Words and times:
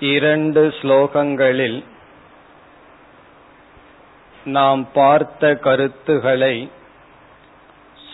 இரண்டு 0.00 0.74
ஸ்லோகங்களில் 0.80 1.84
நாம் 4.44 4.92
பார்த்த 4.92 5.54
கருத்துகளை 5.54 6.70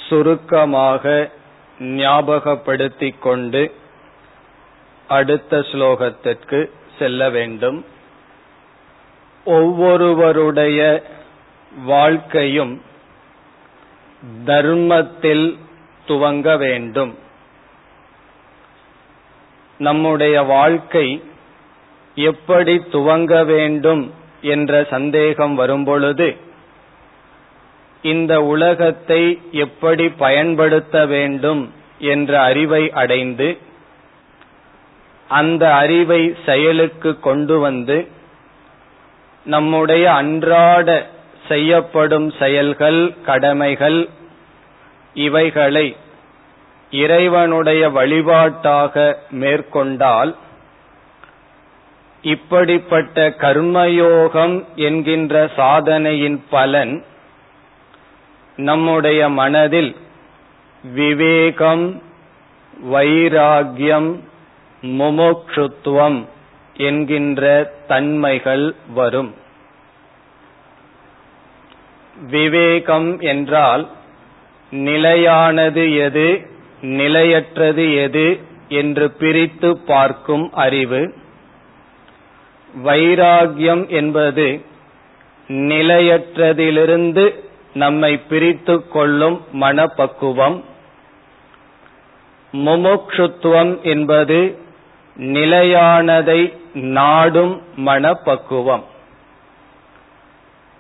சுருக்கமாக 0.09 1.31
ஞாபகப்படுத்திக் 1.79 3.19
கொண்டு 3.19 3.75
அடுத்த 5.09 5.59
ஸ்லோகத்திற்கு 5.59 6.71
செல்ல 6.99 7.31
வேண்டும். 7.31 7.85
ஒவ்வொருவருடைய 9.45 11.03
வாழ்க்கையும் 11.85 12.83
தர்மத்தில் 14.45 15.59
துவங்க 16.07 16.59
வேண்டும். 16.59 17.19
நம்முடைய 19.79 20.43
வாழ்க்கை 20.43 21.25
எப்படி 22.17 22.75
துவங்க 22.91 23.45
வேண்டும் 23.45 24.03
என்ற 24.41 24.83
சந்தேகம் 24.91 25.55
வரும்பொழுது 25.55 26.29
இந்த 28.05 28.43
உலகத்தை 28.43 29.23
எப்படி 29.53 30.09
பயன்படுத்த 30.17 31.07
வேண்டும் 31.07 31.63
என்ற 31.99 32.41
அறிவை 32.43 32.91
அடைந்து 32.93 33.49
அந்த 35.29 35.75
அறிவை 35.75 36.23
செயலுக்கு 36.47 37.19
கொண்டு 37.21 37.59
வந்து 37.59 37.99
நம்முடைய 39.47 40.05
அன்றாட 40.13 40.89
செய்யப்படும் 41.49 42.29
செயல்கள் 42.39 43.15
கடமைகள் 43.23 44.09
இவைகளை 45.17 45.87
இறைவனுடைய 46.91 47.89
வழிபாட்டாக 47.89 48.95
மேற்கொண்டால் 49.31 50.33
இப்படிப்பட்ட 52.23 53.29
கர்மயோகம் 53.29 54.65
என்கின்ற 54.75 55.51
சாதனையின் 55.57 56.43
பலன் 56.51 57.05
நம்முடைய 58.57 59.29
மனதில் 59.29 59.97
விவேகம் 60.85 62.03
வைராகியம் 62.93 64.19
முமோக்ஷுத்துவம் 64.83 66.25
என்கின்ற 66.77 67.73
தன்மைகள் 67.89 68.75
வரும். 68.95 69.35
விவேகம் 72.31 73.21
என்றால் 73.21 73.89
நிலையானது 74.71 75.97
எது 75.97 76.47
நிலையற்றது 76.81 77.95
எது 77.95 78.41
என்று 78.69 79.11
பிரித்து 79.11 79.77
பார்க்கும் 79.77 80.51
அறிவு. 80.53 81.15
வைராகியம் 82.79 83.89
என்பது 83.89 84.65
நிலையற்றதிலிருந்து 85.49 87.35
நம்மை 87.75 88.19
பிரித்து 88.19 88.89
கொள்ளும் 88.89 89.45
மனப்பக்குவம். 89.53 90.65
முமுட்சுத்துவம் 92.53 93.83
என்பது 93.83 94.59
நிலையானதை 95.21 96.57
நாடும் 96.73 97.63
மனப்பக்குவம். 97.77 98.85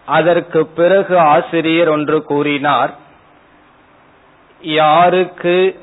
அதற்கு 0.04 0.66
பிறகு 0.66 1.18
ஆசிரியர் 1.18 1.88
ஒன்று 1.88 2.22
கூறினார் 2.22 2.96
யாருக்கு 4.60 5.80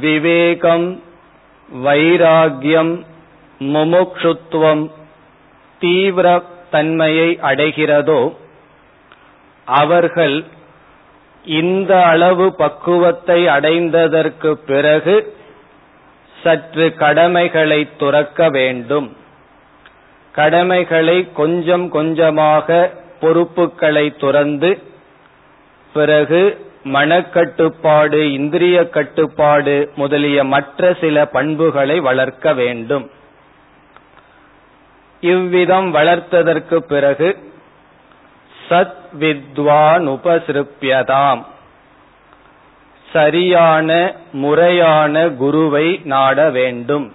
விவேகம் 0.00 1.02
வைராகியம் 1.84 3.04
முமுட்சுத்துவம் 3.60 4.90
தீவிர 5.84 6.26
தன்மையை 6.70 7.28
அடைகிறதோ 7.42 8.20
அவர்கள் 9.66 10.36
இந்த 11.44 11.92
அளவு 12.04 12.46
பக்குவத்தை 12.56 13.38
அடைந்ததற்கு 13.56 14.50
பிறகு 14.66 15.14
சற்று 16.42 16.86
கடமைகளை 17.02 17.80
துறக்க 17.96 18.48
வேண்டும். 18.56 19.08
கடமைகளை 20.34 21.16
கொஞ்சம் 21.32 21.86
கொஞ்சமாக 21.96 22.68
பொறுப்புகளை 23.20 24.06
துறந்து 24.22 24.70
பிறகு 25.94 26.42
மனக்கட்டுப்பாடு 26.96 28.20
இந்திரிய 28.38 28.78
கட்டுப்பாடு 28.96 29.76
முதலிய 29.94 30.38
மற்ற 30.54 30.92
சில 31.00 31.26
பண்புகளை 31.36 31.96
வளர்க்க 32.08 32.54
வேண்டும். 32.60 33.04
இவ்விதம் 35.22 35.94
வளர்த்ததற்கு 35.94 36.76
பிறகு 36.76 37.28
சத் 38.68 39.00
வித்வான் 39.20 40.04
உபசிருப்பியதாம் 40.08 41.42
சரியான 43.12 43.88
முறையான 44.32 45.28
குருவை 45.28 45.86
நாட 46.04 46.50
வேண்டும். 46.50 47.06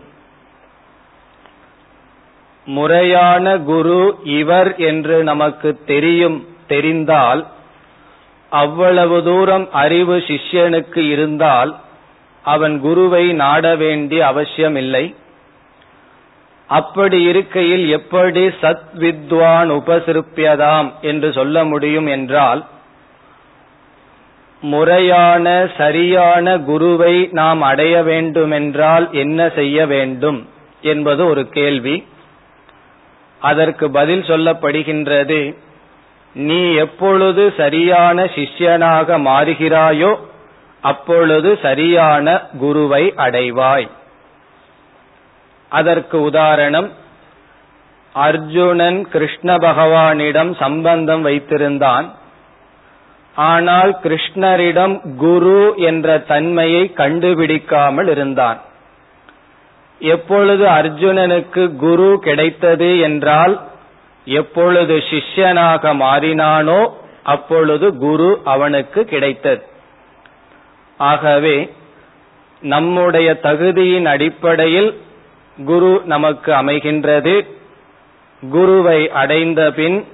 முறையான 2.65 3.57
குரு 3.57 4.19
இவர் 4.23 4.75
என்று 4.89 5.23
நமக்கு 5.23 5.69
தெரியும் 5.85 6.39
தெரிந்தால் 6.67 7.41
அவ்வளவு 8.49 9.23
தூரம் 9.23 9.71
அறிவு 9.71 10.17
சிஷ்யனுக்கு 10.17 11.01
இருந்தால் 11.13 11.71
அவன் 12.43 12.75
குருவை 12.79 13.25
நாட 13.33 13.75
வேண்டிய 13.75 14.21
அவசியமில்லை. 14.25 15.05
அப்படி 16.67 17.23
இருக்கையில் 17.23 17.89
எப்படி 17.89 18.47
சத் 18.47 18.87
வித்வான் 18.93 19.69
உபசிருப்பியதாம் 19.71 20.89
என்று 21.01 21.31
சொல்ல 21.31 21.63
முடியும் 21.63 22.07
என்றால் 22.07 22.65
முறையான 24.61 25.67
சரியான 25.77 26.57
குருவை 26.59 27.29
நாம் 27.31 27.61
அடைய 27.61 28.03
வேண்டுமென்றால் 28.03 29.05
என்ன 29.11 29.49
செய்ய 29.49 29.85
வேண்டும் 29.85 30.39
என்பது 30.81 31.25
ஒரு 31.25 31.49
கேள்வி. 31.49 32.07
அதற்கு 33.41 33.91
பதில் 33.91 34.21
சொல்லப்படுகின்றது 34.21 35.55
நீ 36.33 36.73
எப்பொழுது 36.73 37.53
சரியான 37.57 38.23
சிஷ்யனாக 38.23 39.17
மாறுகிறாயோ 39.29 40.11
அப்பொழுது 40.81 41.59
சரியான 41.61 42.39
குருவை 42.59 43.13
அடைவாய். 43.17 43.87
அதற்கு 45.69 46.17
உதாரணம் 46.21 46.89
அர்ஜுனன் 48.15 48.99
கிருஷ்ண 49.09 49.55
பகவானிடம் 49.55 50.51
சம்பந்தம் 50.55 51.25
வைத்திருந்தான். 51.25 52.07
ஆனால் 53.35 53.91
கிருஷ்ணரிடம் 54.03 55.15
குரு 55.17 55.73
என்ற 55.77 56.17
தன்மையை 56.17 56.83
கண்டுபிடிக்காமல் 56.93 58.07
இருந்தான். 58.07 58.59
எப்பொழுது 60.01 60.65
அர்ஜுனனுக்கு 60.67 61.75
குரு 61.75 62.19
கிடைத்தது 62.19 62.99
என்றால் 62.99 63.55
எப்பொழுது 64.27 64.95
சிஷ்யனாக 65.09 65.93
மாறினானோ 66.03 66.81
அப்பொழுது 67.23 67.87
குரு 67.97 68.29
அவனுக்கு 68.43 69.05
கிடைத்தது. 69.05 69.63
ஆகவே 70.99 71.57
நம்முடைய 72.61 73.29
தகுதியின் 73.43 74.05
அடிப்படையில் 74.05 74.89
குரு 75.65 76.01
நமக்கு 76.05 76.51
அமைகின்றது. 76.53 77.47
குருவை 78.49 79.09
அடைந்த 79.09 79.71
பின் 79.71 80.07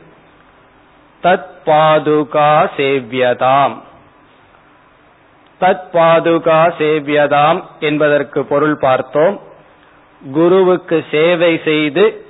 தத் 1.24 1.51
பாதுகா 1.66 2.69
சேவியதாம். 2.78 3.81
தத் 5.62 5.88
பாதுகா 5.94 6.72
சேவியதாம் 6.78 7.63
என்பதற்கு 7.80 8.45
பொருள் 8.45 8.78
பார்த்தோம். 8.78 9.42
குருவுக்கு 10.34 11.06
சேவை 11.12 11.62
செய்து 11.63 12.25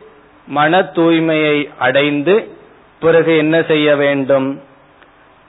மன 0.48 0.80
தூய்மையை 0.80 1.70
அடைந்து 1.80 2.48
பிறகு 3.00 3.38
என்ன 3.38 3.62
செய்ய 3.62 3.96
வேண்டும்? 3.96 4.62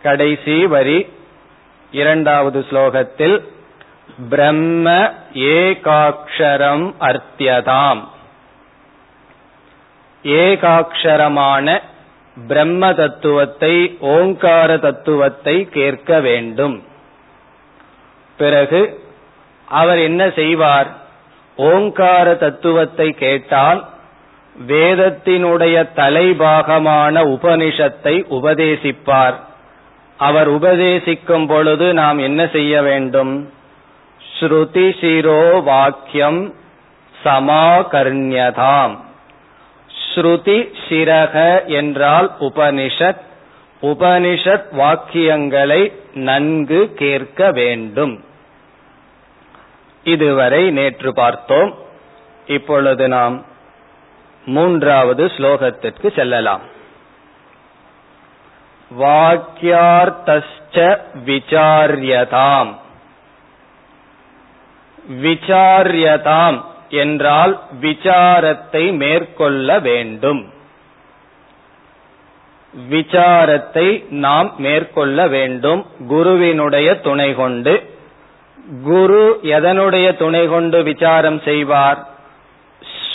கடைசி 0.03 0.67
வரி 0.67 1.07
இரண்டாவது 1.91 2.65
ஸ்லோகத்தில் 2.71 3.43
பிரம்ம 4.31 5.13
ஏகாட்சரம் 5.35 6.95
அர்த்தியதாம். 7.01 8.05
ஏகாட்சரமான 10.25 11.83
பிரம்ம 12.49 12.95
தத்துவத்தை 12.95 13.97
ஓங்கார 14.01 14.79
தத்துவத்தை 14.79 15.69
கேட்க 15.71 16.21
வேண்டும். 16.21 16.83
பிறகு 18.37 19.03
அவர் 19.67 19.99
என்ன 19.99 20.31
செய்வார்? 20.31 20.87
ஓங்கார 21.57 22.35
தத்துவத்தை 22.35 23.13
கேட்டால் 23.13 23.89
வேதத்தினுடைய 24.69 25.89
தலைபாகமான 25.97 27.23
உபனிஷத்தை 27.25 28.25
உபதேசிப்பார். 28.31 29.35
அவர் 30.17 30.51
உபதேசிக்கும் 30.51 31.47
பொழுது 31.47 31.95
நாம் 31.95 32.19
என்ன 32.19 32.47
செய்ய 32.47 32.83
வேண்டும்? 32.83 33.54
ஸ்ருதி 34.41 35.01
சிரோ 35.01 35.63
வாக்கியம் 35.63 36.55
சமாகர்ணியதாம். 37.25 38.97
ஸ்ருதி 40.15 40.73
சிரக 40.89 41.67
என்றால் 41.67 42.33
உபனிஷத் 42.41 43.21
உபனிஷத் 43.83 44.67
வாக்கியங்களை 44.73 45.93
நன்கு 46.15 46.95
கேட்க 46.95 47.51
வேண்டும். 47.51 48.25
இதுவரை 50.05 50.71
நேற்று 50.71 51.15
பார்த்தோம். 51.15 51.75
இப்பொழுது 52.47 53.09
நாம் 53.09 53.45
மூன்றாவது 54.47 55.27
ஸ்லோகத்திற்கு 55.27 56.15
செல்லலாம். 56.15 56.61
வாக்கியார்த்தச்ச 59.01 60.99
விசாரியதாம். 61.27 62.75
விசாரியதாம் 65.11 66.65
என்றால் 66.89 67.61
விசாரத்தை 67.81 68.97
மேற்கொள்ள 68.97 69.79
வேண்டும். 69.79 70.53
விசாரத்தை 72.91 74.05
நாம் 74.09 74.55
மேற்கொள்ள 74.59 75.27
வேண்டும். 75.27 75.87
குருவினுடைய 76.09 77.01
துணை 77.01 77.35
கொண்டு. 77.35 77.83
குரு 78.85 79.39
எதனுடைய 79.43 80.17
துணை 80.17 80.49
கொண்டு 80.49 80.83
விசாரம் 80.83 81.41
செய்வார்? 81.41 82.07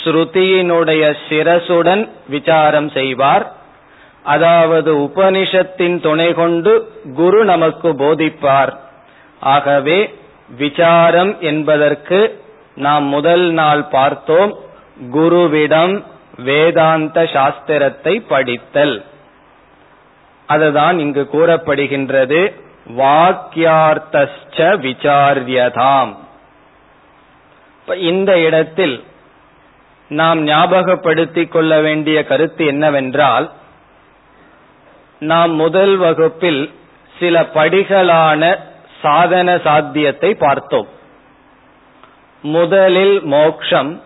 ஸ்ருதியினுடைய 0.04 1.16
சிரசுடன் 1.28 2.08
விசாரம் 2.28 2.90
செய்வார். 2.90 3.52
அதாவது 4.22 4.96
உபனிஷத்தின் 4.96 6.00
துணை 6.00 6.34
கொண்டு 6.34 6.92
குரு 7.14 7.44
நமக்கு 7.44 7.88
போதிப்பார். 7.88 8.76
ஆகவே 9.40 10.14
விசாரம் 10.56 11.40
என்பதற்கு 11.40 12.42
நாம் 12.74 13.04
முதல் 13.04 13.50
நாள் 13.50 13.84
பார்த்தோம் 13.84 14.58
குருவிடம் 15.12 16.04
வேதாந்த 16.36 17.22
சாஸ்திரத்தை 17.22 18.22
படித்தல். 18.28 19.04
அதுதான் 20.46 20.98
இங்கு 20.98 21.28
கூறப்படுகின்றது 21.32 22.54
வாக்கியார்த்த 22.96 24.28
விசாரியதாம். 24.58 26.16
இந்த 27.86 28.38
இடத்தில் 28.40 29.04
நாம் 30.08 30.46
ஞாபகப்படுத்திக் 30.46 31.48
கொள்ள 31.48 31.80
வேண்டிய 31.80 32.24
கருத்து 32.24 32.66
என்னவென்றால் 32.66 33.50
நாம் 35.20 35.54
முதல் 35.54 35.96
வகுப்பில் 35.96 36.70
சில 37.18 37.40
படிகளான 37.40 38.58
சாதன 39.02 39.58
சாத்தியத்தை 39.58 40.34
பார்த்தோம். 40.34 40.88
முதலில் 42.42 43.22
மோக்ஷம். 43.22 44.02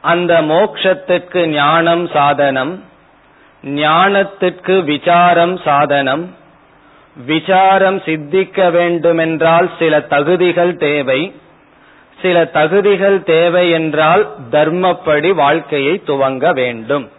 அந்த 0.00 0.42
மோக்ஷத்திற்கு 0.42 1.46
ஞானம் 1.46 2.08
சாதனம். 2.08 2.84
ஞானத்திற்கு 3.64 4.84
விசாரம் 4.84 5.56
சாதனம். 5.56 6.34
விசாரம் 7.26 7.98
சித்திக்க 7.98 8.70
வேண்டுமென்றால் 8.70 9.70
சில 9.78 10.00
தகுதிகள் 10.00 10.76
தேவை. 10.76 11.34
சில 12.22 12.44
தகுதிகள் 12.44 13.22
தேவை 13.22 13.70
என்றால் 13.70 14.28
தர்மப்படி 14.50 15.34
வாழ்க்கையை 15.34 16.02
துவங்க 16.06 16.52
வேண்டும். 16.52 17.10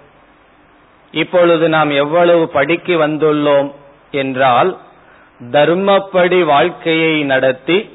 இப்பொழுது 1.12 1.69
நாம் 1.69 1.89
எவ்வளவு 1.89 2.50
படிக்கு 2.50 3.07
வந்துள்ளோம் 3.07 3.71
என்றால் 4.12 4.77
தர்மப்படி 5.49 6.43
வாழ்க்கையை 6.43 7.23
நடத்தி 7.23 7.89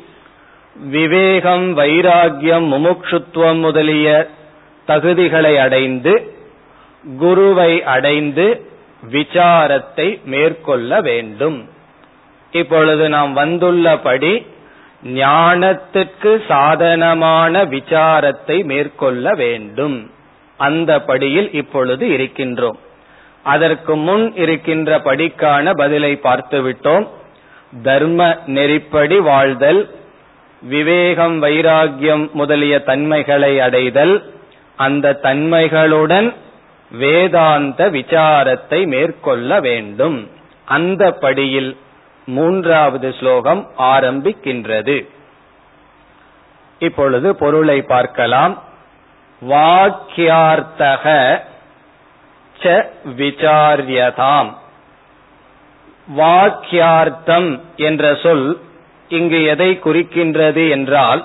விவேகம் 0.74 1.78
வைராகியம் 1.78 2.66
முமுட்சுத்துவம் 2.72 3.60
முதலிய 3.60 4.28
தகுதிகளை 4.86 5.58
அடைந்து 5.58 6.34
குருவை 7.18 7.82
அடைந்து 7.82 8.66
விசாரத்தை 9.10 10.24
மேற்கொள்ள 10.24 11.00
வேண்டும். 11.00 11.68
இப்பொழுது 12.50 13.08
நாம் 13.08 13.36
வந்துள்ளபடி 13.36 14.46
ஞானத்துக்கு 15.04 16.42
சாதனமான 16.48 17.64
விசாரத்தை 17.64 18.64
மேற்கொள்ள 18.64 19.34
வேண்டும். 19.34 20.10
அந்த 20.56 21.00
படியில் 21.00 21.52
இப்பொழுது 21.52 22.06
இருக்கின்றோம். 22.06 22.78
அதற்கு 23.42 23.96
முன் 23.96 24.34
இருக்கின்ற 24.34 24.98
படிக்கான 24.98 25.74
பதிலை 25.74 26.20
பார்த்துவிட்டோம். 26.22 27.08
தர்ம 27.82 28.38
நெறிப்படி 28.46 29.18
வாழ்தல் 29.18 29.94
விவேகம் 30.62 31.42
வைராகியம் 31.42 32.32
முதலிய 32.32 32.82
தன்மைகளை 32.82 33.60
அடைதல் 33.60 34.34
அந்த 34.76 35.18
தன்மைகளுடன் 35.22 36.34
வேதாந்த 36.90 37.90
விசாரத்தை 37.90 38.86
மேற்கொள்ள 38.86 39.60
வேண்டும். 39.60 40.30
அந்த 40.64 41.12
படியில் 41.12 41.76
மூன்றாவது 42.26 43.14
ஸ்லோகம் 43.18 43.70
ஆரம்பிக்கின்றது. 43.78 45.08
இப்பொழுது 46.78 47.36
பொருளை 47.36 47.82
பார்க்கலாம். 47.82 48.62
வாக்கியார்த்தக 49.48 51.40
ச 52.62 52.84
விசாரியதாம். 53.04 54.54
வாக்கியார்த்தம் 56.08 57.60
என்ற 57.76 58.14
சொல் 58.14 58.60
இங்கு 59.08 59.44
எதை 59.44 59.80
குறிக்கின்றது 59.84 60.68
என்றால் 60.68 61.24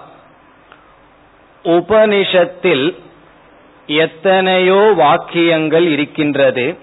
உபனிஷத்தில் 1.66 2.96
எத்தனையோ 3.88 4.94
வாக்கியங்கள் 4.96 5.88
இருக்கின்றது. 5.88 6.78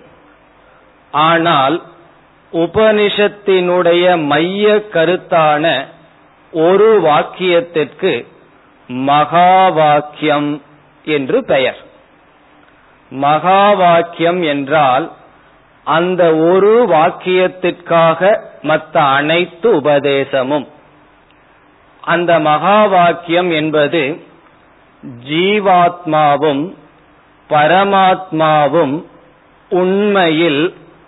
ஆனால் 1.12 1.82
உபனிஷத்தினுடைய 2.52 4.04
மைய 4.26 4.86
கருத்தான 4.92 5.64
ஒரு 6.52 7.00
வாக்கியத்திற்கு 7.02 8.26
மகா 8.88 9.68
வாக்கியம் 9.68 10.62
என்று 11.04 11.44
பெயர். 11.44 11.80
மகா 13.10 13.72
வாக்கியம் 13.72 14.42
என்றால் 14.42 15.12
அந்த 15.88 16.22
ஒரு 16.50 16.72
வாக்கியத்திற்காக 16.88 18.20
மற்ற 18.62 19.00
அனைத்து 19.00 19.68
உபதேசமும். 19.80 20.66
அந்த 22.00 22.38
மகா 22.38 22.86
வாக்கியம் 22.86 23.50
என்பது 23.50 24.02
ஜீவாத்மாவும் 25.28 26.74
பரமாத்மாவும் 27.50 28.96
உண்மையில் 29.68 30.62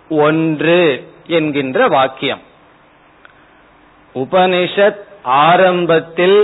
ஒன்று 0.09 0.81
என்கின்ற 1.27 1.87
வாக்கியம். 1.87 2.41
உபனிஷத் 4.15 5.03
ஆரம்பத்தில் 5.23 6.39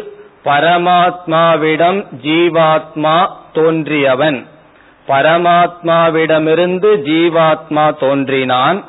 பரமாத்மாவிடம் 0.46 2.00
ஜீவாத்மா 2.24 3.18
தோன்றியவன். 3.54 4.40
பரமாத்மாவிடமிருந்து 5.08 6.90
ஜீவாத்மா 7.06 7.98
தோன்றினான். 7.98 8.84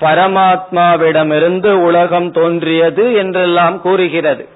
பரமாத்மாவிடமிருந்து 0.00 1.70
உலகம் 1.72 2.30
தோன்றியது 2.30 3.14
என்றெல்லாம் 3.14 3.80
கூறுகிறது. 3.80 4.48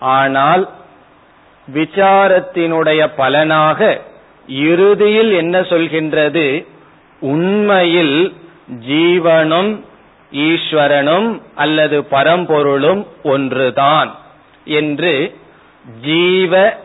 ஆனால் 0.00 0.68
விசாரத்தினுடைய 1.74 3.10
பலனாக 3.16 4.00
இறுதியில் 4.46 5.32
என்ன 5.32 5.60
சொல்கின்றது? 5.60 6.66
உண்மையில் 7.20 8.32
ஜீவனும் 8.88 9.84
ஈஸ்வரனும் 10.32 11.40
அல்லது 11.54 12.06
பரம்பொருளும் 12.10 13.06
ஒன்றுதான் 13.22 14.14
என்று 14.64 15.36
ஜீவ 16.04 16.76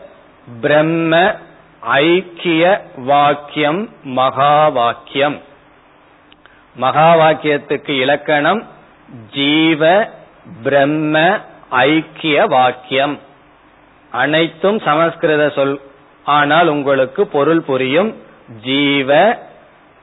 பிரம்ம 0.60 1.42
ஐக்கிய 1.84 2.80
வாக்கியம் 2.96 3.88
மகா 4.02 4.68
வாக்கியம் 4.68 5.40
மகா 6.76 7.14
வாக்கியத்துக்கு 7.14 7.90
இலக்கணம் 7.90 8.66
ஜீவ 9.30 10.10
பிரம்ம 10.62 11.40
ஐக்கிய 11.68 12.46
வாக்கியம். 12.46 13.18
அனைத்தும் 14.10 14.78
சமஸ்கிருத 14.78 15.48
சொல். 15.48 15.80
ஆனால் 16.24 16.68
உங்களுக்கு 16.68 17.26
பொருள் 17.26 17.60
புரியும் 17.60 18.16
ஜீவ 18.62 19.38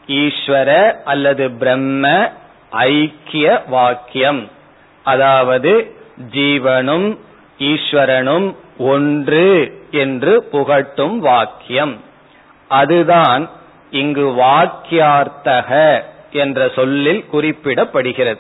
ஈஸ்வர 0.08 0.92
அல்லது 1.04 1.52
பிரம்ம 1.52 2.32
ஐக்கிய 2.70 3.64
வாக்கியம். 3.68 4.50
அதாவது 5.04 5.96
ஜீவனும் 6.32 7.18
ஈஸ்வரனும் 7.60 8.56
ஒன்று. 8.78 9.81
என்று 9.92 10.48
புகட்டும் 10.52 11.18
வாக்கியம். 11.18 12.02
அதுதான் 12.68 13.50
இங்கு 13.92 14.26
வாக்கியார்த்தக 14.30 16.02
என்ற 16.32 16.72
சொல்லில் 16.76 17.26
குறிப்பிடப்படுகிறது. 17.34 18.40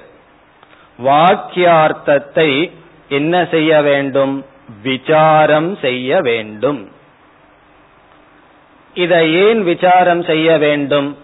வாக்கியார்த்தத்தை 1.05 2.71
என்ன 3.09 3.47
செய்ய 3.51 3.81
வேண்டும்? 3.81 4.45
விசாரம் 4.83 5.77
செய்ய 5.81 6.21
வேண்டும். 6.21 6.91
இதை 8.93 9.33
ஏன் 9.33 9.63
விசாரம் 9.63 10.23
செய்ய 10.23 10.57
வேண்டும்? 10.57 11.17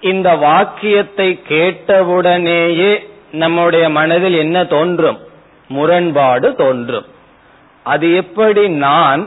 இந்த 0.00 0.34
வாக்கியத்தை 0.34 1.42
கேட்டவுடனேயே 1.48 3.08
நம்முடைய 3.32 3.88
மனதில் 3.88 4.34
என்ன 4.34 4.64
தோன்றும்? 4.64 5.18
முரண்பாடு 5.68 6.54
தோன்றும். 6.54 7.06
அது 7.92 8.06
எப்படி 8.16 8.62
நான் 8.68 9.22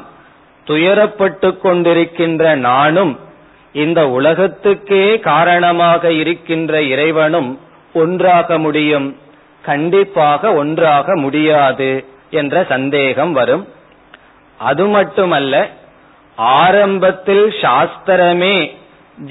துயரப்பட்டு 0.65 1.49
கொண்டிருக்கின்ற 1.63 2.55
நானும் 2.67 3.13
இந்த 3.73 3.99
உலகத்துக்கே 4.09 5.19
காரணமாக 5.19 6.11
இருக்கின்ற 6.21 6.81
இறைவனும் 6.81 7.49
ஒன்றாக 7.93 8.57
முடியும். 8.57 9.07
கண்டிப்பாக 9.61 10.53
ஒன்றாக 10.53 11.15
முடியாது 11.15 11.89
என்ற 12.29 12.65
சந்தேகம் 12.69 13.33
வரும். 13.33 13.65
அது 14.57 14.85
மட்டுமல்ல 14.87 15.55
ஆரம்பத்தில் 16.35 17.45
சாஸ்திரமே 17.61 18.55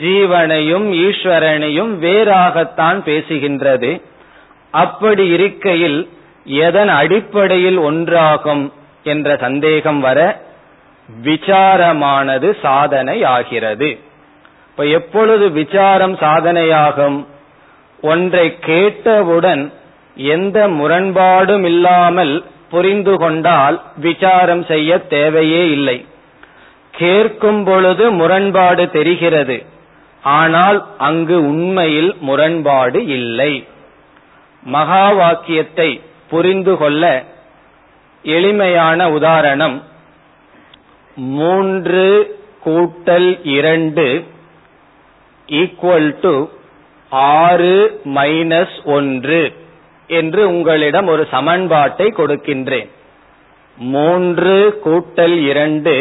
ஜீவனையும் 0.03 0.89
ஈஸ்வரனையும் 1.07 1.93
வேறாகத்தான் 2.07 2.99
பேசுகின்றது. 3.09 3.91
அப்படி 4.71 5.25
இருக்கையில் 5.29 6.01
எதன் 6.45 6.93
அடிப்படையில் 7.01 7.79
ஒன்றாகும்? 7.81 8.65
என்ற 9.03 9.37
சந்தேகம் 9.37 10.01
வர 10.01 10.41
விசாரமானது 11.25 12.57
சாதனையாகிறது. 12.63 13.99
இப்ப 14.71 14.85
எப்பொழுது 14.85 15.51
விசாரம் 15.51 16.17
சாதனையாகும்? 16.17 17.27
ஒன்றை 18.01 18.59
கேட்டவுடன் 18.59 19.73
எந்த 20.15 20.69
முரண்பாடும் 20.69 21.65
இல்லாமல் 21.65 22.45
புரிந்து 22.71 23.19
கொண்டால் 23.19 23.83
விசாரம் 23.97 24.65
செய்ய 24.65 24.99
தேவையே 24.99 25.71
இல்லை. 25.71 26.05
கேட்கும் 26.91 27.65
பொழுது 27.65 28.11
முரண்பாடு 28.11 28.91
தெரிகிறது. 28.91 29.65
ஆனால் 30.23 30.87
அங்கு 30.99 31.47
உண்மையில் 31.47 32.17
முரண்பாடு 32.21 33.07
இல்லை. 33.07 33.67
மகா 34.63 35.11
வாக்கியத்தை 35.11 36.01
புரிந்து 36.29 36.77
கொள்ள 36.77 37.25
எளிமையான 38.37 39.11
உதாரணம். 39.11 39.77
மூன்று 41.37 42.05
கூட்டல் 42.65 43.29
இரண்டு 43.57 44.07
ஈக்குவல் 45.47 46.11
டு 46.21 46.35
ஆறு 47.11 47.75
மைனஸ் 48.15 48.77
ஒன்று 48.97 49.43
என்று 50.09 50.49
உங்களிடம் 50.49 51.07
ஒரு 51.07 51.27
சமன்பாட்டை 51.31 52.07
கொடுக்கின்றேன். 52.17 52.89
மூன்று 53.95 54.55
கூட்டல் 54.85 55.37
இரண்டு 55.51 55.95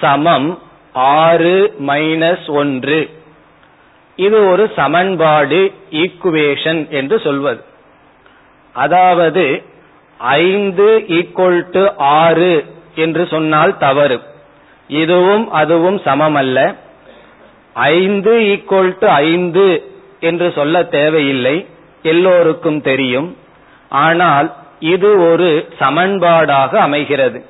சமம் 0.00 0.48
ஆறு 0.92 1.54
மைனஸ் 1.86 2.46
ஒன்று. 2.50 3.00
இது 4.16 4.38
ஒரு 4.46 4.64
சமன்பாடு 4.76 5.60
ஈக்குவேஷன் 5.90 6.80
என்று 6.88 7.16
சொல்வது. 7.20 7.62
அதாவது 8.74 9.44
ஐந்து 10.22 11.04
ஈக்குவல் 11.08 11.62
டு 11.70 11.86
ஆறு 11.96 12.64
என்று 12.94 13.26
சொன்னால் 13.26 13.78
தவறு. 13.78 14.20
இதுவும் 14.88 15.50
அதுவும் 15.50 16.00
சமம் 16.04 16.34
அல்ல 16.34 16.74
ஐந்து 17.72 18.32
ஈக்குவல் 18.38 18.96
டு 18.98 19.08
ஐந்து 19.08 19.66
என்று 20.20 20.52
சொல்ல 20.52 20.82
தேவையில்லை. 20.82 21.66
எல்லோருக்கும் 22.02 22.80
தெரியும். 22.80 23.36
ஆனால் 23.88 24.54
இது 24.78 25.30
ஒரு 25.30 25.68
சமன்பாடாக 25.80 26.74
அமைகிறது. 26.74 27.44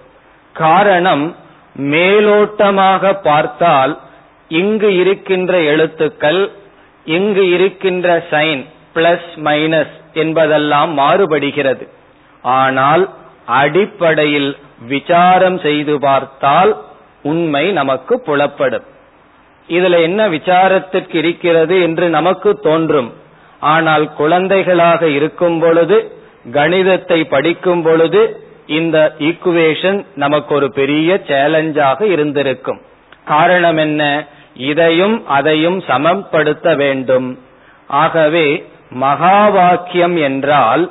காரணம் 0.52 1.36
மேலோட்டமாக 1.80 3.22
பார்த்தால் 3.22 3.98
இங்கு 4.48 4.96
இருக்கின்ற 4.96 5.60
எழுத்துக்கள் 5.60 6.50
இங்கு 7.04 7.50
இருக்கின்ற 7.50 8.26
சைன் 8.30 8.66
பிளஸ் 8.94 9.30
மைனஸ் 9.36 9.96
என்பதெல்லாம் 10.12 10.98
மாறுபடுகிறது. 10.98 11.88
ஆனால் 12.42 13.11
அடிப்படையில் 13.46 14.56
விசாரம் 14.88 15.58
செய்து 15.58 15.99
பார்த்தால் 15.99 16.82
உண்மை 17.22 17.72
நமக்கு 17.72 18.22
புலப்படும். 18.26 18.82
இதுல 19.68 20.02
என்ன 20.02 20.28
விசாரத்திற்கு 20.28 21.14
இருக்கிறது 21.14 21.82
என்று 21.82 22.08
நமக்கு 22.08 22.58
தோன்றும். 22.58 23.12
ஆனால் 23.61 24.14
குழந்தைகளாக 24.14 25.06
இருக்கும் 25.06 25.61
பொழுது 25.61 26.12
கணிதத்தை 26.52 27.25
படிக்கும் 27.25 27.82
பொழுது 27.82 28.46
இந்த 28.66 29.16
ஈக்குவேஷன் 29.18 30.06
நமக்கு 30.14 30.54
ஒரு 30.54 30.72
பெரிய 30.72 31.20
சேலஞ்சாக 31.26 32.02
இருந்திருக்கும். 32.02 32.80
காரணம் 33.25 33.76
என்ன? 33.76 34.26
இதையும் 34.54 35.26
அதையும் 35.26 35.80
சமப்படுத்த 35.80 36.76
வேண்டும். 36.76 37.38
ஆகவே 37.87 38.64
மகா 38.90 39.49
வாக்கியம் 39.49 40.16
என்றால் 40.16 40.90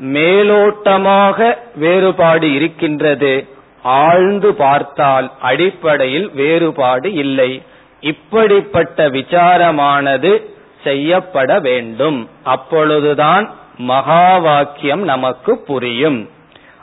மேலோட்டமாக 0.00 1.56
வேறுபாடு 1.74 2.52
இருக்கின்றது. 2.52 3.46
ஆழ்ந்து 3.82 4.54
பார்த்தால் 4.54 5.32
அடிப்படையில் 5.40 6.30
வேறுபாடு 6.34 7.12
இல்லை. 7.12 7.62
இப்படிப்பட்ட 8.00 9.08
விசாரமானது 9.08 10.50
செய்யப்பட 10.84 11.60
வேண்டும். 11.60 12.28
அப்பொழுதுதான் 12.42 13.50
மகா 13.76 14.38
வாக்கியம் 14.38 15.02
நமக்கு 15.02 15.58
புரியும். 15.58 16.30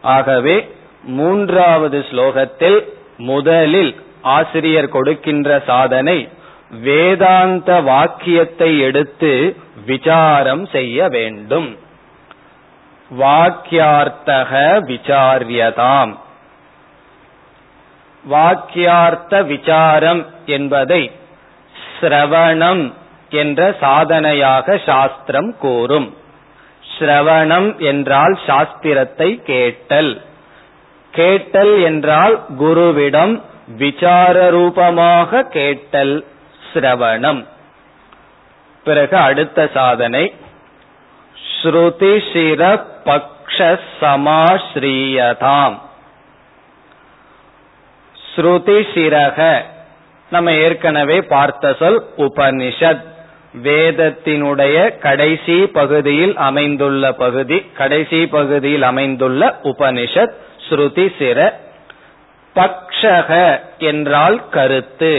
ஆகவே 0.02 0.70
மூன்றாவது 1.04 2.06
ஸ்லோகத்தில் 2.12 2.88
முதலில் 3.18 3.96
ஆசிரியர் 4.22 4.90
கொடுக்கின்ற 4.90 5.64
சாதனை 5.66 6.30
வேதாந்த 6.82 7.82
வாக்கியத்தை 7.82 8.80
எடுத்து 8.80 9.56
விசாரம் 9.86 10.66
செய்ய 10.66 11.08
வேண்டும். 11.08 11.78
வாக்கியார்த்தக 13.18 14.52
விசாரியதாம். 14.88 16.18
வாக்கியார்த்த 18.30 19.44
விசாரம் 19.44 20.28
என்பதை 20.46 21.12
ஸ்ரவணம் 22.02 22.94
என்ற 23.30 23.76
சாதனையாக 23.80 24.78
சாஸ்திரம் 24.86 25.58
கூறும். 25.58 26.18
ஸ்ரவணம் 27.00 27.78
என்றால் 27.78 28.40
சாஸ்திரத்தை 28.48 29.42
கேட்டல். 29.42 30.22
கேட்டல் 31.12 31.82
என்றால் 31.82 32.46
குருவிடம் 32.60 33.42
விசார 33.68 34.50
ரூபமாக 34.50 35.44
கேட்டல் 35.44 36.26
ஸ்ரவணம். 36.74 37.46
பிறகு 38.84 39.18
அடுத்த 39.18 39.70
சாதனை. 39.74 40.34
ஸ்ருதி 41.64 42.34
சிர 42.34 42.86
பக்ஷ 43.10 43.58
சமாஸ்ரீயதாம் 44.02 45.78
ஸ்ருதி 48.16 48.80
சிரக 48.94 49.40
நம்ம 50.30 50.52
ஏற்கனவே 50.66 51.18
பார்த்த 51.22 51.76
சொல் 51.80 52.02
உபனிஷத். 52.18 53.06
வேதத்தினுடைய 53.64 54.78
கடைசி 54.98 55.56
பகுதியில் 55.78 56.36
அமைந்துள்ள 56.48 57.12
பகுதி 57.14 57.58
கடைசி 57.80 58.20
பகுதியில் 58.28 58.86
அமைந்துள்ள 58.90 59.44
உபனிஷத் 59.64 60.36
ஸ்ருதி 60.68 61.06
சிர 61.18 61.40
பக்ஷக 62.56 63.32
என்றால் 63.90 64.38
கருத்து. 64.50 65.14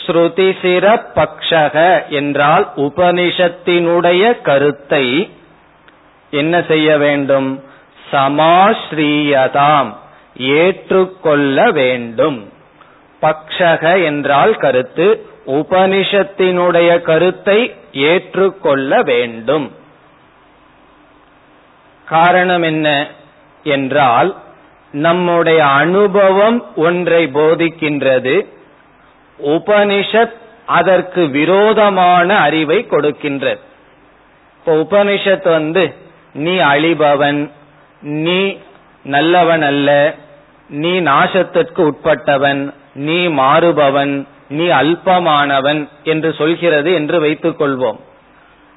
ஸ்ருதி 0.00 0.48
சிர 0.62 0.86
பக்ஷக 1.14 1.76
என்றால் 2.08 2.66
உபனிஷத்தினுடைய 2.76 4.24
கருத்தை 4.42 5.06
என்ன 6.34 6.62
செய்ய 6.62 6.98
வேண்டும்? 6.98 7.64
சமாஸ்ரீயதாம். 8.12 9.94
ஏற்றுக்கொள்ள 10.36 11.70
வேண்டும். 11.70 12.52
பக்ஷக 13.22 14.04
என்றால் 14.04 14.56
கருத்து. 14.56 15.26
உபனிஷத்தினுடைய 15.46 17.00
கருத்தை 17.00 17.74
ஏற்றுக்கொள்ள 17.92 19.02
வேண்டும். 19.02 19.72
காரணம் 22.04 22.62
என்ன 22.62 23.06
என்றால் 23.64 24.36
நம்முடைய 24.92 25.66
அனுபவம் 25.66 26.76
ஒன்றை 26.76 27.26
போதிக்கின்றது. 27.26 28.46
உபனிஷத் 29.42 30.32
அதற்கு 30.66 31.28
விரோதமான 31.28 32.36
அறிவை 32.36 32.86
கொடுக்கின்றது. 32.90 33.58
இப்போ 34.58 34.74
உபனிஷத் 34.74 35.48
வந்து 35.48 35.94
நீ 36.34 36.50
அழிபவன் 36.50 37.50
நீ 38.02 38.58
நல்லவன் 39.02 39.62
அல்ல 39.62 40.14
நீ 40.68 41.00
நாசத்திற்கு 41.00 41.90
உட்பட்டவன் 41.90 42.72
நீ 42.94 43.26
மாறுபவன் 43.26 44.26
நீ 44.48 44.64
அல்பமானவன் 44.64 45.88
என்று 46.04 46.34
சொல்கிறது 46.34 46.92
என்று 46.92 47.20
வைத்துக் 47.20 47.60
கொள்வோம். 47.60 48.00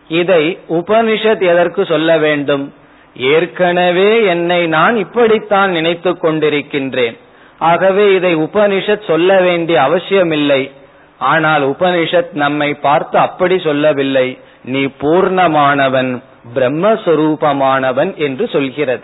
இதை 0.07 0.59
உபனிஷத் 0.69 1.41
எதற்கு 1.41 1.85
சொல்ல 1.85 2.17
வேண்டும்? 2.17 2.73
ஏற்கனவே 3.15 4.25
என்னை 4.25 4.67
நான் 4.67 4.97
இப்படித்தான் 4.97 5.71
நினைத்துக் 5.71 6.23
கொண்டிருக்கின்றேன். 6.23 7.17
ஆகவே 7.59 8.13
இதை 8.13 8.35
உபனிஷத் 8.35 9.07
சொல்ல 9.07 9.41
வேண்டிய 9.41 9.81
அவசியமில்லை. 9.81 10.71
ஆனால் 11.17 11.69
உபனிஷத் 11.69 12.33
நம்மை 12.33 12.73
பார்த்து 12.73 13.17
அப்படி 13.17 13.59
சொல்லவில்லை. 13.59 14.39
நீ 14.63 14.85
பூர்ணமானவன் 14.85 16.23
பிரம்மஸ்வரூபமானவன் 16.55 18.15
என்று 18.15 18.47
சொல்கிறது. 18.47 19.03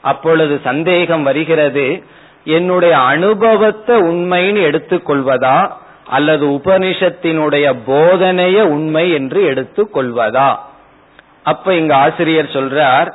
அப்பொழுது 0.00 0.60
சந்தேகம் 0.64 1.22
வருகிறது 1.22 2.02
என்னுடைய 2.44 2.98
அனுபவத்தை 2.98 3.96
உண்மைன்னு 3.96 4.62
எடுத்துக்கொள்வதா 4.70 5.70
அல்லது 6.04 6.46
உபனிஷத்தினுடைய 6.46 7.66
போதனைய 7.86 8.60
உண்மை 8.62 9.12
என்று 9.12 9.40
எடுத்துக்கொள்வதா? 9.50 10.56
அப்ப 11.42 11.74
இங்க 11.74 11.96
ஆசிரியர் 11.96 12.54
சொல்றார் 12.56 13.12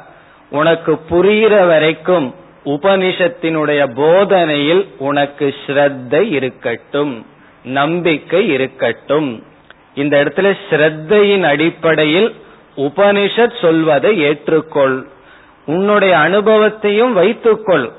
உனக்கு 0.49 0.99
புரிகிற 1.09 1.67
வரைக்கும் 1.67 2.35
உபனிஷத்தினுடைய 2.65 3.81
போதனையில் 3.95 4.88
உனக்கு 4.97 5.55
ஸ்ரத்தை 5.67 6.31
இருக்கட்டும் 6.31 7.25
நம்பிக்கை 7.63 8.47
இருக்கட்டும். 8.47 9.43
இந்த 9.95 10.23
இடத்துல 10.23 10.57
ஸ்ரத்தையின் 10.69 11.43
அடிப்படையில் 11.43 12.35
உபனிஷத் 12.79 13.62
சொல்வதை 13.62 14.24
ஏற்றுக்கொள். 14.24 14.98
உன்னுடைய 15.65 16.17
அனுபவத்தையும் 16.17 17.13
வைத்துக்கொள். 17.13 17.91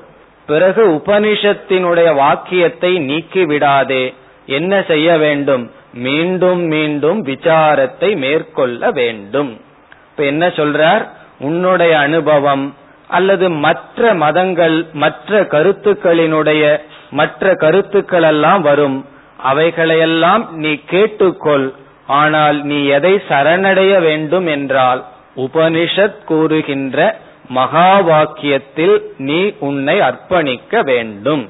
பிறகு 0.47 0.87
உபனிஷத்தினுடைய 0.87 2.15
வாக்கியத்தை 2.15 2.99
நீக்கி 2.99 3.45
விடாதே 3.45 4.13
என்ன 4.45 4.83
செய்ய 4.87 5.17
வேண்டும்? 5.17 5.71
மீண்டும் 5.93 6.61
மீண்டும் 6.61 7.25
விசாரத்தை 7.25 8.17
மேற்கொள்ள 8.17 8.91
வேண்டும். 8.91 9.61
இப்ப 10.09 10.23
என்ன 10.23 10.47
சொல்றார்? 10.47 11.07
உன்னுடைய 11.39 11.99
அனுபவம் 11.99 12.75
அல்லது 13.07 13.49
மற்ற 13.49 14.13
மதங்கள் 14.13 14.85
மற்ற 14.93 15.41
கருத்துக்களினுடைய 15.41 16.77
மற்ற 17.11 17.55
கருத்துக்கள் 17.55 18.23
எல்லாம் 18.23 18.61
வரும். 18.61 19.05
அவைகளையெல்லாம் 19.53 20.49
நீ 20.51 20.79
கேட்டுக்கொள். 20.89 21.73
ஆனால் 22.11 22.63
நீ 22.63 22.85
எதை 22.85 23.13
சரணடைய 23.29 23.99
வேண்டும் 23.99 24.47
என்றால் 24.47 25.05
உபனிஷத் 25.35 26.23
கூறுகின்ற 26.23 27.19
மகா 27.47 27.99
வாக்கியத்தில் 27.99 28.97
நீ 29.17 29.53
உன்னை 29.59 29.99
அர்ப்பணிக்க 29.99 30.83
வேண்டும். 30.83 31.43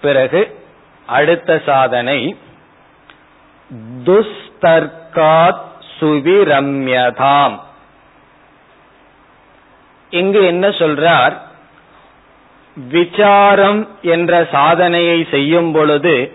பிறகு 0.00 0.40
அடுத்த 1.06 1.62
சாதனை 1.66 2.36
துஸ்தர்காத் 4.04 5.66
சுவிரம்யதாம். 6.00 7.56
இங்கு 10.10 10.44
என்ன 10.44 10.68
சொல்றார்? 10.68 11.34
விசாரம் 12.88 13.80
என்ற 14.02 14.48
சாதனையை 14.52 15.26
செய்யும் 15.30 15.72
பொழுது 15.72 16.32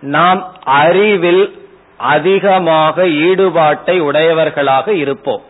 நாம் 0.00 0.42
அறிவில் 0.64 1.67
அதிகமாக 1.98 3.06
ஈடுபாட்டை 3.06 3.98
உடையவர்களாக 3.98 4.92
இருப்போம். 4.92 5.42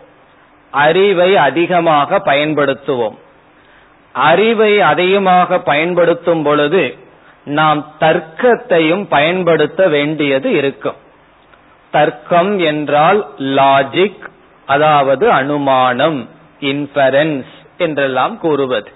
அறிவை 0.70 1.36
அதிகமாக 1.36 2.22
பயன்படுத்துவோம். 2.24 3.16
அறிவை 4.12 4.80
அதிகமாக 4.80 5.58
பயன்படுத்தும் 5.58 6.42
பொழுது 6.42 6.96
நாம் 7.44 7.86
தர்க்கத்தையும் 8.00 9.06
பயன்படுத்த 9.08 9.88
வேண்டியது 9.88 10.52
இருக்கும். 10.52 10.94
தர்க்கம் 11.90 12.58
என்றால் 12.58 13.26
லாஜிக் 13.38 14.26
அதாவது 14.66 15.30
அனுமானம் 15.30 16.28
இன்ஃபரன்ஸ் 16.60 17.52
என்றெல்லாம் 17.76 18.38
கூறுவது. 18.38 18.90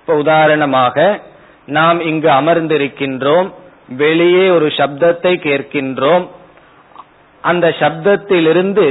இப்ப 0.00 0.14
உதாரணமாக 0.14 1.20
நாம் 1.66 2.00
இங்கு 2.00 2.30
அமர்ந்திருக்கின்றோம் 2.30 3.52
வெளியே 3.88 4.48
ஒரு 4.50 4.66
சப்தத்தை 4.66 5.32
கேட்கின்றோம் 5.42 6.28
அந்த 7.50 7.66
சப்தத்திலிருந்து 7.80 8.86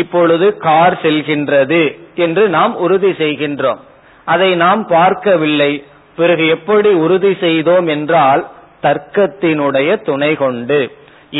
இப்பொழுது 0.00 0.46
கார் 0.66 0.96
செல்கின்றது 1.02 1.82
என்று 2.24 2.42
நாம் 2.56 2.74
உறுதி 2.84 3.10
செய்கின்றோம். 3.22 3.80
அதை 4.26 4.50
நாம் 4.64 4.82
பார்க்கவில்லை. 4.96 5.72
பிறகு 6.18 6.44
எப்படி 6.56 6.90
உறுதி 7.04 7.32
செய்தோம் 7.40 7.86
என்றால் 7.86 8.42
தர்க்கத்தினுடைய 8.82 9.90
துணை 10.08 10.32
கொண்டு. 10.42 10.80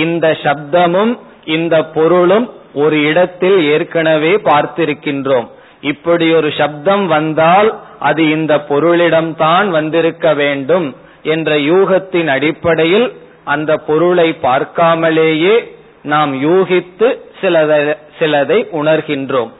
இந்த 0.04 0.26
சப்தமும் 0.44 1.12
இந்த 1.56 1.76
பொருளும் 1.96 2.46
ஒரு 2.74 2.98
இடத்தில் 3.10 3.58
ஏற்கனவே 3.72 4.32
பார்த்திருக்கின்றோம். 4.50 5.48
இப்படி 5.90 6.26
ஒரு 6.38 6.48
சப்தம் 6.58 7.04
வந்தால் 7.06 7.70
அது 8.08 8.22
இந்த 8.30 8.54
பொருளிடம்தான் 8.68 9.68
வந்திருக்க 9.78 10.28
வேண்டும் 10.42 10.88
என்ற 11.34 11.50
யூகத்தின் 11.70 12.30
அடிப்படையில் 12.36 13.08
அந்த 13.44 13.72
பொருளை 13.88 14.28
பார்க்காமலேயே 14.42 15.54
நாம் 16.02 16.34
யூகித்து 16.34 17.18
சிலதை 17.40 17.96
சிலதை 18.18 18.66
உணர்கின்றோம். 18.72 19.50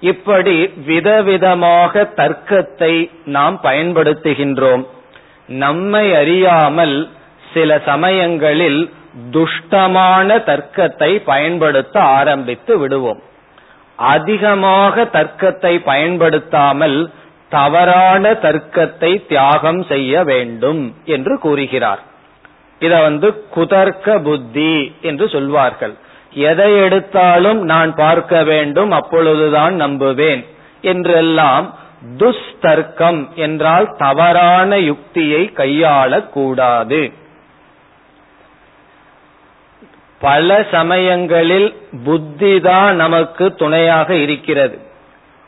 இப்படி 0.00 0.66
விதவிதமாக 0.66 2.14
தர்க்கத்தை 2.14 3.10
நாம் 3.24 3.60
பயன்படுத்துகின்றோம். 3.62 4.86
நம்மை 5.46 6.14
அறியாமல் 6.14 7.08
சில 7.54 7.80
சமயங்களில் 7.84 8.90
துஷ்டமான 9.30 10.44
தர்க்கத்தை 10.44 11.18
பயன்படுத்த 11.18 12.00
ஆரம்பித்து 12.00 12.78
விடுவோம். 12.78 13.22
அதிகமாக 13.96 15.04
தர்க்கத்தை 15.04 15.78
பயன்படுத்தாமல் 15.78 17.10
தவறான 17.48 18.30
தர்க்கத்தை 18.32 19.26
தியாகம் 19.26 19.82
செய்ய 19.82 20.22
வேண்டும் 20.24 20.94
என்று 21.04 21.38
கூறுகிறார். 21.38 22.02
இத 22.80 22.94
வந்து 23.02 23.28
குதர்க்க 23.50 24.18
புத்தி 24.18 24.72
என்று 25.00 25.26
சொல்வார்கள். 25.28 25.94
எதை 26.48 26.70
எடுத்தாலும் 26.84 27.60
நான் 27.64 27.90
பார்க்க 27.94 28.42
வேண்டும் 28.42 28.90
அப்பொழுதுதான் 28.90 29.74
நம்புவேன் 29.82 30.42
என்றெல்லாம் 30.82 31.66
துஸ்தர்க்கம் 32.20 33.20
என்றால் 33.36 33.86
தவறான 33.96 34.70
யுக்தியை 34.90 35.40
கையாளக்கூடாது. 35.56 37.00
பல 40.20 40.58
சமயங்களில் 40.70 41.68
புத்தி 42.04 42.54
தான் 42.60 42.94
நமக்கு 42.96 43.44
துணையாக 43.54 44.14
இருக்கிறது. 44.24 44.76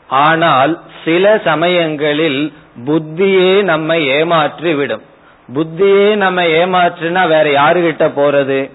ஆனால் 0.09 0.73
சில 1.03 1.25
சமயங்களில் 1.43 2.41
புத்தியே 2.85 3.51
நம்மை 3.63 3.99
ஏமாற்றி 4.17 4.73
விடும் 4.73 5.05
புத்தியே 5.53 6.15
நம்ம 6.15 6.41
ஏமாற்றினா 6.41 7.27
வேற 7.27 7.49
யாருகிட்ட 7.49 8.05
போறது? 8.15 8.71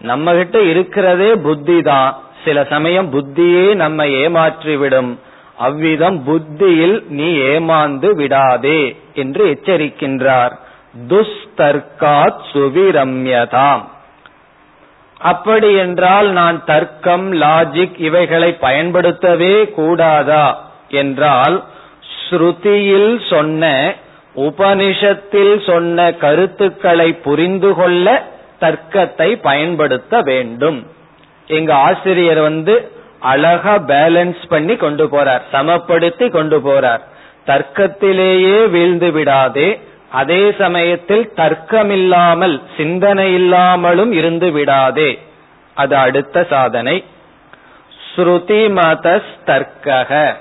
நம்ம 0.00 0.32
கிட்ட 0.32 0.60
இருக்கிறதே 0.62 1.34
புத்தி 1.34 1.82
தான் 1.82 2.18
சில 2.44 2.64
சமயம் 2.64 3.12
புத்தியே 3.12 3.74
நம்ம 3.74 4.06
ஏமாற்றி 4.06 4.76
விடும் 4.76 5.18
அவ்விதம் 5.56 6.24
புத்தியில் 6.24 7.04
நீ 7.08 7.36
ஏமாந்து 7.36 8.14
விடாதே 8.14 8.96
என்று 9.14 9.44
எச்சரிக்கின்றார். 9.46 10.54
துஸ்தர்காத் 11.08 12.40
சுவிரம்யதாம். 12.52 13.84
அப்படி 15.16 15.74
என்றால் 15.74 16.30
நான் 16.30 16.64
தர்க்கம் 16.64 17.32
லாஜிக் 17.32 18.00
இவைகளை 18.00 18.52
பயன்படுத்தவே 18.52 19.70
கூடாதா? 19.70 20.72
என்றால் 20.88 21.64
ஸ்ருதியில் 22.16 23.28
சொன்ன 23.28 23.94
உபனிஷத்தில் 24.36 25.70
சொன்ன 25.70 26.12
கருத்துக்களை 26.12 27.12
புரிந்து 27.12 27.74
கொள்ள 27.74 28.06
தர்க்கத்தை 28.60 29.36
பயன்படுத்த 29.36 30.20
வேண்டும். 30.20 30.86
எங்க 31.46 31.74
ஆசிரியர் 31.74 32.40
வந்து 32.40 32.92
அழகா 33.20 33.74
பேலன்ஸ் 33.78 34.42
பண்ணி 34.48 34.76
கொண்டு 34.76 35.04
போறார் 35.06 35.42
சமப்படுத்தி 35.52 36.30
கொண்டு 36.30 36.58
போறார். 36.58 37.02
தர்க்கத்திலேயே 37.46 38.68
வீழ்ந்து 38.68 39.12
விடாதே 39.12 39.80
அதே 40.10 40.52
சமயத்தில் 40.58 41.32
தர்க்கமில்லாமல் 41.36 42.62
சிந்தனை 42.76 43.34
இல்லாமலும் 43.34 44.12
இருந்து 44.12 44.52
விடாதே. 44.52 45.18
அது 45.74 45.96
அடுத்த 45.96 46.46
சாதனை. 46.50 47.04
ஸ்ருதி 48.16 48.62
மதஸ்தர்க்கக 48.78 50.34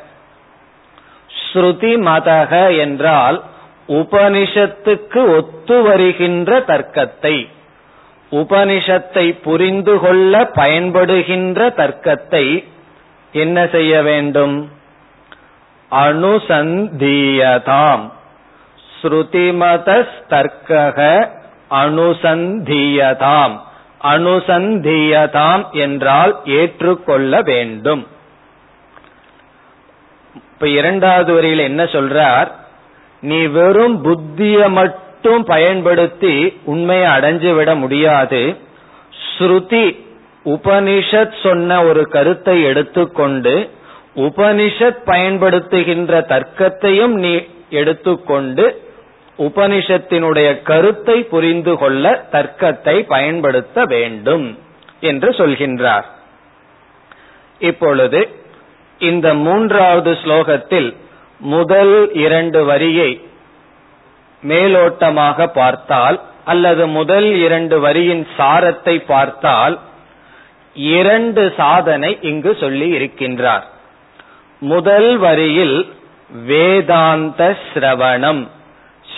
ஸ்ருதி 1.30 1.94
மதக 2.10 2.78
என்றால் 2.78 3.42
உபனிஷத்துக்கு 3.88 5.36
ஒத்து 5.36 5.82
வருகின்ற 5.82 6.60
தர்க்கத்தை 6.60 7.50
உபனிஷத்தை 8.32 9.42
புரிந்து 9.42 10.00
கொள்ள 10.00 10.52
பயன்படுகின்ற 10.56 11.74
தர்க்கத்தை 11.74 12.66
என்ன 13.32 13.68
செய்ய 13.68 14.02
வேண்டும்? 14.02 14.72
அனுசந்தியதாம். 15.92 18.12
ஸ்ருதிமதஸ்தர்க்கக 19.02 21.30
அனுசந்தியதாம். 21.70 23.60
அனுசந்தியதாம் 24.04 25.72
என்றால் 25.72 26.42
ஏற்றுக்கொள்ள 26.46 27.42
வேண்டும். 27.42 28.08
இப்ப 30.36 30.68
இரண்டாவது 30.68 31.34
வரியில் 31.34 31.60
என்ன 31.60 31.84
சொல்றார்? 31.84 32.52
நீ 33.30 33.40
வெறும் 33.58 33.96
புத்திய 34.02 34.58
மட்டும் 34.78 35.44
பயன்படுத்தி 35.44 36.34
உண்மையை 36.72 37.10
அடைஞ்சு 37.18 37.52
விட 37.56 37.72
முடியாது. 37.76 38.42
ஸ்ருதி 39.26 39.86
உபனிஷத் 40.46 41.36
சொன்ன 41.44 41.78
ஒரு 41.84 42.04
கருத்தை 42.16 42.56
எடுத்துக்கொண்டு 42.64 43.54
உபனிஷத் 44.16 45.04
பயன்படுத்துகின்ற 45.12 46.14
தர்க்கத்தையும் 46.34 47.16
நீ 47.24 47.34
எடுத்துக்கொண்டு 47.70 48.66
உபனிஷத்தினுடைய 49.40 50.50
கருத்தை 50.62 51.18
புரிந்து 51.34 51.74
கொள்ள 51.78 52.12
தர்க்கத்தை 52.32 52.96
பயன்படுத்த 53.14 53.86
வேண்டும் 53.94 54.46
என்று 55.12 55.30
சொல்கின்றார். 55.40 56.08
இப்பொழுது 57.60 58.20
இந்த 59.10 59.28
மூன்றாவது 59.46 60.12
ஸ்லோகத்தில் 60.24 60.90
முதல் 61.40 62.12
இரண்டு 62.14 62.66
வரியை 62.66 63.22
மேலோட்டமாக 64.44 65.48
பார்த்தால் 65.48 66.22
அல்லது 66.46 66.88
முதல் 66.88 67.36
இரண்டு 67.36 67.80
வரியின் 67.80 68.28
சாரத்தை 68.38 69.00
பார்த்தால் 69.00 69.80
இரண்டு 70.74 71.54
சாதனை 71.58 72.18
இங்கு 72.22 72.58
சொல்லி 72.60 72.98
இருக்கின்றார். 72.98 73.64
முதல் 74.60 75.18
வரியில் 75.18 75.96
வேதாந்த 76.30 77.58
சிரவணம் 77.74 78.50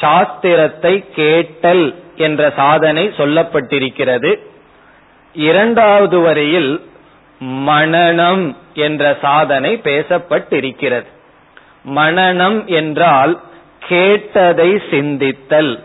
சாஸ்திரத்தை 0.02 1.06
கேட்டல் 1.16 1.96
என்ற 2.16 2.50
சாதனை 2.56 3.08
சொல்லப்பட்டிருக்கிறது. 3.08 4.40
இரண்டாவது 5.34 6.20
வரியில் 6.20 6.82
மனநம் 7.42 8.56
என்ற 8.74 9.18
சாதனை 9.22 9.82
பேசப்பட்டிருக்கிறது. 9.84 11.08
மனநம் 11.90 12.66
என்றால் 12.66 13.42
கேட்டதை 13.80 14.70
சிந்தித்தல். 14.70 15.80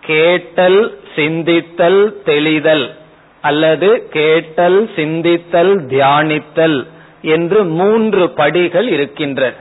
கேட்டல் 0.00 0.98
சிந்தித்தல் 1.16 2.22
தெளிதல். 2.22 2.98
அல்லது 3.42 4.08
கேட்டல் 4.08 4.90
சிந்தித்தல் 4.96 5.86
தியானித்தல் 5.86 6.86
என்று 7.22 7.64
மூன்று 7.64 8.30
படிகள் 8.30 8.88
இருக்கின்றன. 8.88 9.54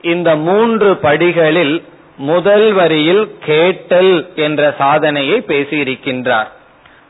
இந்த 0.00 0.36
மூன்று 0.36 0.96
படிகளில் 0.96 1.84
முதல் 2.16 2.72
வரியில் 2.72 3.38
கேட்டல் 3.40 4.32
என்ற 4.34 4.74
சாதனையை 4.78 5.44
பேசியிருக்கின்றார். 5.46 6.48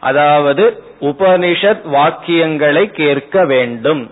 அதாவது 0.00 0.82
உபனிஷத் 1.00 1.80
வாக்கியங்களை 1.92 2.86
கேட்க 2.86 3.44
வேண்டும். 3.44 4.10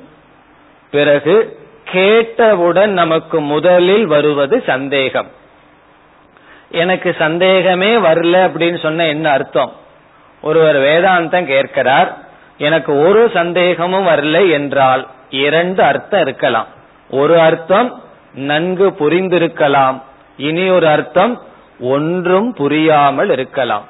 பிறகு 0.90 1.59
கேட்டவுடன் 1.85 2.92
நமக்கு 2.92 3.40
முதலில் 3.40 4.07
வருவது 4.07 4.62
சந்தேகம். 4.66 5.27
எனக்கு 6.70 7.14
சந்தேகமே 7.18 7.97
வரல 7.97 8.37
அப்படின்னு 8.47 8.79
சொன்ன 8.83 9.07
என்ன 9.07 9.31
அர்த்தம்? 9.31 9.73
ஒருவர் 10.42 10.77
வேதாந்தம் 10.77 11.44
கேட்கிறார் 11.44 12.16
எனக்கு 12.59 12.99
ஒரு 13.09 13.31
சந்தேகமும் 13.35 14.07
வரல 14.07 14.51
என்றால் 14.51 15.07
இரண்டு 15.31 15.83
அர்த்தம் 15.83 16.20
இருக்கலாம். 16.20 16.66
ஒரு 17.11 17.40
அர்த்தம் 17.40 18.03
நன்கு 18.35 18.87
புரிந்திருக்கலாம் 18.99 20.03
இனி 20.37 20.70
ஒரு 20.70 20.87
அர்த்தம் 20.88 21.42
ஒன்றும் 21.81 22.55
புரியாமல் 22.55 23.31
இருக்கலாம். 23.31 23.85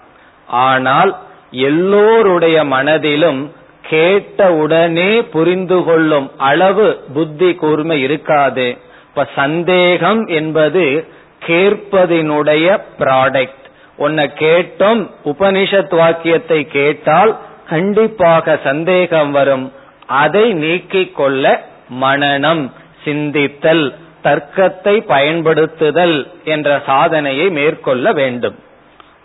ஆனால் 0.49 1.17
எல்லோருடைய 1.51 2.65
மனதிலும் 2.65 3.53
கேட்டவுடனே 3.89 5.23
புரிந்து 5.23 5.85
கொள்ளும் 5.85 6.31
அளவு 6.37 6.87
புத்தி 7.15 7.55
கூர்மை 7.55 8.03
இருக்காது. 8.03 8.77
இப்ப 9.09 9.27
சந்தேகம் 9.37 10.27
என்பது 10.27 11.07
கேட்பதினுடைய 11.47 12.67
ப்ராடக்ட் 12.99 13.63
உன்னை 13.97 14.31
கேட்டோம் 14.39 15.11
உபனிஷத் 15.25 15.97
வாக்கியத்தை 15.97 16.67
கேட்டால் 16.69 17.39
கண்டிப்பாக 17.69 18.59
சந்தேகம் 18.65 19.31
வரும். 19.31 19.73
அதை 20.07 20.53
நீக்கிக் 20.53 21.15
கொள்ள 21.15 21.65
மனநம் 22.01 22.71
சிந்தித்தல் 23.05 23.85
தர்க்கத்தை 24.23 25.01
பயன்படுத்துதல் 25.07 26.33
என்ற 26.45 26.83
சாதனையை 26.87 27.51
மேற்கொள்ள 27.51 28.13
வேண்டும். 28.13 28.59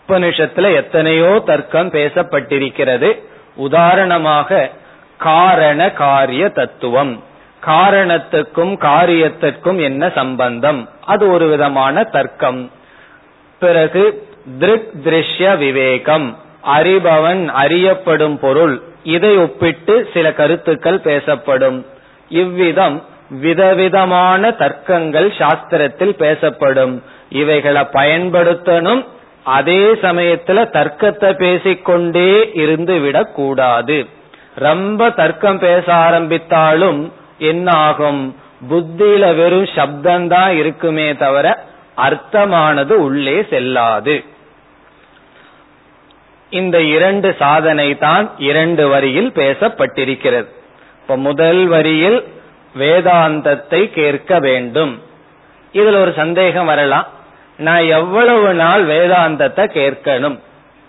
உபனிஷத்துல 0.07 0.75
எத்தனையோ 0.75 1.41
தர்க்கம் 1.45 1.91
பேசப்பட்டிருக்கிறது. 1.91 3.09
உதாரணமாக 3.59 4.69
காரண 5.17 5.91
காரிய 5.91 6.49
தத்துவம். 6.49 7.23
காரணத்துக்கும் 7.65 8.77
காரியத்திற்கும் 8.77 9.79
என்ன 9.81 10.11
சம்பந்தம்? 10.15 10.89
அது 11.05 11.31
ஒரு 11.31 11.47
விதமான 11.47 12.03
தர்க்கம். 12.03 12.71
பிறகு 13.59 14.27
திருக் 14.59 14.89
திருஷ்ய 15.03 15.57
விவேகம். 15.57 16.37
அறிபவன் 16.77 17.47
அறியப்படும் 17.47 18.39
பொருள். 18.39 18.81
இதை 19.03 19.37
ஒப்பிட்டு 19.37 20.09
சில 20.13 20.33
கருத்துக்கள் 20.33 20.99
பேசப்படும். 20.99 21.85
இவ்விதம் 22.29 23.03
விதவிதமான 23.29 24.49
தர்க்கங்கள் 24.49 25.29
சாஸ்திரத்தில் 25.37 26.15
பேசப்படும். 26.17 27.03
இவைகளை 27.29 27.81
பயன்படுத்தணும் 27.81 29.05
அதே 29.43 29.93
சமயத்துல 29.93 30.59
தர்க்கத்தை 30.69 31.33
பேசிக்கொண்டே 31.33 32.51
இருந்து 32.53 32.99
விடக்கூடாது 32.99 34.07
ரொம்ப 34.55 35.09
தர்க்கம் 35.09 35.59
பேச 35.59 35.93
ஆரம்பித்தாலும் 35.93 37.13
என்ன 37.37 37.71
ஆகும் 37.71 38.35
புத்தியில 38.69 39.35
வெறும் 39.35 39.63
சப்தம்தான் 39.63 40.49
இருக்குமே 40.49 41.15
தவிர 41.15 41.67
அர்த்தமானது 41.95 42.89
உள்ளே 42.89 43.45
செல்லாது. 43.49 44.23
இந்த 46.49 46.81
இரண்டு 46.81 47.35
சாதனை 47.39 47.97
தான் 47.97 48.31
இரண்டு 48.37 48.89
வரியில் 48.89 49.31
பேசப்பட்டிருக்கிறது. 49.31 50.47
இப்ப 51.01 51.17
முதல் 51.17 51.67
வரியில் 51.67 52.27
வேதாந்தத்தை 52.77 53.89
கேட்க 53.93 54.39
வேண்டும். 54.39 55.01
இதுல 55.73 56.01
ஒரு 56.01 56.13
சந்தேகம் 56.15 56.65
வரலாம். 56.65 57.07
நான் 57.59 57.85
எவ்வளவு 57.97 58.53
நாள் 58.53 58.83
வேதாந்தத்தை 58.85 59.63
கேட்கணும்? 59.77 60.37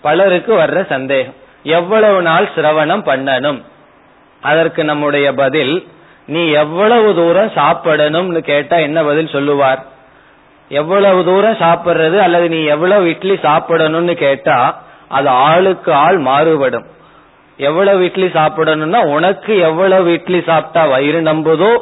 பலருக்கு 0.04 0.52
வர்ற 0.58 0.86
சந்தேகம். 0.86 1.34
எவ்வளவு 1.62 2.22
நாள் 2.22 2.46
சிரவணம் 2.56 3.02
பண்ணணும்? 3.10 3.62
அதற்கு 4.42 4.84
நம்முடைய 4.84 5.34
பதில் 5.34 5.74
நீ 6.26 6.42
எவ்வளவு 6.62 7.14
தூரம் 7.14 7.50
சாப்பிடணும்னு 7.54 8.38
கேட்டா 8.38 8.76
என்ன 8.76 9.02
பதில் 9.02 9.28
சொல்லுவார்? 9.28 9.82
எவ்வளவு 10.68 11.24
தூரம் 11.24 11.60
சாப்பிடுறது 11.60 12.16
அல்லது 12.16 12.48
நீ 12.48 12.64
எவ்வளவு 12.64 13.08
இட்லி 13.08 13.36
சாப்பிடணும்னு 13.42 14.14
கேட்டா 14.14 14.82
அது 15.08 15.28
ஆளுக்கு 15.28 15.92
ஆள் 15.92 16.18
மாறுபடும். 16.18 16.86
எவ்வளவு 17.56 18.04
இட்லி 18.04 18.26
சாப்பிடணும்னா 18.26 19.00
உனக்கு 19.06 19.58
எவ்வளவு 19.58 20.12
இட்லி 20.12 20.42
சாப்பிட்டா 20.46 20.86
வயிறு 20.86 21.20
நம்புதோ 21.20 21.72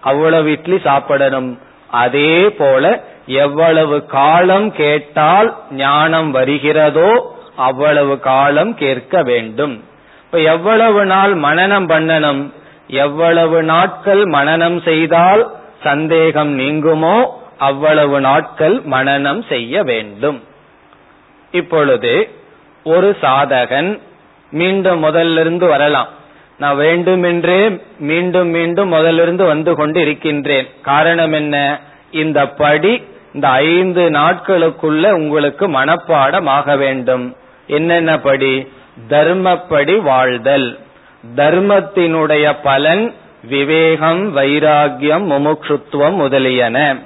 அவ்வளவு 0.00 0.50
இட்லி 0.50 0.78
சாப்பிடணும். 0.84 1.50
அதே 1.90 2.50
போல 2.50 2.84
எவ்வளவு 3.28 4.06
காலம் 4.06 4.72
கேட்டால் 4.72 5.56
ஞானம் 5.70 6.30
வருகிறதோ 6.30 7.36
அவ்வளவு 7.56 8.18
காலம் 8.18 8.74
கேட்க 8.74 9.22
வேண்டும். 9.22 9.84
இப்ப 10.24 10.38
எவ்வளவு 10.38 11.04
நாள் 11.04 11.34
மனநம் 11.34 11.88
பண்ணணும்? 11.88 12.52
எவ்வளவு 12.88 13.62
நாட்கள் 13.62 14.22
மனநம் 14.24 14.82
செய்தால் 14.82 15.52
சந்தேகம் 15.82 16.58
நீங்குமோ? 16.58 17.26
அவ்வளவு 17.58 18.20
நாட்கள் 18.20 18.76
மனநம் 18.90 19.48
செய்ய 19.48 19.82
வேண்டும். 19.82 20.42
இப்பொழுது 21.50 22.30
ஒரு 22.84 23.16
சாதகன் 23.22 24.00
மீண்டும் 24.50 25.04
முதலிருந்து 25.04 25.68
வரலாம். 25.68 26.08
நான் 26.58 26.76
வேண்டுமென்றே 26.76 27.80
மீண்டும் 27.98 28.48
மீண்டும் 28.48 28.92
முதலிருந்து 28.92 29.46
வந்து 29.46 29.74
கொண்டு 29.74 30.00
இருக்கின்றேன் 30.00 30.68
காரணம் 30.82 31.32
என்ன? 31.32 31.80
இந்த 32.10 32.48
படி 32.48 33.04
இந்த 33.38 33.50
ஐந்து 33.50 34.10
நாட்களுக்குள்ள 34.10 35.10
உங்களுக்கு 35.10 35.68
மனப்பாடம் 35.68 36.44
ஆக 36.44 36.76
வேண்டும். 36.76 37.36
என்னென்ன 37.66 38.18
படி 38.18 38.68
தர்மப்படி 39.08 40.00
வாழ்தல். 40.00 40.78
தர்மத்தினுடைய 41.36 42.56
பலன் 42.62 43.14
விவேகம் 43.42 44.36
வைராகியம் 44.36 45.24
முமுட்சுத்துவம் 45.24 46.14
முதலியன. 46.14 46.96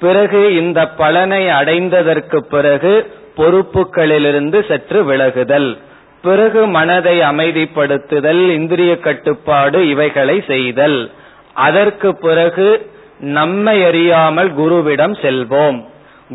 பிறகு 0.00 0.56
இந்த 0.56 0.88
பலனை 0.88 1.46
அடைந்ததற்கு 1.46 2.36
பிறகு 2.36 3.12
பொறுப்புகளிலிருந்து 3.36 4.68
சற்று 4.68 5.04
விலகுதல். 5.04 5.78
பிறகு 6.22 6.66
மனதை 6.66 7.20
அமைதிப்படுத்துதல் 7.20 8.50
இந்திரிய 8.50 8.98
கட்டுப்பாடு 8.98 9.88
இவைகளை 9.88 10.44
செய்தல். 10.46 11.10
அதற்கு 11.52 12.16
பிறகு 12.16 12.90
நம்மை 13.22 13.84
அறியாமல் 13.84 14.52
குருவிடம் 14.56 15.14
செல்வோம். 15.22 15.84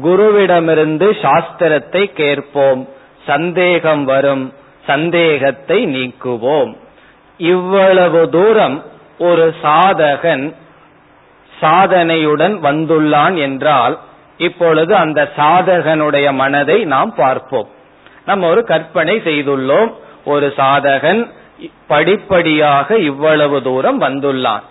குருவிடமிருந்து 0.03 1.07
சாஸ்திரத்தை 1.21 2.05
கேட்போம். 2.05 2.89
சந்தேகம் 3.25 4.03
வரும். 4.03 4.53
சந்தேகத்தை 4.85 5.85
நீக்குவோம். 5.87 6.77
இவ்வளவு 7.37 8.29
தூரம் 8.29 8.83
ஒரு 9.19 9.55
சாதகன் 9.63 10.53
சாதனையுடன் 11.61 12.55
வந்துள்ளான் 12.63 13.35
என்றால் 13.37 13.99
இப்பொழுது 14.37 14.95
அந்த 14.95 15.31
சாதகனுடைய 15.37 16.33
மனதை 16.33 16.85
நாம் 16.85 17.15
பார்ப்போம். 17.15 17.67
நம்ம 18.25 18.49
ஒரு 18.49 18.63
கற்பனை 18.63 19.15
செய்துள்ளோம். 19.17 19.93
ஒரு 20.25 20.53
சாதகன் 20.57 21.31
படிப்படியாக 21.87 22.97
இவ்வளவு 22.97 23.61
தூரம் 23.61 24.01
வந்துள்ளான். 24.01 24.61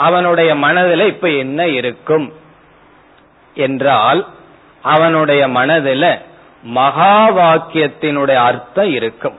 அவனுடைய 0.00 0.54
மனதில் 0.54 1.06
இப்ப 1.06 1.28
என்ன 1.28 1.66
இருக்கும்? 1.66 2.32
என்றால் 3.54 4.20
அவனுடைய 4.82 5.48
மனதில் 5.48 6.18
மகா 6.62 7.14
வாக்கியத்தினுடைய 7.30 8.34
அர்த்தம் 8.34 8.90
இருக்கும். 8.90 9.38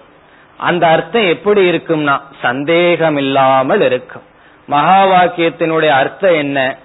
அந்த 0.58 0.88
அர்த்தம் 0.88 1.28
எப்படி 1.28 1.62
இருக்கும்னா 1.71 2.21
சந்தேகம் 2.41 3.17
இல்லாமல் 3.17 3.82
இருக்கும். 3.82 4.21
மகா 4.67 4.97
வாக்கியத்தினுடைய 5.06 5.88
அர்த்தம் 5.88 6.34
என்ன? 6.34 6.78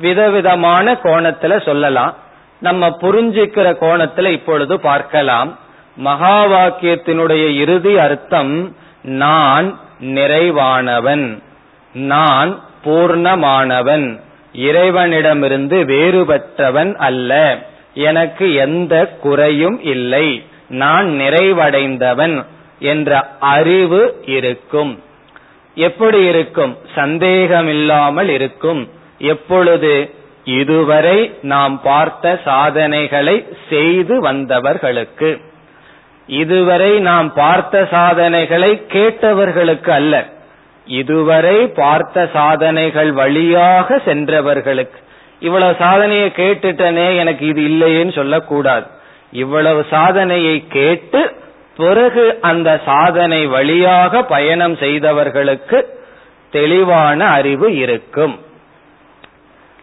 விதவிதமான 0.00 0.92
கோணத்துல 0.92 1.64
சொல்லலாம். 1.64 2.14
நம்ம 2.60 2.88
புரிஞ்சுக்கிற 3.00 3.66
கோணத்துல 3.80 4.26
இப்பொழுது 4.30 4.80
பார்க்கலாம். 4.80 5.58
மகா 5.96 6.36
வாக்கியத்தினுடைய 6.44 7.54
இறுதி 7.54 7.98
அர்த்தம் 7.98 8.76
நான் 9.02 9.78
நிறைவானவன். 10.00 11.42
நான் 11.94 12.60
பூர்ணமானவன். 12.86 14.20
இறைவனிடமிருந்து 14.52 15.84
வேறுபட்டவன் 15.84 16.94
அல்ல. 16.94 17.58
எனக்கு 17.94 18.54
எந்த 18.54 19.06
குறையும் 19.06 19.82
இல்லை. 19.82 20.44
நான் 20.68 21.06
நிறைவடைந்தவன் 21.06 22.44
என்ற 22.78 23.30
அறிவு 23.40 24.22
இருக்கும். 24.26 25.02
எப்படி 25.74 26.24
இருக்கும்? 26.24 26.78
சந்தேகமில்லாமல் 26.94 28.28
இருக்கும். 28.28 28.90
எப்பொழுது? 29.18 30.10
இதுவரை 30.44 31.34
நாம் 31.42 31.80
பார்த்த 31.82 32.40
சாதனைகளை 32.44 33.46
செய்து 33.68 34.22
வந்தவர்களுக்கு. 34.22 35.40
இதுவரை 36.26 37.00
நாம் 37.00 37.32
பார்த்த 37.32 37.88
சாதனைகளை 37.90 38.82
கேட்டவர்களுக்கு 38.88 39.90
அல்ல. 39.90 40.24
இதுவரை 40.86 41.66
பார்த்த 41.66 42.28
சாதனைகள் 42.32 43.12
வழியாக 43.12 43.98
சென்றவர்களுக்கு 44.04 44.98
இவ்வளவு 45.40 45.76
சாதனையை 45.78 46.32
கேட்டுட்டனே 46.36 47.16
எனக்கு 47.16 47.46
இது 47.46 47.62
இல்லையேன்னு 47.62 48.12
சொல்லக்கூடாது. 48.12 48.86
இவ்வளவு 49.30 49.86
சாதனையை 49.90 50.64
கேட்டு 50.68 51.36
பிறகு 51.76 52.38
அந்த 52.40 52.80
சாதனை 52.84 53.46
வழியாக 53.46 54.22
பயணம் 54.22 54.76
செய்தவர்களுக்கு 54.76 55.98
தெளிவான 56.50 57.26
அறிவு 57.28 57.76
இருக்கும். 57.76 58.38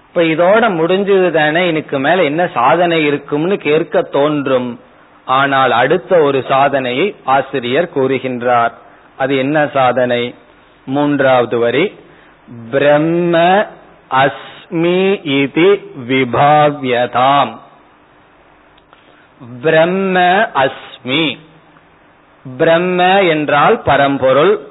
இப்ப 0.08 0.22
இதோட 0.22 0.64
முடிஞ்சது 0.80 1.32
தானே 1.32 1.68
எனக்கு 1.68 2.00
மேல 2.00 2.24
என்ன 2.24 2.50
சாதனை 2.54 3.06
இருக்கும்னு 3.06 3.58
கேட்க 3.58 4.02
தோன்றும். 4.02 4.80
ஆனால் 5.26 5.72
அடுத்த 5.72 6.18
ஒரு 6.18 6.44
சாதனையை 6.48 7.16
ஆசிரியர் 7.24 7.90
கூறுகின்றார். 7.96 8.72
அது 9.18 9.38
என்ன 9.38 9.70
சாதனை? 9.74 10.36
மூன்றாவது 10.86 11.58
வரி. 11.58 11.96
பிரம்ம 12.72 13.66
அஸ்மி 14.12 15.26
இது 15.26 15.92
விபாவியதாம். 16.08 17.58
பிரம்ம 19.62 20.20
அஸ்மி. 20.56 21.40
பிரம்ம 22.58 23.24
என்றால் 23.24 23.82
பரம்பொருள். 23.82 24.68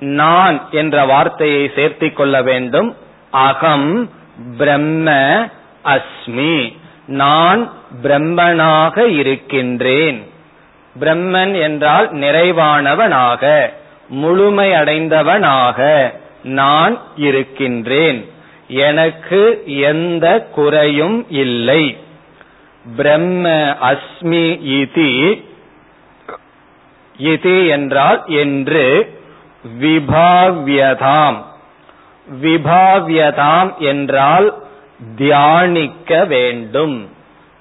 நான் 0.00 0.68
என்ற 0.70 1.04
வார்த்தையை 1.04 1.70
சேர்த்திக் 1.76 2.12
கொள்ள 2.12 2.42
வேண்டும். 2.42 2.96
அகம் 3.30 4.10
பிரம்ம 4.58 5.10
அஸ்மி. 5.84 6.76
நான் 7.06 7.72
பிரம்மனாக 8.02 8.98
இருக்கின்றேன். 8.98 10.30
பிரம்மன் 11.00 11.60
என்றால் 11.60 12.14
நிறைவானவனாக. 12.14 13.72
முழுமை 14.08 14.70
அடைந்தவனாக 14.70 16.10
நான் 16.44 16.98
இருக்கின்றேன். 17.16 18.28
எனக்கு 18.68 19.62
எந்த 19.66 20.48
குறையும் 20.54 21.26
இல்லை. 21.28 21.96
பிரம்ம 22.96 23.48
அஸ்மி 23.82 24.60
இதி. 24.78 25.42
இது 27.16 27.66
என்றால் 27.66 28.22
என்று 28.26 29.18
விபாவியதாம். 29.80 31.42
விபாவியதாம் 32.42 33.76
என்றால் 33.78 34.54
தியானிக்க 35.16 36.24
வேண்டும். 36.24 37.10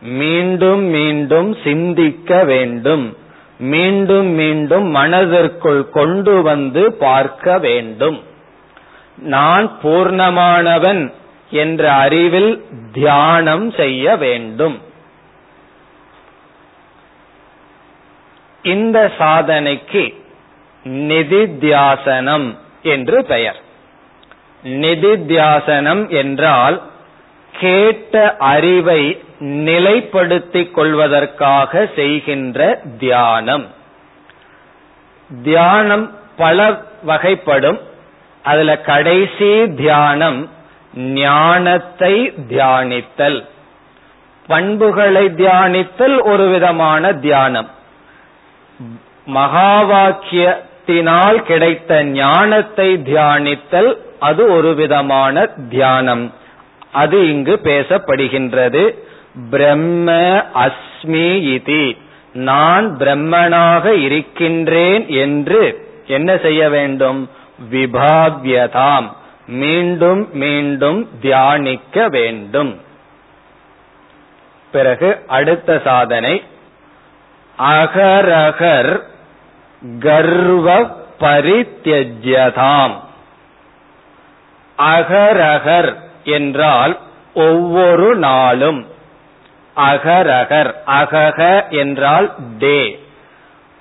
மீண்டும் 0.01 0.81
மீண்டும் 0.81 1.57
சிந்திக்க 1.63 2.43
வேண்டும். 2.43 3.17
மீண்டும் 3.57 4.25
மீண்டும் 4.25 4.87
மனதிற்குள் 4.87 5.89
கொண்டு 5.89 6.41
வந்து 6.41 6.93
பார்க்க 6.93 7.57
வேண்டும். 7.57 8.23
நான் 9.15 9.71
பூர்ணமானவன் 9.83 11.13
என்ற 11.49 11.93
அறிவில் 11.93 12.63
தியானம் 12.93 13.71
செய்ய 13.71 14.15
வேண்டும். 14.15 14.81
இந்த 18.63 19.11
சாதனைக்கு 19.17 20.13
நிதித்தியாசனம் 20.83 22.57
என்று 22.81 23.25
பெயர். 23.25 23.59
நிதித்தியாசனம் 24.63 26.09
என்றால் 26.09 26.81
கேட்ட 27.51 28.35
அறிவை 28.37 29.23
நிலைப்படுத்திக் 29.39 30.71
கொள்வதற்காக 30.71 31.89
செய்கின்ற 31.95 32.81
தியானம். 32.99 33.67
தியானம் 35.43 36.17
பல 36.37 36.83
வகைப்படும். 37.07 37.79
அதுல 38.43 38.77
கடைசி 38.77 39.73
தியானம் 39.75 40.49
ஞானத்தை 40.95 42.33
தியானித்தல். 42.49 43.47
பண்புகளை 44.47 45.25
தியானித்தல் 45.25 46.21
ஒரு 46.21 46.47
விதமான 46.47 47.13
தியானம். 47.13 47.69
மகா 49.25 49.83
வாக்கியத்தினால் 49.83 51.35
கிடைத்த 51.35 52.03
ஞானத்தை 52.03 52.95
தியானித்தல் 52.95 53.97
அது 54.19 54.51
ஒரு 54.51 54.75
விதமான 54.75 55.45
தியானம். 55.45 56.33
அது 56.91 57.29
இங்கு 57.29 57.59
பேசப்படுகின்றது. 57.63 59.04
பிரம்ம 59.51 60.11
அஸ்மி 60.55 61.29
இதி. 61.55 61.97
நான் 62.33 62.97
பிரம்மனாக 62.97 63.85
இருக்கின்றேன் 63.85 65.07
என்று 65.07 65.87
என்ன 66.07 66.37
செய்ய 66.37 66.69
வேண்டும்? 66.69 67.29
விபாவியதாம். 67.71 69.11
மீண்டும் 69.47 70.29
மீண்டும் 70.33 71.09
தியானிக்க 71.21 72.09
வேண்டும். 72.09 72.81
பிறகு 74.71 75.23
அடுத்த 75.27 75.81
சாதனை. 75.83 76.43
அகரகர் 77.59 79.01
கர்வ 79.99 80.95
பரித்தியஜதாம் 81.19 82.93
அகரகர் 84.77 85.95
என்றால் 86.23 86.99
ஒவ்வொரு 87.33 88.15
நாளும். 88.15 88.93
அகரகர். 89.75 90.73
அகக 90.87 91.69
என்றால் 91.69 92.33
டே. 92.57 92.99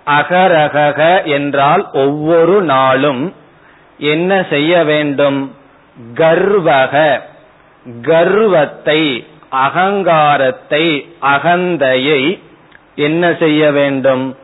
அகரகக 0.06 1.24
என்றால் 1.24 1.88
ஒவ்வொரு 1.92 2.62
நாளும். 2.62 3.34
என்ன 3.98 4.46
செய்ய 4.50 4.84
வேண்டும்? 4.84 5.56
கர்வக. 6.14 7.20
கர்வத்தை 8.02 9.26
அகங்காரத்தை 9.50 11.14
அகந்தையை 11.22 12.40
என்ன 12.94 13.34
செய்ய 13.38 13.70
வேண்டும்? 13.70 14.36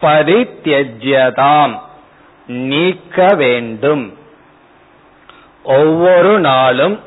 பரித்தியஜ்யதாம். 0.00 1.80
நீக்க 2.46 3.34
வேண்டும். 3.34 4.18
ஒவ்வொரு 5.62 6.40
நாளும் 6.40 7.00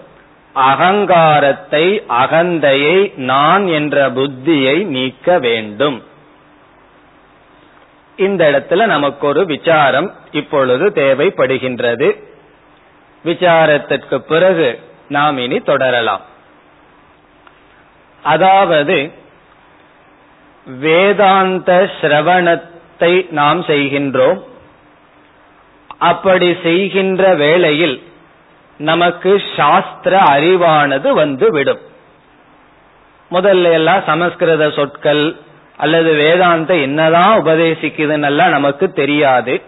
அகங்காரத்தை 0.54 2.04
அகந்தையை 2.10 3.16
நான் 3.16 3.68
என்ற 3.68 4.10
புத்தியை 4.10 4.86
நீக்க 4.86 5.39
வேண்டும். 5.39 6.04
இந்த 8.16 8.52
இடத்துல 8.52 8.86
நமக்கு 8.86 9.28
ஒரு 9.28 9.46
விசாரம் 9.46 10.13
இப்பொழுது 10.32 10.89
தேவைப்படுகின்றது. 10.89 12.24
விசாரத்திற்கு 13.26 14.18
பிறகு 14.18 14.80
நாம் 15.10 15.38
இனி 15.38 15.60
தொடரலாம். 15.60 16.22
அதாவது 18.24 19.12
வேதாந்த 20.66 21.89
சிரவணத்தை 22.02 23.30
நாம் 23.30 23.62
செய்கின்றோம். 23.62 24.42
அப்படி 25.98 26.58
செய்கின்ற 26.63 27.36
வேளையில் 27.36 28.04
நமக்கு 28.78 29.42
சாஸ்திர 29.58 30.20
அறிவானது 30.20 31.12
வந்து 31.12 31.52
விடும். 31.52 31.80
முதல்ல 33.32 33.72
எல்லாம் 33.72 34.04
சமஸ்கிருத 34.06 34.70
சொற்கள் 34.70 35.36
அல்லது 35.78 36.14
வேதாந்த 36.14 36.76
என்னதான் 36.76 37.44
உபதேசிக்குதுன்னு 37.44 38.50
நமக்கு 38.50 38.92
தெரியாது. 38.92 39.62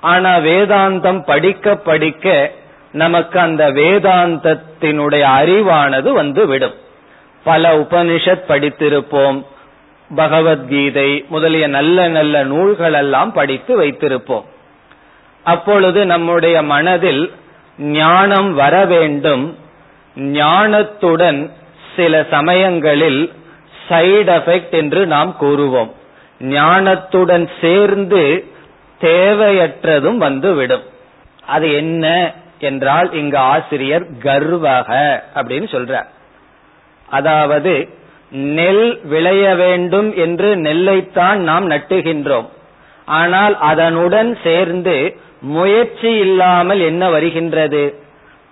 ஆனா 0.00 0.36
வேதாந்தம் 0.36 1.24
படிக்க 1.24 1.76
படிக்க 1.76 2.52
நமக்கு 2.92 3.40
அந்த 3.40 3.72
வேதாந்தத்தினுடைய 3.72 5.22
அறிவானது 5.22 6.12
வந்து 6.12 6.46
விடும். 6.46 6.74
பல 7.44 7.76
உபனிஷத் 7.76 8.42
படித்திருப்போம் 8.48 9.44
பகவத்கீதை 10.16 11.24
முதலிய 11.28 11.66
நல்ல 11.66 12.08
நல்ல 12.08 12.44
நூல்கள் 12.44 12.92
எல்லாம் 12.92 13.32
படித்து 13.32 13.82
வைத்திருப்போம். 13.82 14.44
அப்பொழுது 15.42 16.06
நம்முடைய 16.06 16.62
மனதில் 16.62 17.32
ஞானம் 17.78 18.54
வர 18.54 18.84
வேண்டும். 18.84 19.58
ஞானத்துடன் 20.16 21.50
சில 21.96 22.26
சமயங்களில் 22.30 23.32
சைடு 23.88 24.32
எஃபெக்ட் 24.32 24.70
என்று 24.70 25.06
நாம் 25.06 25.36
கூறுவோம். 25.40 25.90
ஞானத்துடன் 26.40 27.48
சேர்ந்து 27.60 28.44
தேவையற்றதும் 29.00 30.16
வந்துவிடும். 30.16 30.82
அது 31.46 31.72
என்ன 31.72 32.32
என்றால் 32.58 33.12
இங்கு 33.12 33.38
ஆசிரியர் 33.38 34.06
கர்வக 34.22 35.20
அப்படின்னு 35.34 35.68
சொல்றார். 35.70 36.06
அதாவது 37.08 37.88
நெல் 38.30 39.00
விளைய 39.02 39.54
வேண்டும் 39.54 40.16
என்று 40.16 40.56
நெல்லைத்தான் 40.56 41.36
நாம் 41.36 41.70
நட்டுகின்றோம். 41.70 42.48
ஆனால் 43.04 43.58
அதனுடன் 43.58 44.38
சேர்ந்து 44.42 45.20
முயற்சி 45.40 46.18
இல்லாமல் 46.18 46.80
என்ன 46.80 47.10
வருகின்றது? 47.10 48.04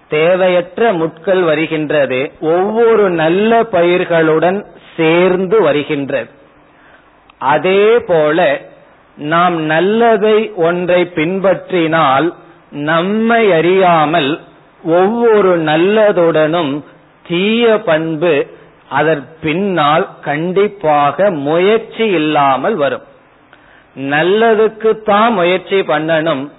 தேவையற்ற 0.08 0.92
முட்கள் 0.92 1.42
வருகின்றது. 1.42 2.32
ஒவ்வொரு 2.40 3.10
நல்ல 3.10 3.62
பயிர்களுடன் 3.62 4.64
சேர்ந்து 4.96 5.62
வருகின்றது. 5.62 6.30
அதே 7.38 7.98
போல 7.98 8.60
நாம் 9.16 9.60
நல்லதை 9.60 10.52
ஒன்றை 10.54 11.10
பின்பற்றினால் 11.14 12.34
நம்மை 12.70 13.52
அறியாமல் 13.52 14.40
ஒவ்வொரு 14.84 15.58
நல்லதுடனும் 15.58 16.82
தீய 17.28 17.78
பண்பு 17.78 18.46
அதன் 18.88 19.28
பின்னால் 19.40 20.08
கண்டிப்பாக 20.20 21.30
முயற்சி 21.30 22.06
இல்லாமல் 22.06 22.74
வரும். 22.74 23.02
நல்லதுக்குத்தான் 23.96 25.30
முயற்சி 25.30 25.80
பண்ணணும். 25.80 26.50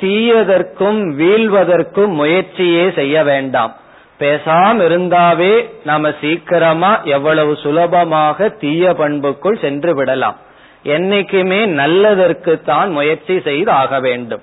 தீயதற்கும் 0.00 1.00
வீழ்வதற்கும் 1.18 2.06
முயற்சியே 2.06 2.90
செய்ய 2.90 3.22
வேண்டாம். 3.22 3.76
பேசாம 4.18 4.76
இருந்தாவே 4.88 5.70
நாம 5.84 6.10
சீக்கிரமா 6.20 7.02
எவ்வளவு 7.02 7.56
சுலபமாக 7.56 8.48
தீய 8.48 8.92
பண்புக்குள் 8.92 9.60
சென்று 9.60 9.94
விடலாம். 9.94 10.36
என்னைக்குமே 10.84 11.66
நல்லதற்கு 11.66 12.60
தான் 12.64 12.90
முயற்சி 12.90 13.40
செய்து 13.40 13.70
ஆக 13.70 14.00
வேண்டும். 14.00 14.42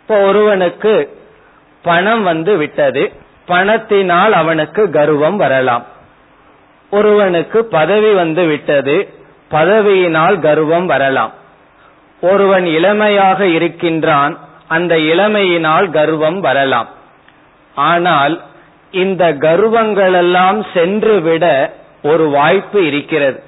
இப்போ 0.00 0.20
ஒருவனுக்கு 0.20 1.16
பணம் 1.82 2.22
வந்து 2.22 2.56
விட்டது 2.56 3.12
பணத்தினால் 3.46 4.32
அவனுக்கு 4.32 4.90
கர்வம் 4.90 5.36
வரலாம். 5.36 5.84
ஒருவனுக்கு 6.90 7.64
பதவி 7.64 8.12
வந்து 8.12 8.44
விட்டது 8.44 8.96
பதவியினால் 9.50 10.38
கர்வம் 10.40 10.86
வரலாம். 10.86 11.32
ஒருவன் 12.20 12.66
இளமையாக 12.66 13.46
இருக்கின்றான் 13.46 14.38
அந்த 14.68 14.94
இளமையினால் 15.12 15.86
கர்வம் 15.90 16.40
வரலாம். 16.40 16.88
ஆனால் 17.74 18.34
இந்த 18.92 19.24
கர்வங்களெல்லாம் 19.46 20.58
சென்றுவிட 20.74 21.44
ஒரு 22.02 22.24
வாய்ப்பு 22.30 22.80
இருக்கிறது. 22.86 23.38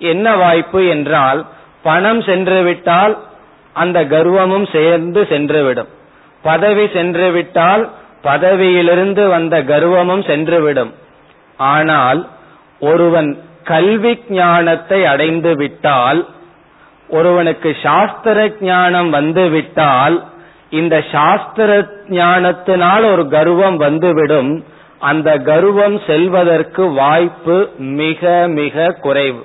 என்ன 0.00 0.26
வாய்ப்பு 0.36 0.80
என்றால் 0.86 1.40
பணம் 1.82 2.22
சென்றுவிட்டால் 2.22 3.14
அந்த 3.76 3.98
கர்வமும் 4.04 4.66
சேர்ந்து 4.72 5.20
சென்றுவிடும். 5.32 5.90
பதவி 6.44 6.84
சென்றுவிட்டால் 6.96 7.82
பதவியிலிருந்து 8.22 9.22
வந்த 9.28 9.56
கர்வமும் 9.62 10.24
சென்றுவிடும். 10.30 10.92
ஆனால் 11.58 12.20
ஒருவன் 12.80 13.30
கல்வி 13.64 14.12
ஞானத்தை 14.28 14.98
அடைந்து 15.04 15.52
விட்டால் 15.56 16.20
ஒருவனுக்கு 17.08 17.70
சாஸ்திர 17.82 18.38
ஞானம் 18.60 19.10
வந்து 19.10 19.44
விட்டால் 19.48 20.16
இந்த 20.70 21.04
சாஸ்திர 21.12 21.86
ஞானத்தினால் 22.08 23.02
ஒரு 23.02 23.28
கர்வம் 23.28 23.76
வந்துவிடும். 23.76 24.64
அந்த 24.98 25.38
கர்வம் 25.38 26.00
செல்வதற்கு 26.06 26.92
வாய்ப்பு 26.92 27.68
மிக 27.78 28.44
மிக 28.48 28.96
குறைவு. 29.00 29.44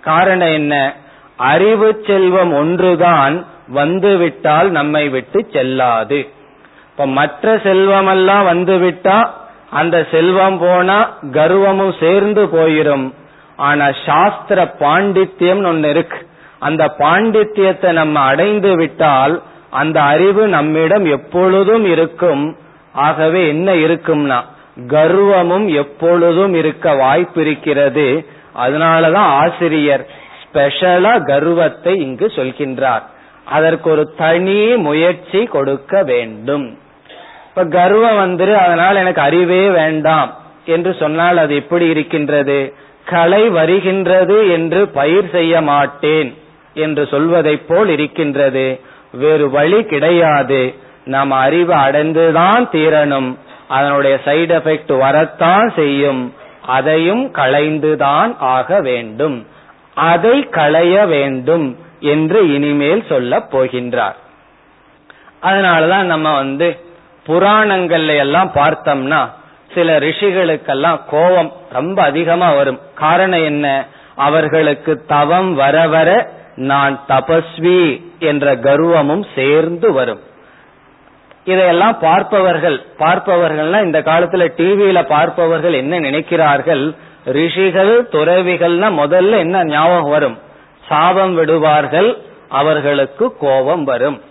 காரணம் 0.00 0.52
என்ன? 0.52 0.94
அறிவு 1.36 2.04
செல்வம் 2.06 2.54
ஒன்றுதான் 2.54 3.46
வந்துவிட்டால் 3.68 4.70
நம்மை 4.70 5.08
விட்டு 5.08 5.48
செல்லாது. 5.52 6.28
இப்ப 6.90 7.06
மற்ற 7.06 7.60
செல்வமெல்லாம் 7.62 8.46
வந்துவிட்டா 8.46 9.30
அந்த 9.70 10.06
செல்வம் 10.10 10.58
போனா 10.58 11.18
கர்வமும் 11.22 12.00
சேர்ந்து 12.00 12.44
போயிரும். 12.46 13.12
ஆனா 13.56 13.90
சாஸ்திர 14.06 14.74
பாண்டித்யம் 14.78 15.64
ஒன்னு 15.66 15.90
இருக்கு. 15.90 16.28
அந்த 16.58 16.94
பாண்டித்யத்தை 16.98 17.92
நம்ம 17.92 18.20
அடைந்து 18.20 18.76
விட்டால் 18.76 19.42
அந்த 19.76 19.98
அறிவு 20.02 20.42
நம்மிடம் 20.48 21.06
எப்பொழுதும் 21.06 21.84
இருக்கும். 21.84 22.44
ஆகவே 22.92 23.40
என்ன 23.48 23.74
இருக்கும்னா 23.74 24.38
கர்வமும் 24.88 25.66
எப்பொழுதும் 25.74 26.54
இருக்க 26.54 26.94
வாய்ப்பு 26.94 27.40
இருக்கிறது 27.40 28.06
அதனாலதான் 28.56 29.30
ஆசிரியர் 29.40 30.04
ஸ்பெஷலா 30.42 31.12
கர்வத்தை 31.26 31.94
இங்கு 31.96 32.26
சொல்கின்றார். 32.26 33.04
அதற்கு 33.44 33.90
ஒரு 33.90 34.04
தனி 34.16 34.76
முயற்சி 34.76 35.40
கொடுக்க 35.44 36.02
வேண்டும். 36.02 36.66
இப்ப 37.48 37.64
கர்வம் 37.64 38.18
வந்துரு 38.22 38.54
அதனால் 38.54 38.96
எனக்கு 38.96 39.20
அறிவே 39.20 39.62
வேண்டாம். 39.70 40.30
என்று 40.64 40.92
சொன்னால் 40.98 41.38
அது 41.38 41.54
எப்படி 41.54 41.86
இருக்கின்றது? 41.88 42.58
களை 43.04 43.48
வருகின்றது 43.48 44.36
என்று 44.50 44.80
பயிர் 44.88 45.28
செய்ய 45.30 45.60
மாட்டேன் 45.60 46.30
என்று 46.74 47.02
சொல்வதைப் 47.10 47.68
போல் 47.68 47.88
இருக்கின்றது. 47.88 48.66
வேறு 49.16 49.50
வழி 49.50 49.84
கிடையாது. 49.84 50.74
நாம் 51.04 51.30
அறிவு 51.30 51.74
அடைந்துதான் 51.74 52.68
தீரணும். 52.72 53.36
அதனுடைய 53.68 54.18
சைடு 54.24 54.56
எஃபெக்ட் 54.58 54.98
வரத்தான் 54.98 55.72
செய்யும். 55.76 56.34
அதையும் 56.66 57.32
களைந்துதான் 57.34 58.36
ஆக 58.38 58.80
வேண்டும். 58.80 59.46
அதை 59.94 60.48
களைய 60.48 61.06
வேண்டும் 61.06 61.78
என்று 62.00 62.54
இனிமேல் 62.54 63.04
சொல்ல 63.08 63.38
போகின்றார். 63.38 64.14
அதனாலதான் 65.42 66.02
நம்ம 66.02 66.34
வந்து 66.34 66.80
புராணங்கள்ல 67.26 68.16
எல்லாம் 68.16 68.50
பார்த்தோம்னா 68.54 69.30
சில 69.74 69.98
ரிஷிகளுக்கெல்லாம் 69.98 71.00
கோபம் 71.10 71.52
ரொம்ப 71.72 72.02
அதிகமா 72.02 72.52
வரும். 72.52 72.80
காரணம் 72.94 73.44
என்ன? 73.44 73.86
அவர்களுக்கு 74.16 75.04
தவம் 75.06 75.54
வர 75.54 75.88
வர 75.88 76.30
நான் 76.54 77.00
தபஸ்வி. 77.08 78.05
என்ற 78.18 78.56
கர்வமும் 78.56 79.24
சேர்ந்து 79.34 79.92
வரும். 79.92 80.20
இதையெல்லாம் 81.44 81.98
பார்ப்பவர்கள் 81.98 82.80
பார்ப்பவர்கள்னா 82.98 83.82
இந்த 83.82 84.00
காலத்துல 84.00 84.50
டிவியில 84.56 85.02
பார்ப்பவர்கள் 85.02 85.72
என்ன 85.72 86.00
நினைக்கிறார்கள்? 86.00 86.96
ரிஷிகள் 87.24 88.08
துறவிகள்னா 88.12 88.88
முதல்ல 88.92 89.38
என்ன 89.38 89.64
ஞாபகம் 89.64 90.10
வரும்? 90.10 90.38
சாபம் 90.88 91.34
விடுவார்கள் 91.34 92.18
அவர்களுக்கு 92.48 93.36
கோபம் 93.36 93.84
வரும். 93.84 94.22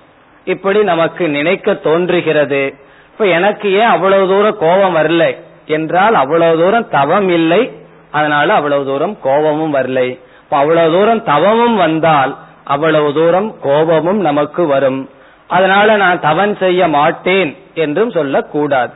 இப்படி 0.46 0.84
நமக்கு 0.84 1.30
நினைக்க 1.30 1.74
தோன்றுகிறது. 1.74 2.74
இப்ப 3.12 3.26
எனக்கு 3.26 3.74
ஏன் 3.74 3.86
அவ்வளவு 3.86 4.28
தூரம் 4.28 4.58
கோபம் 4.58 4.96
வரல? 4.96 5.38
என்றால் 5.66 6.14
அவ்வளவு 6.14 6.58
தூரம் 6.58 6.90
தவம் 6.90 7.30
இல்லை. 7.30 7.72
அதனால 8.12 8.54
அவ்வளவு 8.54 8.86
தூரம் 8.86 9.20
கோபமும் 9.20 9.74
வரலை. 9.74 10.20
இப்ப 10.44 10.58
அவ்வளவு 10.58 10.98
தூரம் 10.98 11.24
தவமும் 11.24 11.76
வந்தால் 11.76 12.38
அவ்வளவு 12.66 13.14
தூரம் 13.14 13.60
கோபமும் 13.62 14.18
நமக்கு 14.18 14.66
வரும். 14.66 15.10
அதனால 15.48 15.96
நான் 15.96 16.22
தவன் 16.22 16.58
செய்ய 16.58 16.88
மாட்டேன் 16.88 17.58
என்றும் 17.74 18.12
சொல்லக்கூடாது. 18.12 18.94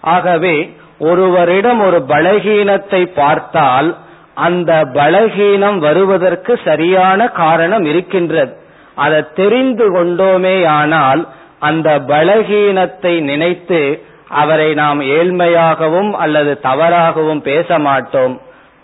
ஆகவே 0.00 0.74
ஒருவரிடம் 0.98 1.80
ஒரு 1.80 2.04
பலகீனத்தை 2.08 3.06
பார்த்தால் 3.14 3.96
அந்த 4.34 4.84
பலகீனம் 4.92 5.78
வருவதற்கு 5.78 6.60
சரியான 6.64 7.28
காரணம் 7.28 7.84
இருக்கின்றது. 7.84 8.56
அதை 8.94 9.24
தெரிந்து 9.34 9.86
கொண்டோமேயானால் 9.94 11.28
அந்த 11.58 11.98
பலகீனத்தை 11.98 13.20
நினைத்து 13.20 14.02
அவரை 14.28 14.74
நாம் 14.74 15.00
ஏழ்மையாகவும் 15.00 16.10
அல்லது 16.10 16.60
தவறாகவும் 16.62 17.40
பேச 17.40 17.78
மாட்டோம். 17.78 18.40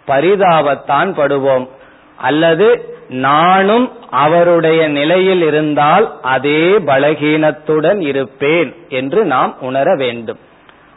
பரிதாபத்தான் 0.08 1.10
படுவோம். 1.12 1.68
அல்லது 2.16 2.95
நானும் 3.08 3.92
அவருடைய 4.10 4.88
நிலையில் 4.88 5.42
இருந்தால் 5.42 6.18
அதே 6.22 6.70
பலகீனத்துடன் 6.70 8.00
இருப்பேன் 8.00 8.74
என்று 8.88 9.24
நாம் 9.24 9.56
உணர 9.60 9.94
வேண்டும். 9.94 10.38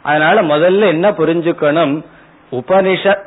அதனால 0.02 0.42
முதல்ல 0.42 0.86
என்ன 0.86 1.10
புரிஞ்சுக்கணும்? 1.10 2.04
உபனிஷ 2.52 3.18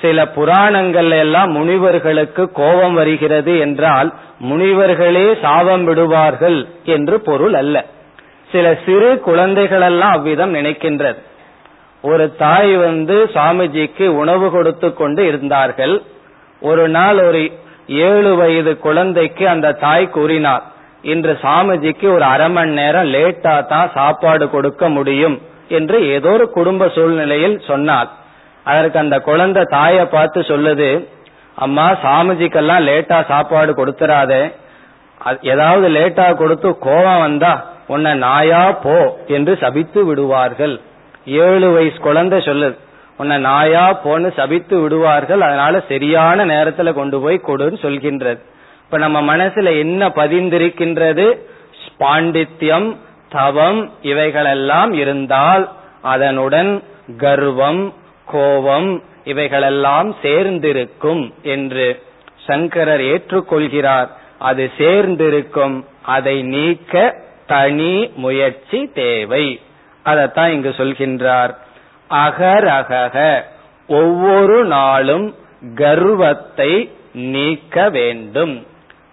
சில 0.00 0.28
புராணங்கள் 0.28 1.10
எல்லாம் 1.10 1.50
முனிவர்களுக்கு 1.50 2.52
கோபம் 2.52 2.94
வருகிறது 2.94 3.58
என்றால் 3.58 4.14
முனிவர்களே 4.40 5.40
சாபம் 5.40 5.84
விடுவார்கள் 5.84 6.68
என்று 6.84 7.20
பொருள் 7.20 7.54
அல்ல. 7.54 7.84
சில 8.52 8.78
சிறு 8.86 9.22
குழந்தைகளெல்லாம் 9.26 10.12
அவ்விதம் 10.12 10.50
நினைக்கின்றது. 10.50 11.22
ஒரு 12.02 12.36
தாய் 12.36 12.76
வந்து 12.76 13.30
சுவாமிஜிக்கு 13.34 14.06
உணவு 14.06 14.50
கொடுத்து 14.50 14.94
கொண்டு 14.94 15.26
இருந்தார்கள். 15.26 16.02
ஒரு 16.70 16.84
நாள் 16.96 17.18
ஒரு 17.28 17.42
ஏழு 18.08 18.30
வயது 18.40 18.72
குழந்தைக்கு 18.84 19.44
அந்த 19.54 19.76
தாய் 19.84 20.06
கூறினார் 20.16 20.64
இன்று 21.12 21.32
சாமிஜிக்கு 21.44 22.06
ஒரு 22.16 22.24
அரை 22.34 22.46
மணி 22.56 22.72
நேரம் 22.80 23.10
லேட்டா 23.14 23.54
தான் 23.72 23.88
சாப்பாடு 23.96 24.44
கொடுக்க 24.54 24.88
முடியும் 24.96 25.36
என்று 25.78 25.96
ஏதோ 26.14 26.30
ஒரு 26.36 26.46
குடும்ப 26.56 26.88
சூழ்நிலையில் 26.96 27.56
சொன்னார். 27.70 28.08
அதற்கு 28.66 28.98
அந்த 29.02 29.16
குழந்தை 29.28 29.62
தாயை 29.76 30.04
பார்த்து 30.14 30.40
சொல்லுது 30.52 30.88
அம்மா 31.64 31.86
சாமிஜிக்கெல்லாம் 32.04 32.86
லேட்டா 32.88 33.18
சாப்பாடு 33.32 33.72
கொடுத்துறாதே. 33.80 34.42
ஏதாவது 35.52 35.86
லேட்டா 35.96 36.26
கொடுத்து 36.40 36.68
கோபம் 36.86 37.22
வந்தா 37.26 37.52
உன்னை 37.94 38.12
நாயா 38.24 38.64
போ 38.84 38.96
என்று 39.36 39.52
சபித்து 39.62 40.00
விடுவார்கள். 40.08 40.74
ஏழு 41.44 41.68
வயசு 41.76 41.98
குழந்தை 42.08 42.38
சொல்லுது 42.48 42.76
உன்னை 43.16 43.38
நாயா 43.38 44.00
போன்னு 44.04 44.32
சபித்து 44.32 44.80
விடுவார்கள். 44.80 45.40
அதனால 45.40 45.82
சரியான 45.88 46.46
நேரத்துல 46.46 46.92
கொண்டு 46.92 47.20
போய் 47.20 47.40
கொடுன்னு 47.46 47.76
சொல்கின்றது. 47.82 48.38
இப்ப 48.84 48.98
நம்ம 48.98 49.36
மனசுல 49.36 49.78
என்ன 49.78 50.08
பதிந்திருக்கின்றது? 50.08 51.38
பாண்டித்யம் 51.98 52.96
தவம் 53.28 53.92
இவைகளெல்லாம் 54.02 54.92
இருந்தால் 54.92 55.72
அதனுடன் 56.02 56.82
கர்வம் 57.16 57.92
கோபம் 58.24 59.02
இவைகளெல்லாம் 59.24 60.16
சேர்ந்திருக்கும் 60.22 61.34
என்று 61.42 62.02
சங்கரர் 62.36 63.00
ஏற்றுக்கொள்கிறார். 63.00 64.08
அது 64.38 64.70
சேர்ந்திருக்கும். 64.78 65.84
அதை 66.02 66.42
நீக்க 66.42 67.22
தனி 67.46 68.10
முயற்சி 68.14 68.90
தேவை. 68.94 69.60
அதைத்தான் 70.02 70.50
இங்கு 70.50 70.74
சொல்கின்றார். 70.76 71.54
அகரகக 72.10 73.44
ஒவ்வொரு 73.88 74.64
நாளும் 74.64 75.34
கர்வத்தை 75.74 76.90
நீக்க 77.12 77.90
வேண்டும். 77.90 78.66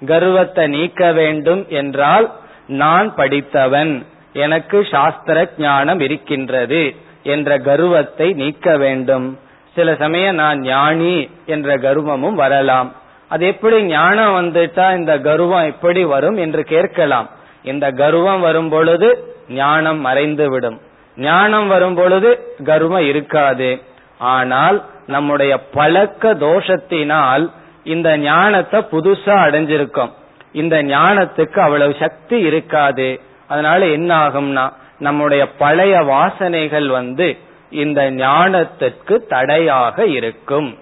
கர்வத்தை 0.05 0.67
நீக்க 0.67 1.11
வேண்டும் 1.11 1.67
என்றால் 1.69 2.31
நான் 2.67 3.15
படித்தவன் 3.15 4.05
எனக்கு 4.33 4.87
சாஸ்திர 4.91 5.51
ஞானம் 5.57 5.99
இருக்கின்றது 5.99 6.95
என்ற 7.23 7.57
கர்வத்தை 7.57 8.33
நீக்க 8.33 8.77
வேண்டும். 8.77 9.39
சில 9.75 9.95
சமயம் 9.95 10.35
நான் 10.35 10.59
ஞானி 10.59 11.29
என்ற 11.45 11.77
கர்வமும் 11.77 12.33
வரலாம். 12.33 12.95
அது 13.27 13.47
எப்படி 13.47 13.83
ஞானம் 13.83 14.33
வந்துட்டா 14.39 14.97
இந்த 14.97 15.19
கர்வம் 15.19 15.65
எப்படி 15.65 16.03
வரும் 16.03 16.37
என்று 16.37 16.63
கேட்கலாம். 16.63 17.29
இந்த 17.63 17.91
கர்வம் 17.91 18.39
வரும் 18.39 18.69
பொழுது 18.69 19.35
ஞானம் 19.49 20.05
மறைந்துவிடும். 20.05 20.81
ஞானம் 21.15 21.67
வரும் 21.67 21.95
பொழுது 21.95 22.55
கர்வம் 22.63 23.07
இருக்காது. 23.07 23.81
ஆனால் 24.17 24.83
நம்முடைய 25.07 25.57
பழக்க 25.57 26.33
தோஷத்தினால் 26.33 27.51
இந்த 27.83 28.17
ஞானத்தை 28.17 28.79
புதுசா 28.91 29.35
அடைஞ்சிருக்கோம். 29.45 30.11
இந்த 30.51 30.83
ஞானத்துக்கு 30.83 31.59
அவ்வளவு 31.59 31.95
சக்தி 31.99 32.39
இருக்காது. 32.39 33.21
அதனால 33.47 33.85
என்ன 33.87 34.27
ஆகும்னா 34.27 34.71
நம்முடைய 34.97 35.47
பழைய 35.47 36.01
வாசனைகள் 36.01 36.87
வந்து 36.87 37.37
இந்த 37.69 38.11
ஞானத்திற்கு 38.11 39.17
தடையாக 39.27 40.05
இருக்கும். 40.05 40.77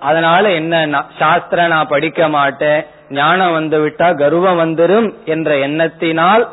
அதனால 0.00 0.50
என்ன 0.50 1.04
சாஸ்திர 1.18 1.66
நான் 1.66 1.88
படிக்க 1.88 2.28
மாட்டேன் 2.28 2.86
ஞானம் 3.10 3.52
வந்து 3.52 3.86
விட்டா 3.86 4.16
கர்வம் 4.18 4.60
வந்துரும் 4.60 5.14
என்ற 5.24 5.56
எண்ணத்தினால் 5.56 6.48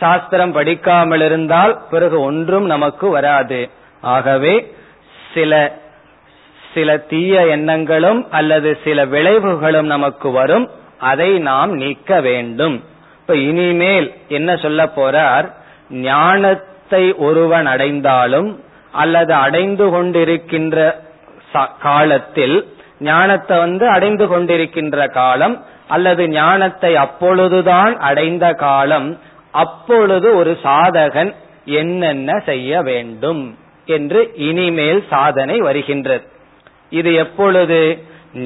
சாஸ்திரம் 0.00 0.52
படிக்காமல் 0.52 1.20
இருந்தால் 1.20 1.74
பிறகு 1.90 2.20
ஒன்றும் 2.20 2.66
நமக்கு 2.66 3.06
வராது. 3.08 3.60
ஆகவே 4.02 4.54
சில 5.34 5.52
சில 6.74 6.96
தீய 7.10 7.46
எண்ணங்களும் 7.46 8.20
அல்லது 8.30 8.70
சில 8.84 9.06
விளைவுகளும் 9.06 9.88
நமக்கு 9.94 10.30
வரும். 10.30 10.66
அதை 10.98 11.30
நாம் 11.38 11.72
நீக்க 11.74 12.20
வேண்டும். 12.20 12.76
இப்ப 13.20 13.36
இனிமேல் 13.36 14.08
என்ன 14.28 14.56
சொல்ல 14.56 14.84
போறார்? 14.96 15.46
ஞானத்தை 15.90 17.04
ஒருவன் 17.14 17.66
அடைந்தாலும் 17.66 18.50
அல்லது 18.92 19.32
அடைந்து 19.34 19.86
கொண்டிருக்கின்ற 19.88 20.76
காலத்தில் 21.82 22.56
ஞானத்தை 23.00 23.56
வந்து 23.58 23.84
அடைந்து 23.88 24.24
கொண்டிருக்கின்ற 24.26 25.06
காலம் 25.12 25.56
அல்லது 25.88 26.22
ஞானத்தை 26.28 26.96
அப்பொழுதுதான் 26.96 27.92
அடைந்த 27.98 28.46
காலம் 28.52 29.08
அப்பொழுது 29.62 30.28
ஒரு 30.36 30.52
சாதகன் 30.64 31.30
என்னென்ன 31.80 32.30
செய்ய 32.46 32.82
வேண்டும் 32.82 33.42
என்று 33.96 34.20
இனிமேல் 34.48 35.00
சாதனை 35.10 35.56
வருகின்றது. 35.58 36.24
இது 36.90 37.10
எப்பொழுது 37.14 37.80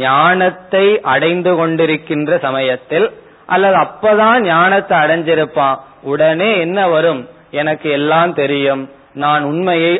ஞானத்தை 0.02 0.86
அடைந்து 1.12 1.52
கொண்டிருக்கின்ற 1.58 2.32
சமயத்தில் 2.40 3.06
அல்லது 3.46 3.76
அப்பதான் 3.76 4.40
ஞானத்தை 4.46 4.96
அடைஞ்சிருப்பான் 4.98 5.78
உடனே 6.02 6.50
என்ன 6.58 6.78
வரும்? 6.88 7.22
எனக்கு 7.60 7.88
எல்லாம் 7.90 8.32
தெரியும் 8.34 8.82
நான் 9.14 9.42
உண்மையை 9.42 9.94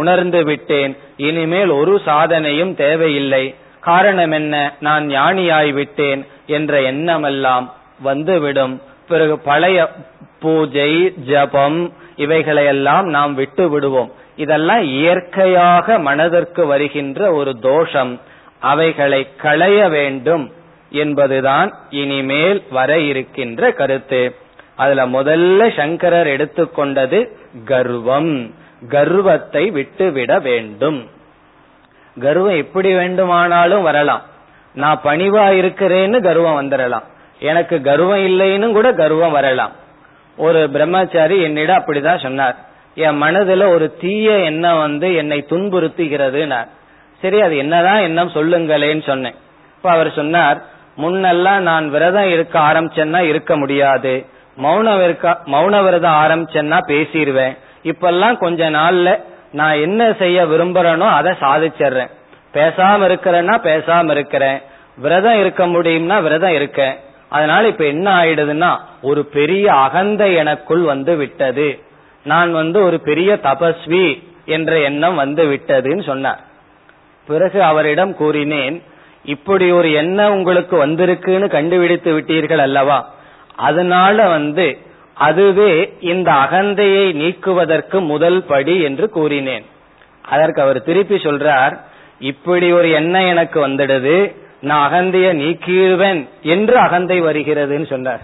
உணர்ந்து 0.00 0.40
விட்டேன் 0.44 0.92
இனிமேல் 1.28 1.70
ஒரு 1.80 1.94
சாதனையும் 2.06 2.72
தேவையில்லை. 2.74 3.44
காரணம் 3.88 4.32
என்ன? 4.32 4.54
நான் 4.80 5.04
ஞானியாய் 5.08 5.70
விட்டேன் 5.78 6.22
என்ற 6.56 6.72
எண்ணமெல்லாம் 6.90 7.66
வந்துவிடும். 8.02 8.74
பிறகு 9.08 9.34
பழைய 9.48 9.78
பூஜை 10.40 11.14
ஜபம் 11.24 11.92
இவைகளையெல்லாம் 12.16 13.06
நாம் 13.08 13.34
விட்டு 13.34 13.68
விடுவோம். 13.68 14.12
இதெல்லாம் 14.36 14.82
இயற்கையாக 14.82 15.98
மனதிற்கு 15.98 16.66
வருகின்ற 16.66 17.32
ஒரு 17.32 17.58
தோஷம். 17.58 18.20
அவைகளை 18.58 19.36
களைய 19.36 19.88
வேண்டும் 19.88 20.52
என்பதுதான் 20.90 21.74
இனிமேல் 21.90 22.62
வர 22.70 22.98
இருக்கின்ற 22.98 23.72
கருத்து. 23.72 24.34
அதுல 24.76 25.06
முதல்ல 25.06 25.76
சங்கரர் 25.76 26.26
எடுத்துக்கொண்டது 26.26 27.26
கர்வம். 27.64 28.54
கர்வத்தை 28.88 29.70
விட்டுவிட 29.70 30.38
வேண்டும். 30.38 31.08
கர்வம் 32.20 32.56
எப்படி 32.56 32.94
வேண்டுமானாலும் 32.94 33.82
வரலாம். 33.82 34.22
நான் 34.74 35.00
பணிவா 35.04 35.44
இருக்கிறேன்னு 35.60 36.22
கர்வம் 36.22 36.58
வந்துடலாம் 36.62 37.04
எனக்கு 37.40 37.82
கர்வம் 37.82 38.18
இல்லைன்னு 38.18 38.72
கூட 38.72 38.92
கர்வம் 38.92 39.32
வரலாம். 39.32 39.72
ஒரு 40.46 40.60
பிரம்மச்சாரி 40.70 41.36
என்னிடம் 41.42 41.78
அப்படிதான் 41.78 42.22
சொன்னார். 42.22 42.56
என் 42.94 43.22
மனதுல 43.22 43.68
ஒரு 43.68 43.86
தீய 44.00 44.30
எண்ணம் 44.50 44.78
வந்து 44.78 45.08
என்னை 45.14 45.38
துன்புறுத்துகிறது 45.50 46.42
சரி 47.22 47.38
அது 47.40 47.56
என்னதான் 47.56 48.04
எண்ணம் 48.08 48.34
சொல்லுங்களேன்னு 48.34 49.06
சொன்னேன். 49.06 49.34
இப்ப 49.76 49.90
அவர் 49.90 50.10
சொன்னார் 50.12 50.58
முன்னெல்லாம் 50.96 51.58
நான் 51.58 51.90
விரதம் 51.90 52.30
இருக்க 52.30 52.56
ஆரம்பிச்சேன்னா 52.58 53.20
இருக்க 53.32 53.56
முடியாது. 53.56 54.14
மௌனம் 54.56 55.02
இருக்க 55.04 55.38
மௌன 55.46 55.84
விரதம் 55.84 56.18
ஆரம்பிச்சேன்னா 56.24 56.78
பேசிடுவேன். 56.88 57.54
இப்பெல்லாம் 57.82 58.38
கொஞ்ச 58.38 58.70
நாள்ல 58.70 59.10
நான் 59.52 59.80
என்ன 59.80 60.12
செய்ய 60.18 60.44
விரும்புறேனோ 60.44 61.06
அதை 61.18 61.32
சாதிச்சிடுறேன். 61.40 62.10
பேசாம 62.54 63.06
இருக்கிறேன்னா 63.08 63.56
பேசாம 63.68 64.10
இருக்கிறேன். 64.10 64.58
விரதம் 64.96 65.38
இருக்க 65.40 65.66
முடியும்னா 65.66 66.22
விரதம் 66.22 66.54
இருக்கேன். 66.54 66.96
அதனால 67.30 67.62
இப்ப 67.66 67.84
என்ன 67.84 68.06
ஆயிடுதுன்னா 68.22 68.70
ஒரு 69.02 69.22
பெரிய 69.24 69.66
அகந்தை 69.72 70.28
எனக்குள் 70.34 70.84
வந்து 70.92 71.16
விட்டது. 71.16 71.68
நான் 72.24 72.52
வந்து 72.52 72.78
ஒரு 72.82 73.00
பெரிய 73.00 73.30
தபஸ்வி 73.42 74.06
என்ற 74.44 74.72
எண்ணம் 74.78 75.14
வந்து 75.14 75.42
விட்டதுன்னு 75.52 76.02
சொன்னார். 76.02 76.40
பிறகு 77.28 77.62
அவரிடம் 77.62 78.12
கூறினேன் 78.14 78.76
இப்படி 79.24 79.66
ஒரு 79.70 79.92
எண்ணம் 79.92 80.32
உங்களுக்கு 80.32 80.86
வந்திருக்குன்னு 80.86 81.48
கண்டுபிடித்து 81.48 82.10
விட்டீர்கள் 82.18 82.62
அல்லவா? 82.66 82.98
அதனால 83.68 84.28
வந்து 84.28 84.78
அதுவே 85.14 85.72
இந்த 86.00 86.30
அகந்தையை 86.44 87.06
நீக்குவதற்கு 87.12 88.00
முதல் 88.00 88.40
படி 88.44 88.76
என்று 88.82 89.06
கூறினேன். 89.10 89.66
அதற்கு 90.28 90.62
அவர் 90.62 90.78
திருப்பி 90.82 91.16
சொல்றார் 91.16 91.74
இப்படி 92.20 92.72
ஒரு 92.72 92.90
எண்ணம் 92.90 93.26
எனக்கு 93.26 93.58
வந்துடுது 93.68 94.16
நான் 94.60 94.92
அகந்தைய 94.92 95.28
நீக்கிடுவேன் 95.34 96.28
என்று 96.42 96.76
அகந்தை 96.78 97.22
வருகிறதுன்னு 97.22 97.86
சொன்னார். 97.86 98.20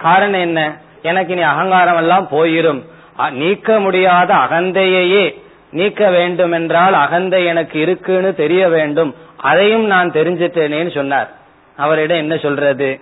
காரணம் 0.00 0.40
என்ன? 0.40 0.76
எனக்கு 1.02 1.32
இனி 1.32 1.42
அகங்காரம் 1.42 1.96
எல்லாம் 1.96 2.28
போயிரும் 2.30 2.82
நீக்க 3.30 3.80
முடியாத 3.80 4.34
அகந்தையையே 4.34 5.34
நீக்க 5.70 6.10
வேண்டும் 6.10 6.52
என்றால் 6.52 6.94
அகந்தை 6.94 7.44
எனக்கு 7.44 7.80
இருக்குன்னு 7.80 8.34
தெரிய 8.34 8.68
வேண்டும். 8.68 9.14
அதையும் 9.36 9.84
நான் 9.84 10.10
தெரிஞ்சிட்டேனேன்னு 10.10 10.94
சொன்னார். 10.94 11.30
அவரிடம் 11.76 12.16
என்ன 12.16 12.36
சொல்றது? 12.36 13.00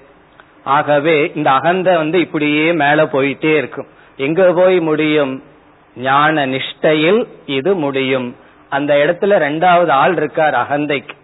ஆகவே 0.65 1.33
இந்த 1.35 1.51
அகந்தை 1.51 1.97
வந்து 1.97 2.21
இப்படியே 2.21 2.73
மேல 2.73 3.05
போயிட்டே 3.05 3.57
இருக்கும். 3.57 3.87
எங்க 4.17 4.53
போய் 4.53 4.81
முடியும்? 4.81 5.43
ஞான 5.97 6.47
நிஷ்டையில் 6.47 7.27
இது 7.47 7.75
முடியும். 7.75 8.37
அந்த 8.69 8.95
இடத்துல 8.95 9.25
ரெண்டாவது 9.25 9.89
ஆள் 9.89 10.17
இருக்கார் 10.17 10.55
அகந்தைக்கு. 10.55 11.23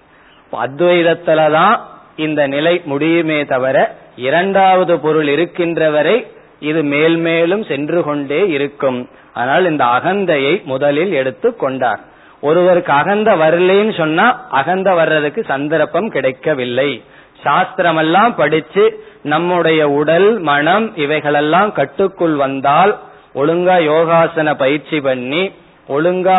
அத்வைதத்துலதான் 0.64 1.76
இந்த 2.16 2.46
நிலை 2.46 2.80
முடியுமே 2.84 3.44
தவிர 3.44 3.76
இரண்டாவது 4.16 4.94
பொருள் 4.98 5.28
இருக்கின்ற 5.28 5.90
வரை 5.90 6.16
இது 6.60 6.82
மேல் 6.82 7.16
மேலும் 7.16 7.64
சென்று 7.64 8.02
கொண்டே 8.02 8.48
இருக்கும். 8.48 9.08
ஆனால் 9.34 9.64
இந்த 9.64 9.84
அகந்தையை 9.84 10.64
முதலில் 10.64 11.12
எடுத்து 11.12 11.56
கொண்டார். 11.56 12.00
ஒருவருக்கு 12.40 12.92
அகந்த 12.92 13.30
வரலன்னு 13.36 13.96
சொன்னா 13.96 14.26
அகந்த 14.50 14.94
வர்றதுக்கு 14.94 15.44
சந்தர்ப்பம் 15.44 16.08
கிடைக்கவில்லை. 16.10 16.90
சாஸ்திரமெல்லாம் 17.44 18.32
படிச்சு 18.36 18.84
நம்முடைய 19.22 19.88
உடல் 19.90 20.40
மனம் 20.40 20.96
இவைகளெல்லாம் 20.96 21.72
கட்டுக்குள் 21.72 22.36
வந்தால் 22.36 22.98
ஒழுங்கா 23.34 23.76
யோகாசன 23.92 24.54
பயிற்சி 24.54 25.00
பண்ணி 25.00 25.42
ஒழுங்கா 25.88 26.36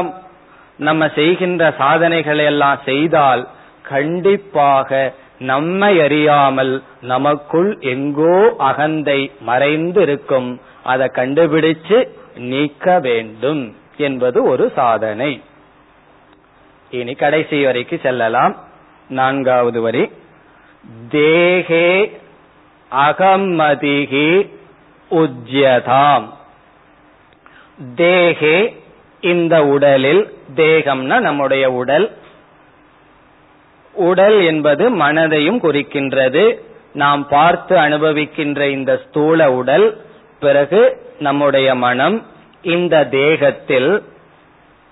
நம்ம 0.77 1.07
செய்கின்ற 1.15 1.73
சாதனைகளை 1.77 2.45
எல்லாம் 2.45 2.79
செய்தால் 2.85 3.47
கண்டிப்பாக 3.81 5.13
நம்மை 5.39 6.01
அறியாமல் 6.01 6.83
நமக்குள் 7.01 7.77
எங்கோ 7.79 8.55
அகந்தை 8.57 9.31
மறைந்து 9.39 10.01
இருக்கும் 10.01 10.61
அதை 10.83 11.07
கண்டுபிடிச்சு 11.07 12.07
நீக்க 12.35 12.99
வேண்டும் 12.99 13.75
என்பது 13.97 14.43
ஒரு 14.43 14.71
சாதனை. 14.75 15.41
இனி 16.89 17.13
கடைசி 17.13 17.65
வரைக்கு 17.65 18.01
செல்லலாம். 18.01 18.55
நான்காவது 19.09 19.81
வரி. 19.81 20.11
தேகே 21.09 22.11
அகம்மதிகி 22.91 24.49
உஜ்யதாம். 25.11 26.29
தேகே 27.95 28.75
இந்த 29.21 29.65
உடலில் 29.65 30.37
தேகம்னா 30.55 31.19
நம்முடைய 31.19 31.71
உடல் 31.71 32.17
உடல் 33.93 34.41
என்பது 34.41 34.95
மனதையும் 34.95 35.59
குறிக்கின்றது. 35.63 36.59
நாம் 36.93 37.27
பார்த்து 37.27 37.77
அனுபவிக்கின்ற 37.77 38.69
இந்த 38.69 39.01
ஸ்தூல 39.07 39.51
உடல் 39.51 40.01
பிறகு 40.39 41.05
நம்முடைய 41.19 41.75
மனம் 41.75 42.25
இந்த 42.61 43.05
தேகத்தில் 43.05 44.03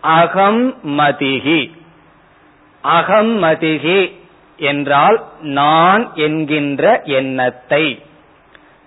அகம் 0.01 0.75
மதிகி. 0.87 1.71
அகம் 2.81 3.43
மதிகி 3.43 4.11
என்றால் 4.57 5.23
நான் 5.41 6.11
என்கின்ற 6.15 7.01
எண்ணத்தை. 7.05 8.03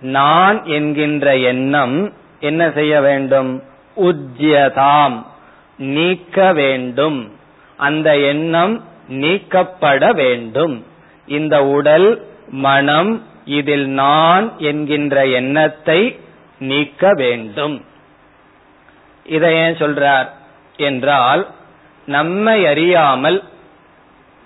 நான் 0.01 0.65
என்கின்ற 0.65 1.37
எண்ணம் 1.37 2.13
என்ன 2.41 2.71
செய்ய 2.71 3.01
வேண்டும்? 3.01 3.63
உஜ்யதாம் 3.97 5.23
நீக்க 5.79 6.53
வேண்டும். 6.53 7.33
அந்த 7.77 8.19
எண்ணம் 8.19 8.85
நீக்கப்பட 9.15 10.13
வேண்டும். 10.13 10.87
இந்த 11.27 11.65
உடல் 11.67 12.09
மனம் 12.49 13.27
இதில் 13.45 13.87
நான் 13.89 14.59
என்கின்ற 14.59 15.27
எண்ணத்தை 15.27 16.21
நீக்க 16.59 17.13
வேண்டும். 17.13 17.85
இதை 19.27 19.55
ஏன் 19.55 19.75
சொல்றார் 19.75 20.29
என்றால் 20.77 21.47
நம்மை 22.07 22.67
அறியாமல் 22.67 23.43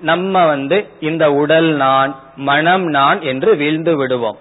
நம்ம 0.00 0.46
வந்து 0.46 0.88
இந்த 1.00 1.32
உடல் 1.32 1.64
நான் 1.64 2.20
மனம் 2.36 2.84
நான் 2.84 3.22
என்று 3.22 3.56
வீழ்ந்து 3.56 3.96
விடுவோம். 3.96 4.38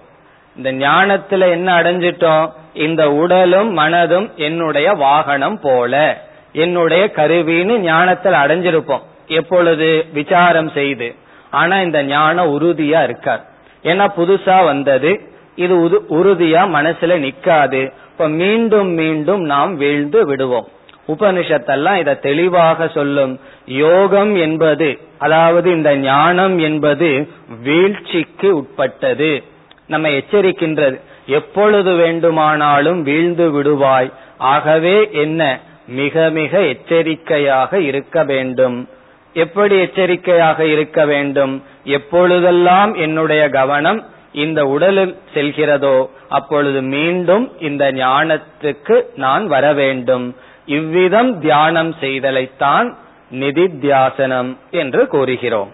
இந்த 0.56 0.72
ஞானத்துல 0.72 1.48
என்ன 1.50 1.82
அடைஞ்சிட்டோம்? 1.82 2.50
இந்த 2.74 3.12
உடலும் 3.12 3.78
மனதும் 3.78 4.34
என்னுடைய 4.36 4.92
வாகனம் 4.92 5.60
போல 5.60 6.24
என்னுடைய 6.52 7.10
கருவின்னு 7.16 7.78
ஞானத்தில் 7.78 8.32
அடைஞ்சிருப்போம். 8.32 9.04
எப்பொழுது 9.26 10.04
விசாரம் 10.12 10.70
செய்து. 10.70 11.14
ஆனா 11.50 11.80
இந்த 11.80 12.02
ஞானம் 12.02 12.60
உறுதியா 12.60 13.02
இருக்காது. 13.02 13.42
ஏன்னா 13.82 14.08
புதுசா 14.16 14.64
வந்தது 14.64 15.20
இது 15.54 15.94
உறுதியா 16.10 16.66
மனசுல 16.66 17.18
நிக்காது. 17.18 17.92
இப்ப 18.10 18.28
மீண்டும் 18.28 18.88
மீண்டும் 18.88 19.40
நாம் 19.40 19.76
வீழ்ந்து 19.76 20.26
விடுவோம். 20.26 20.68
உபனிஷத்தெல்லாம் 21.08 21.96
இதை 21.96 22.18
தெளிவாக 22.18 22.88
சொல்லும். 22.88 23.40
யோகம் 23.66 24.36
என்பது 24.36 24.98
அதாவது 25.18 25.70
இந்த 25.70 25.96
ஞானம் 25.96 26.58
என்பது 26.58 27.28
வீழ்ச்சிக்கு 27.62 28.56
உட்பட்டது. 28.56 29.42
நம்ம 29.86 30.08
எச்சரிக்கின்றது. 30.08 31.00
எப்பொழுது 31.26 31.94
வேண்டுமானாலும் 31.94 33.02
வீழ்ந்து 33.02 33.62
விடுவாய். 33.62 34.12
ஆகவே 34.38 35.08
என்ன? 35.12 35.60
மிக 35.88 36.30
மிக 36.30 36.60
எச்சரிக்கையாக 36.60 37.80
இருக்க 37.80 38.24
வேண்டும். 38.24 38.88
எப்படி 39.36 39.74
எச்சரிக்கையாக 39.78 40.66
இருக்க 40.66 40.98
வேண்டும்? 41.06 41.54
எப்பொழுதெல்லாம் 41.84 42.94
என்னுடைய 42.94 43.42
கவனம் 43.48 44.00
இந்த 44.32 44.60
உடலில் 44.66 45.14
செல்கிறதோ 45.34 45.96
அப்பொழுது 46.28 46.80
மீண்டும் 46.94 47.44
இந்த 47.60 47.84
ஞானத்துக்கு 47.92 48.96
நான் 49.14 49.44
வர 49.46 49.72
வேண்டும். 49.72 50.26
இவ்விதம் 50.66 51.30
தியானம் 51.40 51.92
செய்தலைத்தான் 52.00 52.88
நிதித்தியாசனம் 53.32 54.50
என்று 54.70 55.02
கூறுகிறோம். 55.06 55.70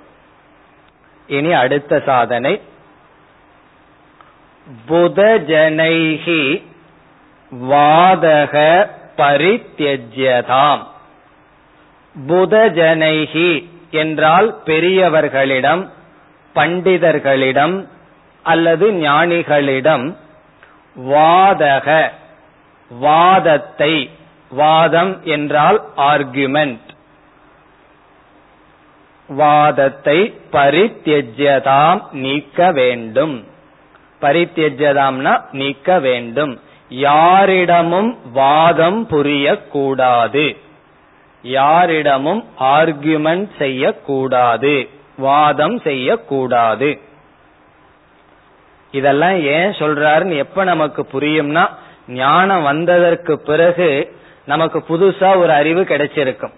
இனி 1.26 1.52
அடுத்த 1.52 2.02
சாதனை. 2.06 2.54
புதஜனைகி 4.88 6.42
வாதக 7.52 8.54
பரித்தியஜ்யதாம். 9.16 10.82
புதஜனைகி 12.28 13.68
என்றால் 13.90 14.60
பெரியவர்களிடம் 14.64 15.88
பண்டிதர்களிடம் 16.54 17.86
அல்லது 18.42 18.92
ஞானிகளிடம் 18.92 20.16
வாதக 20.96 22.10
வாதத்தை 22.90 24.10
வாதம் 24.48 25.22
என்றால் 25.22 25.82
ஆர்குமெண்ட் 25.96 26.90
வாதத்தை 29.28 30.34
பரித்தியஜதாம் 30.52 32.12
நீக்க 32.12 32.72
வேண்டும். 32.72 33.44
பரித்தியஜதாம்னா 34.20 35.44
நீக்க 35.52 35.98
வேண்டும். 35.98 36.60
யாரிடமும் 36.88 38.18
வாதம் 38.32 39.08
புரியக்கூடாது. 39.08 40.56
யாரிடமும் 41.42 42.44
ஆர்கியுமெண்ட் 42.60 43.48
செய்யக்கூடாது 43.58 44.88
வாதம் 45.16 45.78
செய்யக்கூடாது. 45.78 47.00
இதெல்லாம் 48.90 49.40
ஏன் 49.40 49.70
சொல்றாருன்னு 49.70 50.36
எப்ப 50.36 50.64
நமக்கு 50.64 51.06
புரியும்னா 51.12 51.66
ஞானம் 52.06 52.62
வந்ததற்கு 52.62 53.40
பிறகு 53.40 54.16
நமக்கு 54.44 54.78
புதுசா 54.78 55.36
ஒரு 55.36 55.52
அறிவு 55.52 55.82
கிடைச்சிருக்கும். 55.82 56.52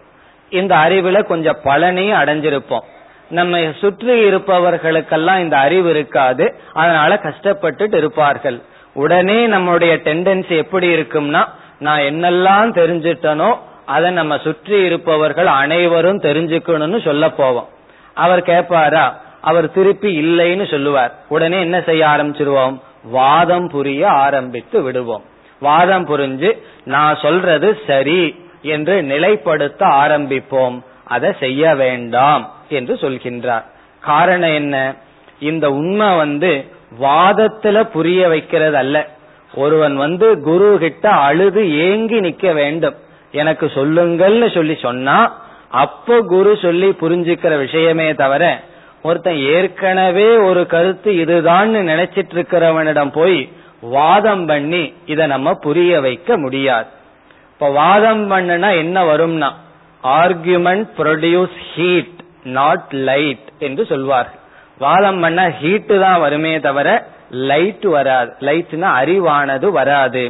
இந்த 0.50 0.76
அறிவுல 0.76 1.24
கொஞ்சம் 1.24 1.60
பலனையும் 1.64 2.20
அடைஞ்சிருப்போம். 2.20 2.84
நம்ம 3.28 3.58
சுற்றி 3.80 4.28
இருப்பவர்களுக்கெல்லாம் 4.28 5.38
இந்த 5.38 5.56
அறிவு 5.56 5.90
இருக்காது 5.90 6.54
அதனால 6.72 7.20
கஷ்டப்பட்டுட்டு 7.22 7.96
இருப்பார்கள். 7.96 8.62
உடனே 8.94 9.46
நம்முடைய 9.46 9.94
டெண்டன்சி 9.94 10.56
எப்படி 10.56 10.94
இருக்கும்னா 10.96 11.44
நான் 11.78 12.00
என்னெல்லாம் 12.00 12.70
தெரிஞ்சிட்டனோ 12.80 13.56
அதை 13.86 14.10
நம்ம 14.10 14.38
சுற்றி 14.38 14.82
இருப்பவர்கள் 14.82 15.46
அனைவரும் 15.46 16.20
தெரிஞ்சுக்கணும்னு 16.20 17.04
சொல்ல 17.04 17.30
போவோம். 17.30 17.68
அவர் 18.14 18.42
கேட்பாரா? 18.42 19.12
அவர் 19.40 19.72
திருப்பி 19.72 20.22
இல்லைன்னு 20.22 20.70
சொல்லுவார். 20.70 21.14
உடனே 21.28 21.60
என்ன 21.60 21.80
செய்ய 21.80 22.06
ஆரம்பிச்சிருவோம்? 22.06 22.80
வாதம் 23.02 23.68
புரிய 23.68 24.08
ஆரம்பித்து 24.08 24.82
விடுவோம். 24.82 25.22
வாதம் 25.60 26.06
புரிஞ்சு 26.06 26.58
நான் 26.84 27.18
சொல்றது 27.22 27.80
சரி 27.86 28.48
என்று 28.62 29.02
நிலைப்படுத்த 29.02 29.78
ஆரம்பிப்போம். 29.78 30.82
அதை 31.04 31.32
செய்ய 31.40 31.74
வேண்டாம் 31.74 32.52
என்று 32.68 32.94
சொல்கின்றார். 32.94 33.64
காரணம் 34.00 34.52
என்ன? 34.52 34.94
இந்த 35.38 35.70
உண்மை 35.70 36.16
வந்து 36.16 36.64
வாதத்துல 37.00 37.82
புரிய 37.82 38.28
வைக்கிறது 38.28 38.76
அல்ல 38.76 39.08
ஒருவன் 39.54 39.96
வந்து 39.96 40.40
குரு 40.40 40.76
கிட்ட 40.80 41.10
அழுது 41.10 41.78
ஏங்கி 41.78 42.20
நிக்க 42.20 42.54
வேண்டும். 42.54 42.94
எனக்கு 43.40 43.66
சொல்லுங்கள்னு 43.78 44.48
சொல்லி 44.58 44.76
சொன்னா 44.86 45.16
அப்போ 45.82 46.16
குரு 46.32 46.50
சொல்லி 46.64 46.88
புரிஞ்சுக்கிற 47.02 47.52
விஷயமே 47.64 48.08
தவிர 48.22 48.44
ஒருத்தன் 49.08 49.40
ஏற்கனவே 49.54 50.28
ஒரு 50.48 50.60
கருத்து 50.74 51.10
இதுதான்னு 51.22 51.80
நினைச்சிட்டு 51.90 52.34
இருக்கிறவனிடம் 52.36 53.12
போய் 53.16 53.38
வாதம் 53.94 54.44
பண்ணி 54.50 54.82
இதை 55.12 55.24
நம்ம 55.32 55.48
புரிய 55.64 55.92
வைக்க 56.04 56.36
முடியாது. 56.44 56.88
இப்ப 57.52 57.68
வாதம் 57.80 58.22
பண்ணுனா 58.30 58.70
என்ன 58.82 58.96
வரும்னா 59.10 59.50
argument 60.02 60.88
produce 61.00 61.58
heat 61.72 62.22
not 62.58 62.94
light 63.08 63.48
என்று 63.66 63.82
சொல்வார்கள். 63.92 64.40
வாதம் 64.84 65.20
பண்ண 65.24 65.42
ஹீட்டு 65.60 65.96
தான் 66.04 66.18
வருமே 66.24 66.54
தவிர 66.68 66.88
லைட் 67.50 67.86
வராது. 67.96 68.30
லைட்னா 68.48 68.88
அறிவானது 69.00 69.66
வராது. 69.78 70.24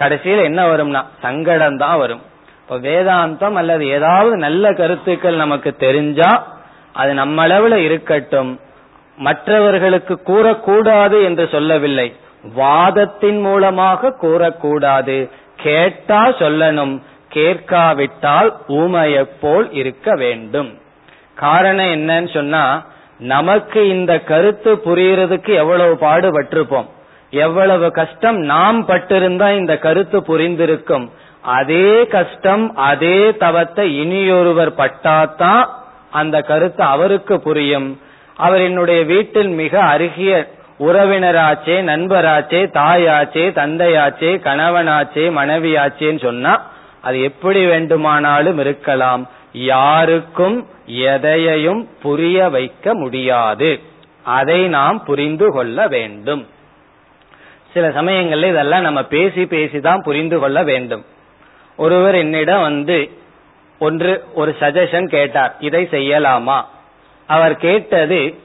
கடைசியில் 0.00 0.46
என்ன 0.48 0.60
வரும்னா 0.72 1.02
சங்கடம் 1.24 1.80
தான் 1.84 1.98
வரும். 2.02 2.24
இப்ப 2.70 2.88
வேதாந்தம் 2.88 3.52
அல்லது 3.52 3.88
ஏதாவது 3.88 4.36
நல்ல 4.36 4.72
கருத்துக்கள் 4.72 5.34
நமக்கு 5.34 5.76
தெரிஞ்சா 5.76 6.56
அது 6.92 7.14
நம்ம 7.14 7.46
அளவுல 7.46 7.74
இருக்கட்டும். 7.74 8.60
மற்றவர்களுக்கு 9.16 10.20
கூறக்கூடாது 10.26 11.24
என்று 11.24 11.48
சொல்லவில்லை. 11.48 12.14
வாதத்தின் 12.54 13.40
மூலமாக 13.40 14.14
கூறக்கூடாது. 14.22 15.30
கேட்டா 15.56 16.28
சொல்லணும். 16.28 17.02
கேட்காவிட்டால் 17.28 18.54
ஊமையை 18.68 19.28
போல் 19.40 19.72
இருக்க 19.72 20.14
வேண்டும். 20.14 20.78
காரணம் 21.34 21.86
என்னன்னு 21.86 22.34
சொன்னா 22.34 22.84
நமக்கு 23.18 23.88
இந்த 23.88 24.18
கருத்து 24.18 24.76
புரியறதுக்கு 24.76 25.54
எவ்வளவு 25.54 25.94
பாடுபட்டிருப்போம். 26.00 26.86
எவ்வளவு 27.30 27.90
கஷ்டம் 27.90 28.36
நாம் 28.36 28.88
பட்டிருந்தா 28.88 29.56
இந்த 29.56 29.76
கருத்து 29.76 30.20
புரிந்திருக்கும். 30.20 31.10
அதே 31.56 32.06
கஷ்டம் 32.14 32.64
அதே 32.90 33.18
தவத்தை 33.36 33.86
இனியொருவர் 34.02 34.72
பட்டாதான் 34.80 35.64
அந்த 36.10 36.36
கருத்து 36.42 36.82
அவருக்கு 36.94 37.34
புரியும். 37.40 37.88
அவர் 38.36 38.60
என்னுடைய 38.60 39.00
வீட்டில் 39.04 39.50
மிக 39.60 39.72
அருகிய 39.92 40.32
உறவினராச்சே 40.88 41.76
நண்பராச்சே 41.90 42.60
தாயாச்சே 42.78 43.44
தந்தையாச்சே 43.60 44.30
கணவனாச்சே 44.46 45.24
மனைவியாச்சேன்னு 45.38 46.22
சொன்னா 46.26 46.52
அது 47.06 47.16
எப்படி 47.22 47.60
வேண்டுமானாலும் 47.64 48.58
இருக்கலாம். 48.58 49.22
யாருக்கும் 49.52 50.56
எதையையும் 51.12 51.82
புரிய 52.02 52.48
வைக்க 52.56 52.94
முடியாது. 52.94 53.70
அதை 54.38 54.60
நாம் 54.76 54.98
புரிந்து 55.04 55.46
கொள்ள 55.52 55.86
வேண்டும். 55.94 56.42
சில 57.74 57.88
சமயங்கள்ல 57.98 58.50
இதெல்லாம் 58.52 58.86
நம்ம 58.88 59.02
பேசி 59.14 59.42
பேசி 59.46 59.80
தான் 59.80 60.04
புரிந்து 60.08 60.38
கொள்ள 60.38 60.58
வேண்டும். 60.62 61.04
ஒருவர் 61.78 62.14
என்னிடம் 62.14 62.60
வந்து 62.60 63.10
ஒன்று 63.78 64.24
ஒரு 64.34 64.56
சஜஷன் 64.60 65.08
கேட்டார். 65.08 65.56
இதை 65.60 65.88
செய்யலாமா? 65.90 66.62
அவர் 67.26 67.56
கேட்டது 67.56 68.38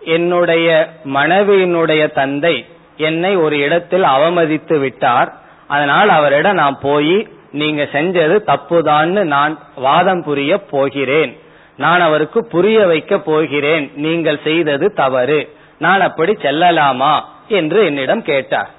என்னுடைய 0.00 0.90
மனைவியினுடைய 1.04 2.12
தந்தை 2.12 2.66
என்னை 2.96 3.36
ஒரு 3.36 3.58
இடத்தில் 3.58 4.02
அவமதித்து 4.02 4.78
விட்டார். 4.78 5.34
அதனால் 5.66 6.08
அவரிடம் 6.08 6.54
நான் 6.54 6.78
போய் 6.82 7.28
நீங்க 7.50 7.88
செஞ்சது 7.92 8.36
தப்புதான்னு 8.46 9.22
நான் 9.22 9.58
வாதம் 9.74 10.22
புரிய 10.22 10.58
போகிறேன். 10.58 11.38
நான் 11.76 12.00
அவருக்கு 12.00 12.46
புரிய 12.46 12.86
வைக்க 12.86 13.18
போகிறேன். 13.18 13.92
நீங்கள் 13.94 14.40
செய்தது 14.44 14.92
தவறு. 14.92 15.56
நான் 15.78 16.00
அப்படி 16.00 16.32
செல்லலாமா? 16.32 17.20
என்று 17.48 17.84
என்னிடம் 17.84 18.22
கேட்டார். 18.22 18.70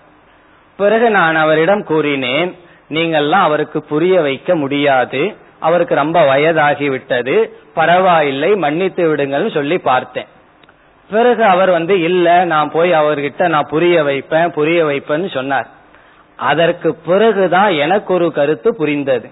பிறகு 0.77 1.09
நான் 1.09 1.35
அவரிடம் 1.35 1.83
கூறினேன் 1.83 2.55
நீங்கள்லாம் 2.89 3.43
அவருக்கு 3.47 3.83
புரிய 3.83 4.21
வைக்க 4.21 4.55
முடியாது. 4.55 5.35
அவருக்கு 5.59 5.95
ரொம்ப 5.95 6.35
வயதாகிவிட்டது. 6.35 7.49
பரவாயில்லை 7.73 8.55
மன்னித்து 8.55 9.15
விடுங்கள்னு 9.15 9.53
சொல்லி 9.53 9.77
பார்த்தேன். 9.77 10.25
பிறகு 11.09 11.43
அவர் 11.43 11.69
வந்து 11.69 12.01
இல்ல 12.01 12.45
நான் 12.45 12.71
போய் 12.71 12.91
அவர்கிட்ட 12.91 13.47
நான் 13.47 13.67
புரிய 13.69 14.03
வைப்பேன் 14.03 14.51
புரிய 14.51 14.85
வைப்பேன்னு 14.85 15.33
சொன்னார். 15.33 15.67
அதற்கு 16.35 16.95
பிறகுதான் 16.95 17.71
எனக்கு 17.71 18.13
ஒரு 18.13 18.31
கருத்து 18.31 18.75
புரிந்தது. 18.75 19.29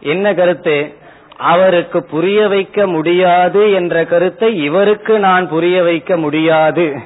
என்ன 0.00 0.34
கருத்து? 0.34 0.94
அவருக்கு 1.36 2.04
புரிய 2.04 2.48
வைக்க 2.48 2.86
முடியாது 2.86 3.72
என்ற 3.72 4.04
கருத்தை 4.04 4.62
இவருக்கு 4.62 5.18
நான் 5.18 5.48
புரிய 5.48 5.82
வைக்க 5.82 6.16
முடியாது. 6.16 6.96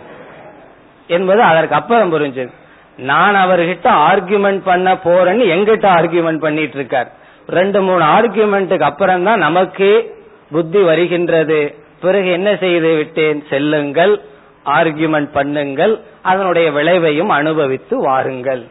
என்பது 1.07 1.43
அதற்கு 1.43 1.75
அப்புறம் 1.75 2.13
புரிஞ்சது. 2.13 2.53
நான் 2.97 3.35
அவர்கிட்ட 3.35 3.89
ஆர்குமெண்ட் 4.11 4.61
பண்ண 4.65 4.93
போறேன்னு 4.93 5.45
எங்கிட்ட 5.55 5.87
ஆர்குமெண்ட் 5.99 6.39
பண்ணிட்டு 6.39 6.75
இருக்கார். 6.75 7.13
ரெண்டு 7.47 7.83
மூணு 7.83 8.05
ஆர்குமெண்ட்டுக்கு 8.05 8.81
அப்புறம் 8.81 9.25
தான் 9.25 9.39
நமக்கே 9.39 10.11
புத்தி 10.51 10.81
வருகின்றது. 10.83 11.75
பிறகு 12.01 12.31
என்ன 12.31 12.57
செய்து 12.57 12.95
விட்டேன்? 12.95 13.47
செல்லுங்கள் 13.49 14.21
ஆர்குமெண்ட் 14.67 15.29
பண்ணுங்கள் 15.35 16.01
அதனுடைய 16.23 16.71
விளைவையும் 16.71 17.27
அனுபவித்து 17.27 18.01
வாருங்கள். 18.01 18.67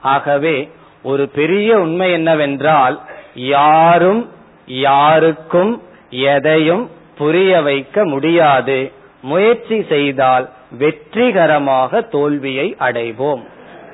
ஆகவே 0.00 0.70
ஒரு 1.02 1.28
பெரிய 1.28 1.78
உண்மை 1.78 2.12
என்னவென்றால் 2.12 3.00
யாரும் 3.34 4.30
யாருக்கும் 4.66 5.82
எதையும் 6.10 6.90
புரிய 7.16 7.60
வைக்க 7.60 8.04
முடியாது. 8.04 8.92
முயற்சி 9.22 9.84
செய்தால் 9.88 10.48
வெற்றிகரமாக 10.78 12.00
தோல்வியை 12.00 12.76
அடைவோம். 12.78 13.44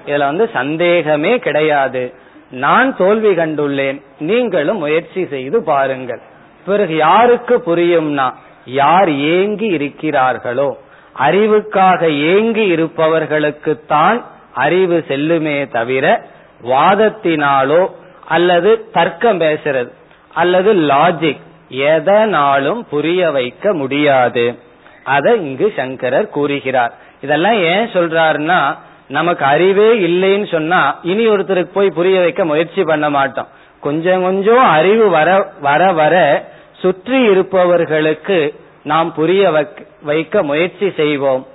இதுல 0.07 0.19
வந்து 0.19 0.51
சந்தேகமே 0.53 1.39
கிடையாது. 1.39 2.15
நான் 2.51 2.97
தோல்வி 2.97 3.29
கண்டுள்ளேன். 3.29 4.03
நீங்களும் 4.19 4.79
முயற்சி 4.79 5.27
செய்து 5.27 5.63
பாருங்கள். 5.63 6.21
பிறகு 6.67 6.97
யாருக்கு 6.97 7.63
புரியும்னா 7.67 8.35
யார் 8.65 9.11
ஏங்கி 9.11 9.77
இருக்கிறார்களோ 9.77 10.71
அறிவுக்காக 11.19 12.03
ஏங்கி 12.03 12.75
இருப்பவர்களுக்குத்தான் 12.75 14.23
அறிவு 14.55 15.05
செல்லுமே 15.09 15.69
தவிர 15.69 16.25
வாதத்தினாலோ 16.63 17.91
அல்லது 18.27 18.91
தர்க்கம் 18.93 19.41
பேசுறது 19.41 19.91
அல்லது 20.35 20.75
லாஜிக் 20.75 21.41
எதனாலும் 21.69 22.87
புரிய 22.89 23.31
வைக்க 23.31 23.75
முடியாது. 23.75 24.59
அதை 25.05 25.37
இங்கு 25.37 25.73
சங்கரர் 25.77 26.29
கூறுகிறார். 26.29 26.93
இதெல்லாம் 27.21 27.55
ஏன் 27.55 27.87
சொல்றாருன்னா 27.87 28.77
நமக்கு 29.09 29.45
அறிவே 29.45 29.93
இல்லைன்னு 29.95 30.51
சொன்னா 30.51 30.99
இனி 31.03 31.29
ஒருத்தருக்கு 31.29 31.73
போய் 31.73 31.91
புரிய 31.91 32.21
வைக்க 32.21 32.45
முயற்சி 32.45 32.83
பண்ண 32.83 33.11
மாட்டோம். 33.11 33.49
கொஞ்சம் 33.81 34.23
கொஞ்சம் 34.23 34.65
அறிவு 34.65 35.09
வர 35.09 35.53
வர 35.61 35.93
வர 35.93 36.45
சுற்றி 36.79 37.23
இருப்பவர்களுக்கு 37.23 38.55
நாம் 38.83 39.15
புரிய 39.15 39.67
வைக்க 40.03 40.43
முயற்சி 40.43 40.93
செய்வோம். 40.97 41.47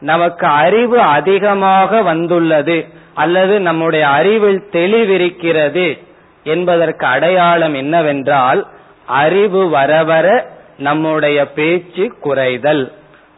நமக்கு 0.00 0.46
அறிவு 0.46 1.00
அதிகமாக 1.00 2.02
வந்துள்ளது 2.02 2.86
அல்லது 3.14 3.60
நம்முடைய 3.60 4.08
அறிவில் 4.08 4.68
தெளிவிருக்கிறது 4.72 5.98
என்பதற்கு 6.44 7.06
அடையாளம் 7.06 7.74
என்னவென்றால் 7.74 8.66
அறிவு 9.06 9.68
வர 9.68 10.04
வர 10.04 10.50
நம்முடைய 10.78 11.46
பேச்சு 11.46 12.12
குறைதல். 12.24 12.92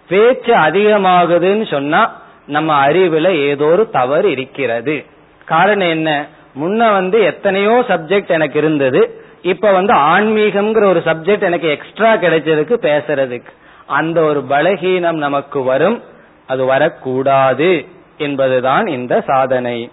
பேச்சு 0.08 0.54
அதிகமாகுதுன்னு 0.54 1.70
சொன்னா 1.70 2.19
நம்ம 2.50 2.86
அறிவுல 2.86 3.28
ஏதோ 3.30 3.64
ஒரு 3.64 3.90
தவறு 3.90 4.30
இருக்கிறது. 4.30 5.04
காரணம் 5.44 5.88
என்ன? 5.88 6.26
முன்ன 6.60 6.92
வந்து 6.92 7.20
எத்தனையோ 7.20 7.84
சப்ஜெக்ட் 7.88 8.28
எனக்கு 8.28 8.58
இருந்தது. 8.58 9.24
இப்ப 9.42 9.72
வந்து 9.72 9.94
ஆன்மீகம்ங்கிற 9.94 10.84
ஒரு 10.84 11.02
சப்ஜெக்ட் 11.04 11.40
எனக்கு 11.40 11.68
எக்ஸ்ட்ரா 11.68 12.12
கிடைச்சதுக்கு 12.14 12.76
பேசுறதுக்கு. 12.80 13.50
அந்த 13.86 14.22
ஒரு 14.22 14.44
பலகீனம் 14.48 15.18
நமக்கு 15.18 15.62
வரும். 15.62 16.02
அது 16.46 16.64
வரக்கூடாது 16.64 17.86
என்பதுதான் 18.16 18.86
இந்த 18.86 19.20
சாதனை. 19.26 19.90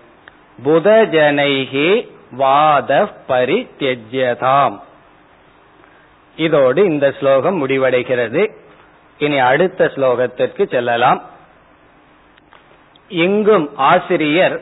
புதஜனைகி 0.66 2.08
வாத 2.32 3.08
பரித்தியஜதாம் 3.30 4.80
இதோடு 6.36 6.86
இந்த 6.86 7.14
ஸ்லோகம் 7.20 7.68
முடிவடைகிறது. 7.68 8.52
இனி 9.18 9.40
அடுத்த 9.40 9.92
ஸ்லோகத்திற்கு 9.96 10.70
செல்லலாம். 10.70 11.22
இங்கும் 13.10 13.70
ஆசிரியர் 13.76 14.62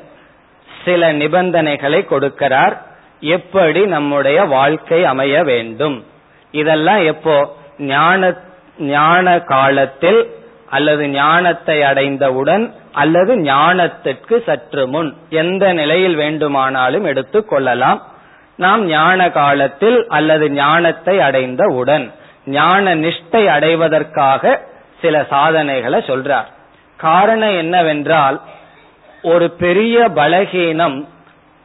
சில 0.86 1.14
நிபந்தனைகளை 1.14 2.06
கொடுக்கிறார். 2.10 2.78
எப்படி 3.20 3.86
நம்முடைய 3.86 4.43
வாழ்க்கை 4.43 5.06
அமைய 5.06 5.43
வேண்டும்? 5.43 6.06
இதெல்லாம் 6.52 7.06
எப்போ? 7.06 7.56
ஞான 7.78 8.34
ஞான 8.78 9.39
காலத்தில் 9.39 10.36
அல்லது 10.70 11.08
ஞானத்தை 11.08 11.84
அடைந்தவுடன் 11.84 12.74
அல்லது 12.91 13.36
ஞானத்திற்கு 13.36 14.43
சற்று 14.43 14.88
முன். 14.88 15.18
எந்த 15.30 15.74
நிலையில் 15.74 16.16
வேண்டுமானாலும் 16.16 17.06
எடுத்துக் 17.06 17.50
கொள்ளலாம். 17.50 18.02
நாம் 18.56 18.86
ஞான 18.86 19.32
காலத்தில் 19.32 20.08
அல்லது 20.08 20.52
ஞானத்தை 20.52 21.20
அடைந்தவுடன் 21.20 22.12
ஞான 22.46 22.96
நிஷ்டை 22.96 23.46
அடைவதற்காக 23.46 24.64
சில 25.02 25.26
சாதனைகளை 25.30 26.00
சொல்றார். 26.00 26.54
காரணம் 26.98 27.56
என்னவென்றால் 27.58 28.41
ஒரு 29.22 29.52
பெரிய 29.52 30.10
பலகீனம் 30.16 31.08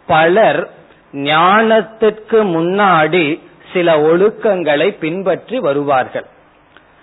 பலர் 0.06 0.68
ஞானத்திற்கு 1.12 2.38
முன்னாடி 2.56 3.40
சில 3.72 3.96
ஒழுக்கங்களை 4.00 4.98
பின்பற்றி 4.98 5.58
வருவார்கள். 5.58 6.26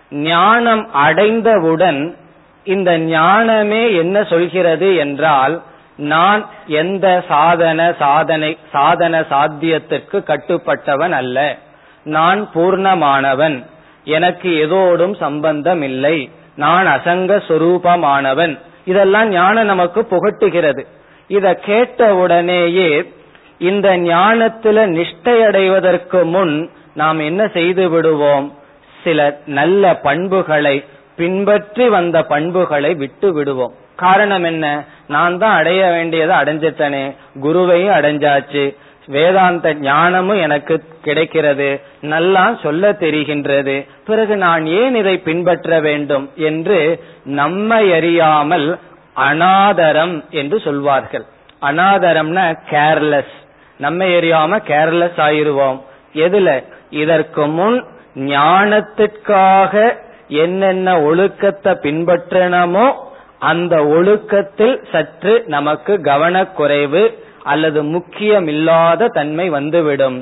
ஞானம் 0.09 0.93
அடைந்தவுடன் 0.93 2.15
இந்த 2.63 2.97
ஞானமே 2.97 3.93
என்ன 3.93 4.23
சொல்கிறது 4.23 4.95
என்றால் 4.95 5.61
நான் 5.97 6.45
எந்த 6.67 7.23
சாதன 7.27 7.93
சாதனை 7.99 8.57
சாதன 8.71 9.21
சாத்தியத்திற்கு 9.21 10.17
கட்டுப்பட்டவன் 10.23 11.11
அல்ல. 11.11 11.57
நான் 12.03 12.49
பூர்ணமானவன். 12.53 13.65
எனக்கு 14.03 14.67
எதோடும் 14.67 15.15
சம்பந்தம் 15.15 15.81
இல்லை 15.81 16.29
நான் 16.57 16.87
அசங்க 16.87 17.41
சொரூபமானவன். 17.47 18.59
இதெல்லாம் 18.85 19.29
ஞானம் 19.29 19.65
நமக்கு 19.65 20.07
புகட்டுகிறது. 20.11 20.85
இத 21.27 21.53
கேட்ட 21.53 22.15
உடனேயே 22.15 23.13
இந்த 23.59 23.97
ஞானத்துல 23.97 24.79
நிஷ்டையடைவதற்கு 24.87 26.23
முன் 26.23 26.69
நாம் 26.93 27.19
என்ன 27.19 27.47
செய்து 27.47 27.89
விடுவோம்? 27.89 28.57
சில 29.03 29.39
நல்ல 29.45 29.95
பண்புகளை 29.95 30.83
பின்பற்றி 31.15 31.89
வந்த 31.89 32.23
பண்புகளை 32.23 32.93
விட்டு 32.93 33.33
விடுவோம். 33.33 33.73
காரணம் 33.95 34.43
என்ன? 34.43 34.83
நான் 35.07 35.37
தான் 35.37 35.55
அடைய 35.55 35.91
வேண்டியதை 35.91 36.35
அடைஞ்சிட்டனே. 36.37 37.15
குருவையும் 37.41 37.95
அடைஞ்சாச்சு. 37.97 38.63
வேதாந்த 39.07 39.73
ஞானமும் 39.73 40.41
எனக்கு 40.41 40.83
கிடைக்கிறது. 41.01 41.81
நல்லா 42.01 42.57
சொல்ல 42.63 42.91
தெரிகின்றது. 42.91 43.87
பிறகு 44.05 44.37
நான் 44.37 44.65
ஏன் 44.65 44.95
இதை 44.95 45.17
பின்பற்ற 45.17 45.79
வேண்டும் 45.79 46.31
என்று 46.35 47.03
நம்மை 47.23 47.93
அறியாமல் 47.93 48.79
அனாதரம் 49.15 50.29
என்று 50.29 50.59
சொல்வார்கள். 50.59 51.25
அனாதரம்னா 51.61 52.45
கேர்லெஸ் 52.69 53.35
நம்ம 53.77 54.05
அறியாம 54.05 54.59
கேர்லெஸ் 54.67 55.19
ஆயிருவோம். 55.27 55.81
எதுல? 56.13 56.63
இதற்கு 56.89 57.47
முன் 57.47 57.85
ஞானத்திற்காக 58.15 59.97
என்னென்ன 60.27 61.01
ஒழுக்கத்தை 61.01 61.73
பின்பற்றணுமோ 61.73 62.93
அந்த 63.39 63.85
ஒழுக்கத்தில் 63.85 64.83
சற்று 64.91 65.43
நமக்கு 65.45 65.93
கவனக்குறைவு 65.93 67.25
அல்லது 67.51 67.79
முக்கியமில்லாத 67.95 69.09
தன்மை 69.17 69.47
வந்துவிடும். 69.49 70.19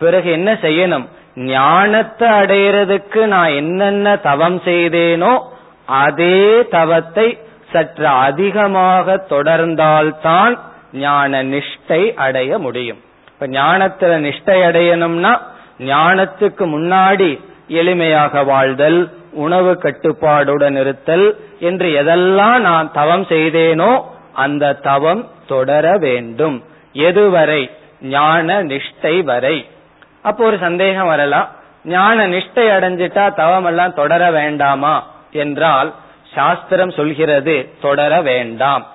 பிறகு 0.00 0.28
என்ன 0.30 0.50
செய்யணும்? 0.62 1.06
ஞானத்தை 1.50 2.28
அடையிறதுக்கு 2.40 3.20
நான் 3.34 3.52
என்னென்ன 3.52 4.16
தவம் 4.28 4.58
செய்தேனோ 4.64 5.32
அதே 6.04 6.38
தவத்தை 6.76 7.26
சற்று 7.72 8.06
அதிகமாக 8.26 9.16
தொடர்ந்தால்தான் 9.30 10.54
ஞான 11.04 11.42
நிஷ்டை 11.52 12.02
அடைய 12.24 12.58
முடியும். 12.58 13.00
இப்ப 13.32 13.46
ஞானத்துல 13.58 14.12
நிஷ்டை 14.26 14.58
அடையணும்னா 14.68 15.32
ஞானத்துக்கு 15.90 16.64
முன்னாடி 16.74 17.30
எளிமையாக 17.80 18.44
வாழ்தல் 18.44 19.00
உணவு 19.44 19.72
கட்டுப்பாடுடன் 19.82 20.76
இருத்தல் 20.82 21.26
என்று 21.68 21.88
எதெல்லாம் 22.00 22.60
நான் 22.68 22.86
தவம் 22.92 23.24
செய்தேனோ 23.32 23.90
அந்த 24.36 24.74
தவம் 24.74 25.30
தொடர 25.46 25.98
வேண்டும். 25.98 26.64
எதுவரை? 26.92 27.70
ஞான 28.00 28.62
நிஷ்டை 28.62 29.22
வரை. 29.22 29.68
அப்போ 30.22 30.44
ஒரு 30.44 30.58
சந்தேகம் 30.58 31.06
வரலாம். 31.06 31.48
ஞான 31.84 32.28
நிஷ்டை 32.28 32.68
அடைஞ்சிட்டா 32.68 33.34
தவம் 33.34 33.64
எல்லாம் 33.64 33.94
தொடர 33.94 34.30
வேண்டாமா? 34.30 35.06
என்றால் 35.30 35.94
சாஸ்திரம் 36.34 36.90
சொல்கிறது 36.90 37.70
தொடர 37.80 38.20
வேண்டாம். 38.20 38.86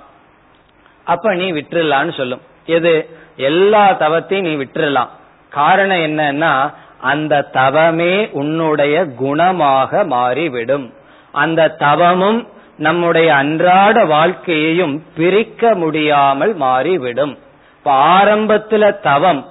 அப்ப 1.03 1.33
நீ 1.33 1.51
விட்டுறலான்னு 1.51 2.17
சொல்லும். 2.17 2.41
எது? 2.65 3.09
எல்லா 3.35 3.91
தவத்தையும் 3.91 4.41
நீ 4.41 4.55
விட்டுறலாம். 4.55 5.09
காரணம் 5.49 5.97
என்னன்னா 5.97 6.73
அந்த 7.01 7.49
தவமே 7.53 8.29
உன்னுடைய 8.31 9.05
குணமாக 9.05 10.05
மாறிவிடும். 10.05 10.93
அந்த 11.31 11.67
தவமும் 11.67 12.47
நம்முடைய 12.87 13.29
அன்றாட 13.35 13.97
வாழ்க்கையையும் 14.05 14.95
பிரிக்க 15.15 15.73
முடியாமல் 15.75 16.53
மாறிவிடும். 16.55 17.33
இப்ப 17.77 17.91
ஆரம்பத்துல 18.17 18.83
தவம் 19.01 19.41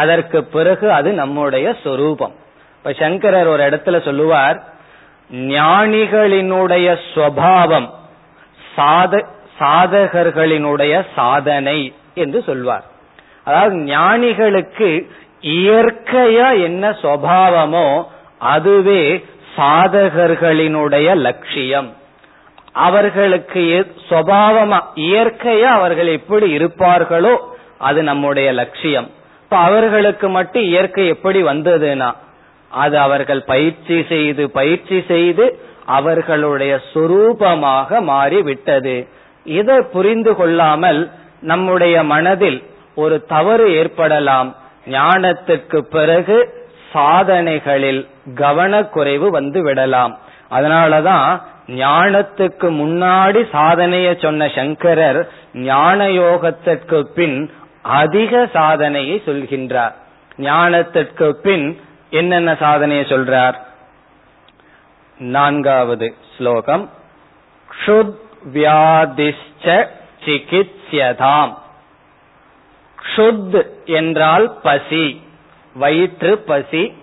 அதற்கு 0.00 0.38
பிறகு 0.54 0.86
அது 0.98 1.10
நம்முடைய 1.12 1.66
சொரூபம். 1.82 2.34
இப்ப 2.76 2.92
சங்கரர் 2.92 3.46
ஒரு 3.46 3.62
இடத்துல 3.68 3.96
சொல்லுவார் 4.04 4.58
ஞானிகளினுடைய 5.30 6.88
ஸ்வபாவம் 7.08 7.88
சாத 8.74 9.22
சாதகர்களினுடைய 9.60 10.94
சாதனை 11.16 11.78
என்று 12.14 12.38
சொல்வார். 12.46 12.84
அதாவது 13.44 13.76
ஞானிகளுக்கு 13.94 14.88
இயற்கையா 15.56 16.48
என்ன 16.62 16.84
சுவாவமோ 17.02 17.88
அதுவே 18.54 19.02
சாதகர்களினுடைய 19.56 21.08
லட்சியம். 21.26 21.88
அவர்களுக்கு 22.72 23.86
சுவாவமா 24.08 24.80
இயற்கையா 24.94 25.70
அவர்கள் 25.78 26.06
எப்படி 26.06 26.56
இருப்பார்களோ 26.58 27.36
அது 27.78 28.02
நம்முடைய 28.02 28.52
லட்சியம். 28.52 29.10
இப்ப 29.42 29.56
அவர்களுக்கு 29.56 30.28
மட்டும் 30.28 30.62
இயற்கை 30.62 31.06
எப்படி 31.06 31.42
வந்ததுன்னா 31.42 32.12
அது 32.70 32.98
அவர்கள் 32.98 33.42
பயிற்சி 33.42 34.04
செய்து 34.08 34.50
பயிற்சி 34.50 35.04
செய்து 35.08 35.58
அவர்களுடைய 35.84 36.80
சொரூபமாக 36.94 38.00
மாறிவிட்டது. 38.02 39.08
இதை 39.44 39.80
புரிந்து 39.80 40.36
கொள்ளாமல் 40.36 41.10
நம்முடைய 41.40 42.02
மனதில் 42.02 42.62
ஒரு 42.94 43.24
தவறு 43.24 43.74
ஏற்படலாம். 43.74 44.56
ஞானத்துக்கு 44.86 45.78
பிறகு 45.78 46.54
சாதனைகளில் 46.92 48.08
கவனக்குறைவு 48.34 49.26
வந்து 49.28 49.62
விடலாம். 49.62 50.18
அதனாலதான் 50.50 51.42
ஞானத்துக்கு 51.70 52.68
முன்னாடி 52.80 53.40
சாதனைய 53.52 54.22
சொன்ன 54.22 54.48
சங்கரர் 54.48 55.28
ஞான 55.52 56.06
யோகத்திற்கு 56.06 57.02
பின் 57.02 57.50
அதிக 57.82 58.48
சாதனையை 58.52 59.22
சொல்கின்றார். 59.26 59.94
ஞானத்திற்கு 60.36 61.30
பின் 61.30 61.80
என்னென்ன 62.10 62.54
சாதனையை 62.54 63.04
சொல்றார்? 63.04 63.54
நான்காவது 65.18 66.14
ஸ்லோகம். 66.36 66.90
க்ஷுத் 67.68 68.16
வியாதிஷ்ட 68.52 69.88
சிகித்யதாம் 70.24 71.54
க்ஷுத் 72.96 73.66
என்றால் 73.84 74.58
பசி 74.62 75.22
வயிற்று 75.74 76.38
பசி. 76.38 77.02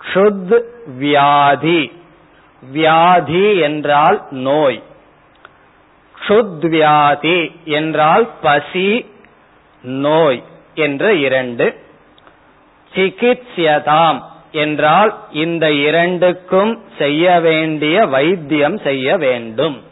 க்ஷுத் 0.00 0.60
வியாதி. 0.96 1.99
வியாதி 2.60 3.58
என்றால் 3.58 4.26
நோய். 4.30 4.82
க்ஷுத் 6.26 6.68
வியாதி 6.68 7.60
என்றால் 7.64 8.28
பசி 8.42 9.10
நோய் 9.82 10.42
என்ற 10.74 11.14
இரண்டு. 11.14 11.74
சிகித்யதாம் 12.94 14.22
என்றால் 14.52 15.18
இந்த 15.32 15.72
இரண்டுக்கும் 15.72 16.82
செய்ய 16.98 17.40
வேண்டிய 17.40 18.06
வைத்தியம் 18.06 18.78
செய்ய 18.78 19.16
வேண்டும். 19.16 19.82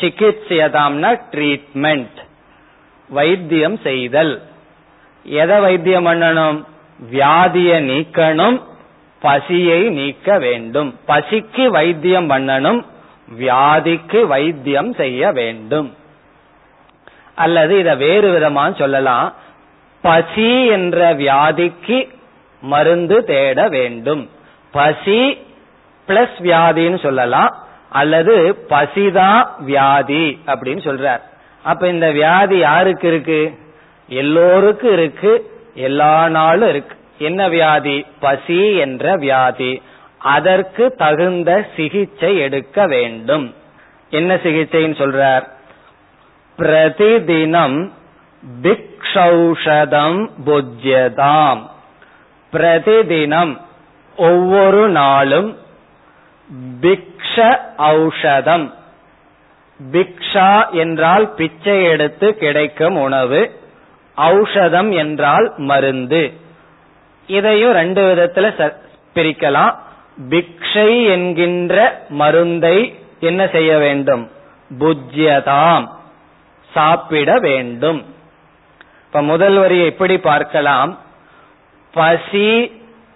சிகித்யதாம்னா 0.00 1.20
ட்ரீட்மெண்ட் 1.30 2.18
வைத்தியம் 3.08 3.76
செய்தல். 3.76 4.42
எதை 5.24 5.60
வைத்தியம் 5.60 6.06
பண்ணணும்? 6.06 6.64
வியாதியை 7.12 7.82
நீக்கணும். 7.82 8.68
பசியை 9.20 9.88
நீக்க 9.88 10.38
வேண்டும். 10.38 10.98
பசிக்கு 11.08 11.66
வைத்தியம் 11.66 12.30
பண்ணணும் 12.30 12.84
வியாதிக்கு 13.38 14.26
வைத்தியம் 14.26 14.94
செய்ய 14.94 15.32
வேண்டும். 15.32 15.96
அல்லது 17.34 17.78
இத 17.78 17.94
வேறு 17.94 18.38
விதமா 18.38 18.78
சொல்லலாம். 18.78 19.34
பசி 20.02 20.66
என்ற 20.66 21.14
வியாதிக்கு 21.14 22.08
மருந்து 22.60 23.24
தேட 23.24 23.68
வேண்டும். 23.68 24.30
பசி 24.70 25.38
பிளஸ் 26.08 26.38
வியாதின்னு 26.38 26.98
சொல்லலாம். 26.98 27.56
அல்லது 27.90 28.66
பசிதான் 28.68 29.46
வியாதி 29.58 30.40
அப்படின்னு 30.46 30.86
சொல்றார். 30.88 31.20
அப்ப 31.62 31.88
இந்த 31.88 32.10
வியாதி 32.10 32.56
யாருக்கு 32.56 33.08
இருக்கு? 33.08 33.58
எல்லோருக்கும் 34.08 34.92
இருக்கு. 34.92 35.50
எல்லா 35.74 36.28
நாளும் 36.28 36.68
இருக்கு. 36.68 36.96
என்ன 37.20 37.48
வியாதி? 37.48 38.06
பசி 38.20 38.76
என்ற 38.76 39.16
வியாதி. 39.16 39.82
அதற்கு 40.18 40.94
தகுந்த 40.94 41.66
சிகிச்சை 41.76 42.38
எடுக்க 42.38 42.86
வேண்டும். 42.86 43.54
என்ன 44.10 44.34
சிகிச்சைன்னு 44.34 44.96
சொல்றார்? 45.02 45.46
பிரதிதினம் 46.58 47.90
பிக்ஷௌஷதம் 48.62 50.30
புஜ்யதாம். 50.46 51.62
பிரதிதினம் 52.52 53.60
ஒவ்வொரு 54.16 54.88
நாளும் 54.88 55.58
பிக்ஷ 56.80 57.58
ஔஷதம். 57.78 58.72
பிக்ஷா 59.92 60.70
என்றால் 60.70 61.34
பிச்சை 61.34 61.84
எடுத்து 61.84 62.36
கிடைக்கும் 62.36 62.96
உணவு 62.96 63.60
ஔஷதம் 64.16 64.94
என்றால் 64.94 65.52
மருந்து. 65.56 66.48
இதையும் 67.30 67.72
ரெண்டு 67.72 68.02
விதத்துல 68.14 68.74
பிரிக்கலாம். 69.14 69.74
பிக்ஷை 70.30 70.90
என்கின்ற 71.10 72.02
மருந்தை 72.08 72.94
என்ன 73.20 73.46
செய்ய 73.46 73.78
வேண்டும்? 73.78 74.30
புஜ்யதாம். 74.78 75.86
சாப்பிட 76.72 77.38
வேண்டும். 77.38 78.04
இப்ப 79.06 79.22
முதல் 79.22 79.54
வரியை 79.54 79.86
எப்படி 79.86 80.18
பார்க்கலாம்? 80.18 80.98
பசி 81.92 82.72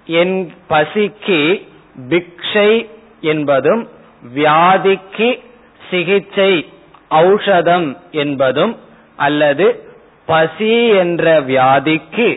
என் 0.06 0.52
பசிக்கு 0.68 1.68
பிக்ஷை 2.08 2.70
என்பதும் 3.20 3.88
வியாதிக்கு 4.36 5.28
சிகிச்சை 5.90 6.72
ஔஷதம் 7.10 7.96
என்பதும் 8.10 8.78
அல்லது 9.16 9.66
பசி 10.26 10.88
என்ற 10.88 11.40
வியாதிக்கு 11.40 12.28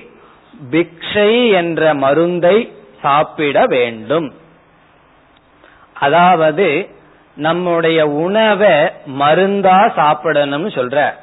பிக்ஷை 0.72 1.52
என்ற 1.52 1.94
மருந்தை 1.94 2.74
சாப்பிட 3.02 3.66
வேண்டும். 3.66 4.34
அதாவது 5.94 6.90
நம்முடைய 7.36 8.08
உணவை 8.08 8.76
மருந்தா 9.20 9.78
சாப்பிடணும்னு 9.96 10.70
சொல்ற. 10.78 11.14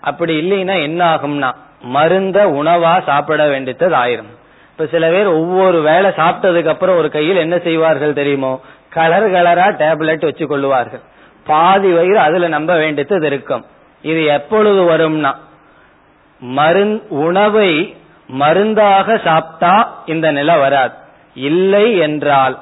அப்படி 0.00 0.34
இல்லைன்னா 0.40 0.82
என்ன 0.82 1.16
ஆகும்னா 1.16 1.54
மருந்த 1.94 2.38
உணவா 2.44 3.02
சாப்பிட 3.04 3.46
வேண்டியது 3.46 3.88
ஆயிரும். 3.88 4.32
இப்ப 4.70 4.86
சில 4.86 5.10
பேர் 5.10 5.26
ஒவ்வொரு 5.26 5.82
வேலை 5.82 6.10
சாப்பிட்டதுக்கு 6.10 6.66
அப்புறம் 6.66 6.96
ஒரு 6.96 7.10
கையில் 7.10 7.36
என்ன 7.36 7.58
செய்வார்கள் 7.58 8.12
தெரியுமோ? 8.12 8.60
கலர் 8.88 9.30
கலரா 9.30 9.66
டேப்லெட் 9.82 10.24
வச்சு 10.24 10.44
கொள்ளுவார்கள் 10.46 11.02
பாதி 11.44 11.90
வயிறு 11.92 12.18
அதுல 12.18 12.48
நம்ப 12.48 12.76
வேண்டியது 12.76 13.26
இருக்கும். 13.26 13.64
இது 14.02 14.24
எப்பொழுது 14.24 14.80
வரும்னா 14.90 15.34
மருந் 16.42 17.06
உணவை 17.08 17.96
மருந்தாக 18.28 19.20
சாப்பிட்டா 19.24 20.02
இந்த 20.06 20.30
நிலை 20.30 20.56
வராது. 20.56 20.94
இல்லை 21.34 21.98
என்றால் 21.98 22.58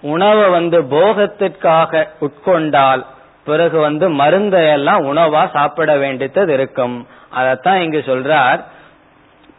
உணவை 0.00 0.50
வந்து 0.50 0.82
போகத்திற்காக 0.82 2.08
உட்கொண்டால் 2.20 3.04
பிறகு 3.44 3.78
வந்து 3.78 4.10
மருந்தையெல்லாம் 4.10 5.16
உணவா 5.16 5.50
சாப்பிட 5.52 5.96
வேண்டியது 5.96 6.52
இருக்கும். 6.52 7.06
அதத்தான் 7.36 7.80
இங்கு 7.80 8.04
சொல்றார். 8.06 8.60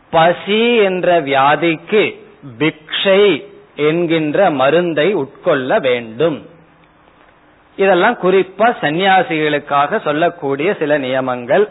பசி 0.10 0.76
என்ற 0.76 1.22
வியாதிக்கு 1.22 2.20
பிக்ஷை 2.60 3.46
என்கின்ற 3.76 4.50
மருந்தை 4.50 5.16
உட்கொள்ள 5.16 5.80
வேண்டும். 5.80 6.50
இதெல்லாம் 7.76 8.18
குறிப்பா 8.24 8.76
சந்நியாசிகளுக்காக 8.82 10.02
சொல்லக்கூடிய 10.02 10.74
சில 10.74 10.98
நியமங்கள். 10.98 11.70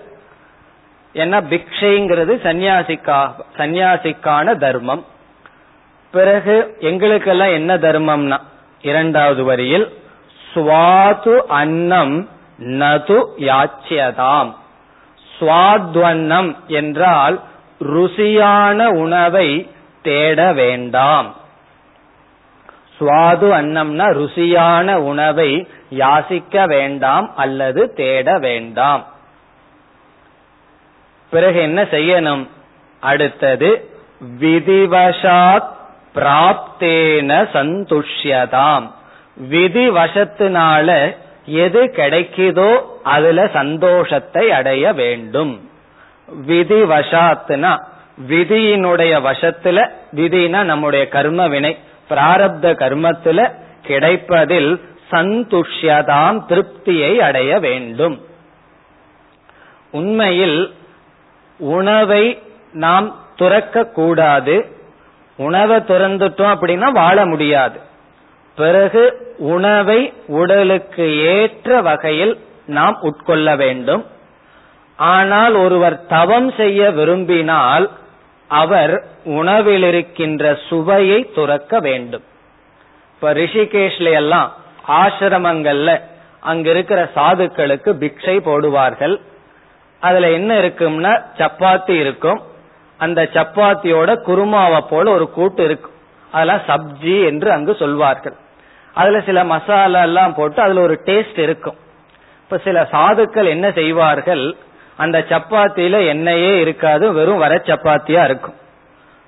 ஏன்னா 1.18 1.38
பிக்ஷைங்கிறது 1.50 2.34
சந்நியாசிக்கா 2.46 3.20
சந்நியாசிக்கான 3.56 4.56
தர்மம். 4.56 5.04
பிறகு 6.10 6.76
எங்களுக்கெல்லாம் 6.80 7.52
என்ன 7.52 7.76
தர்மம்னா 7.76 8.38
இரண்டாவது 8.82 9.44
வரியில் 9.44 9.86
சுவாது 10.52 11.34
அன்னம் 11.60 12.16
நது 12.58 13.18
யாச்சியதாம். 13.38 14.50
சுவாத்வன்னம் 15.38 16.50
என்றால் 16.66 17.36
ருசியான 17.80 18.86
உணவை 18.86 19.48
தேட 20.02 20.52
வேண்டாம். 20.52 21.28
சுவாது 23.00 23.46
அன்னம்னா 23.60 24.06
ருசியான 24.20 24.94
உணவை 25.10 25.50
யாசிக்க 25.90 26.64
வேண்டாம் 26.66 27.26
அல்லது 27.36 27.82
தேட 27.92 28.38
வேண்டாம். 28.38 29.04
பிறகு 31.30 31.60
என்ன 31.60 31.82
செய்யணும்? 31.82 32.48
அடுத்தது 33.00 33.90
விதிவசாத் 34.40 35.68
பிராப்தேன 36.14 37.30
சந்துஷ்யதாம். 37.52 38.90
விதி 39.48 39.90
வசத்தினால 39.90 41.16
எது 41.46 41.92
கிடைக்குதோ 41.96 42.80
அதுல 43.02 43.48
சந்தோஷத்தை 43.52 44.50
அடைய 44.50 44.92
வேண்டும். 44.92 45.70
விதி 46.46 46.82
வசாத்னா 46.82 47.82
விதியினுடைய 48.28 49.12
வசத்துல 49.26 49.90
விதினா 50.16 50.62
நம்முடைய 50.62 51.08
கர்ம 51.08 51.48
வினை 51.48 51.78
பிராரப்த 52.10 52.66
கர்மத்துல 52.82 53.52
கிடைப்பதில் 53.82 54.80
சந்துஷ்யதாம் 55.10 56.38
திருப்தியை 56.48 57.16
அடைய 57.16 57.58
வேண்டும். 57.58 58.16
உண்மையில் 59.90 60.74
உணவை 61.58 62.42
நாம் 62.72 63.16
துறக்க 63.36 63.84
கூடாது. 63.84 64.66
உணவை 65.36 65.76
துறந்துட்டோம் 65.76 66.54
அப்படின்னா 66.54 66.92
வாழ 66.92 67.26
முடியாது. 67.26 67.80
பிறகு 68.56 69.34
உணவை 69.38 70.12
உடலுக்கு 70.26 71.18
ஏற்ற 71.18 71.80
வகையில் 71.80 72.40
நாம் 72.66 72.98
உட்கொள்ள 73.02 73.56
வேண்டும். 73.56 74.06
ஆனால் 74.96 75.54
ஒருவர் 75.54 76.06
தவம் 76.06 76.52
செய்ய 76.52 76.90
விரும்பினால் 76.90 77.90
அவர் 78.48 79.04
உணவில் 79.24 79.82
இருக்கின்ற 79.82 80.58
சுவையை 80.68 81.30
துறக்க 81.34 81.80
வேண்டும். 81.80 82.22
இப்ப 83.14 83.32
ரிஷிகேஷ்ல 83.32 84.12
எல்லாம் 84.12 84.52
ஆசிரமங்கள்ல 84.88 86.00
அங்க 86.40 86.70
இருக்கிற 86.70 87.10
சாதுக்களுக்கு 87.14 87.92
பிக்ஷை 87.92 88.36
போடுவார்கள். 88.40 89.20
அதுல 90.00 90.30
என்ன 90.30 90.54
இருக்கும்னா 90.54 91.22
சப்பாத்தி 91.36 91.90
இருக்கும். 91.90 92.42
அந்த 92.98 93.22
சப்பாத்தியோட 93.22 94.14
குருமாவை 94.14 94.80
போல 94.90 95.10
ஒரு 95.10 95.30
கூட்டு 95.30 95.64
இருக்கும். 95.64 95.92
அதெல்லாம் 96.32 96.60
சப்ஜி 96.66 97.24
என்று 97.24 97.52
அங்கு 97.52 97.74
சொல்வார்கள். 97.74 98.34
அதுல 98.94 99.20
சில 99.20 99.44
மசாலா 99.44 100.02
எல்லாம் 100.02 100.34
போட்டு 100.34 100.62
அதுல 100.62 100.80
ஒரு 100.80 101.00
டேஸ்ட் 101.04 101.38
இருக்கும். 101.38 101.76
இப்ப 102.42 102.58
சில 102.58 102.88
சாதுக்கள் 102.92 103.44
என்ன 103.44 103.72
செய்வார்கள்? 103.72 104.56
அந்த 104.96 105.24
சப்பாத்தியில 105.28 105.96
எண்ணெயே 106.12 106.60
இருக்காது 106.60 107.12
வெறும் 107.12 107.38
வர 107.38 107.54
சப்பாத்தியா 107.54 108.24
இருக்கும். 108.24 108.54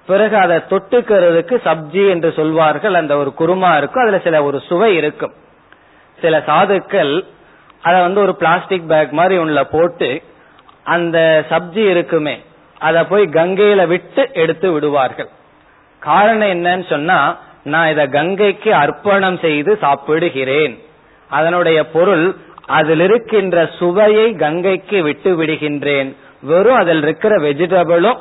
பிறகு 0.07 0.37
அதை 0.37 0.57
தொட்டுக்கிறதுக்கு 0.57 1.57
சப்ஜி 1.65 2.09
என்று 2.09 2.33
சொல்வார்கள். 2.33 2.95
அந்த 2.95 3.17
ஒரு 3.17 3.33
குருமா 3.39 3.77
இருக்கும். 3.77 4.03
அதுல 4.03 4.19
சில 4.19 4.43
ஒரு 4.43 4.61
சுவை 4.61 4.97
இருக்கும். 4.97 5.33
சில 6.21 6.39
சாதுக்கள் 6.47 7.25
அதை 7.83 8.01
வந்து 8.01 8.21
ஒரு 8.21 8.37
பிளாஸ்டிக் 8.37 8.89
பேக் 8.89 9.11
மாதிரி 9.11 9.37
உள்ள 9.37 9.65
போட்டு 9.65 10.23
அந்த 10.83 11.45
சப்ஜி 11.51 11.91
இருக்குமே 11.91 12.41
அதை 12.79 13.05
போய் 13.05 13.25
கங்கையில 13.27 13.87
விட்டு 13.87 14.31
எடுத்து 14.33 14.73
விடுவார்கள். 14.73 15.29
காரணம் 15.99 16.49
என்னன்னு 16.49 16.89
சொன்னா 16.89 17.39
நான் 17.65 17.89
இத 17.89 18.07
கங்கைக்கு 18.07 18.75
அர்ப்பணம் 18.75 19.39
செய்து 19.39 19.79
சாப்பிடுகிறேன். 19.81 20.79
அதனுடைய 21.29 21.87
பொருள் 21.87 22.37
அதில் 22.67 23.01
இருக்கின்ற 23.01 23.71
சுவையை 23.79 24.35
கங்கைக்கு 24.35 25.03
விட்டு 25.03 25.43
விடுகின்றேன். 25.43 26.17
வெறும் 26.43 26.77
அதில் 26.77 27.03
இருக்கிற 27.03 27.37
வெஜிடபிளும் 27.37 28.19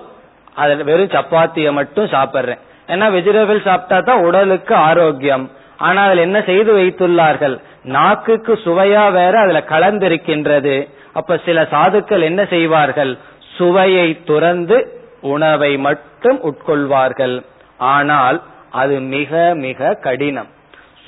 அதில் 0.56 0.84
வெறும் 0.84 1.08
சப்பாத்தியை 1.08 1.72
மட்டும் 1.72 2.06
சாப்பிடுறேன். 2.06 2.60
ஏன்னா 2.88 3.08
வெஜிடபிள் 3.16 3.64
சாப்பிட்டா 3.64 4.00
தான் 4.00 4.24
உடலுக்கு 4.24 4.76
ஆரோக்கியம். 4.76 5.52
ஆனா 5.78 6.04
அதில் 6.04 6.18
என்ன 6.18 6.42
செய்து 6.42 6.78
வைத்துள்ளார்கள்? 6.78 7.60
நாக்குக்கு 7.84 8.60
சுவையா 8.66 9.12
வேற 9.12 9.40
அதுல 9.40 9.64
கலந்திருக்கின்றது. 9.70 10.90
அப்ப 11.14 11.40
சில 11.46 11.68
சாதுக்கள் 11.72 12.22
என்ன 12.22 12.46
செய்வார்கள்? 12.46 13.18
சுவையை 13.56 14.24
துறந்து 14.24 14.78
உணவை 15.22 15.78
மட்டும் 15.78 16.40
உட்கொள்வார்கள். 16.44 17.44
ஆனால் 17.78 18.42
அது 18.72 19.00
மிக 19.00 19.52
மிக 19.56 19.94
கடினம். 19.94 20.48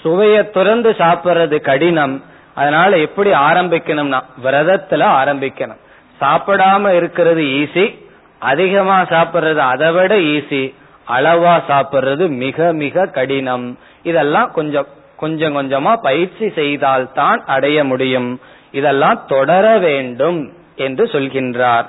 சுவையை 0.01 0.49
துறந்து 0.49 0.91
சாப்பிடுறது 0.91 1.61
கடினம். 1.61 2.23
அதனால 2.55 2.97
எப்படி 2.97 3.31
ஆரம்பிக்கணும்னா 3.31 4.21
விரதத்துல 4.43 5.03
ஆரம்பிக்கணும். 5.21 5.81
சாப்பிடாம 6.21 6.95
இருக்கிறது 6.95 7.41
ஈஸி 7.41 7.99
அதிகமா 8.39 9.01
சாப்பிடுறது 9.01 9.57
அதை 9.57 9.91
விட 9.91 10.15
ஈஸி 10.15 10.73
அளவா 11.07 11.61
சாப்பிடுறது 11.67 12.29
மிக 12.29 12.73
மிக 12.73 13.05
கடினம். 13.05 13.77
இதெல்லாம் 14.03 14.51
கொஞ்சம் 14.51 14.87
கொஞ்சம் 15.17 15.55
கொஞ்சமா 15.57 15.95
பயிற்சி 15.95 16.49
செய்தால் 16.49 17.11
தான் 17.11 17.43
அடைய 17.45 17.83
முடியும். 17.83 18.39
இதெல்லாம் 18.71 19.23
தொடர 19.27 19.77
வேண்டும் 19.77 20.51
என்று 20.75 21.05
சொல்கின்றார். 21.05 21.85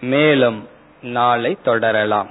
மேலும் 0.00 0.68
நாளை 1.02 1.56
தொடரலாம். 1.62 2.30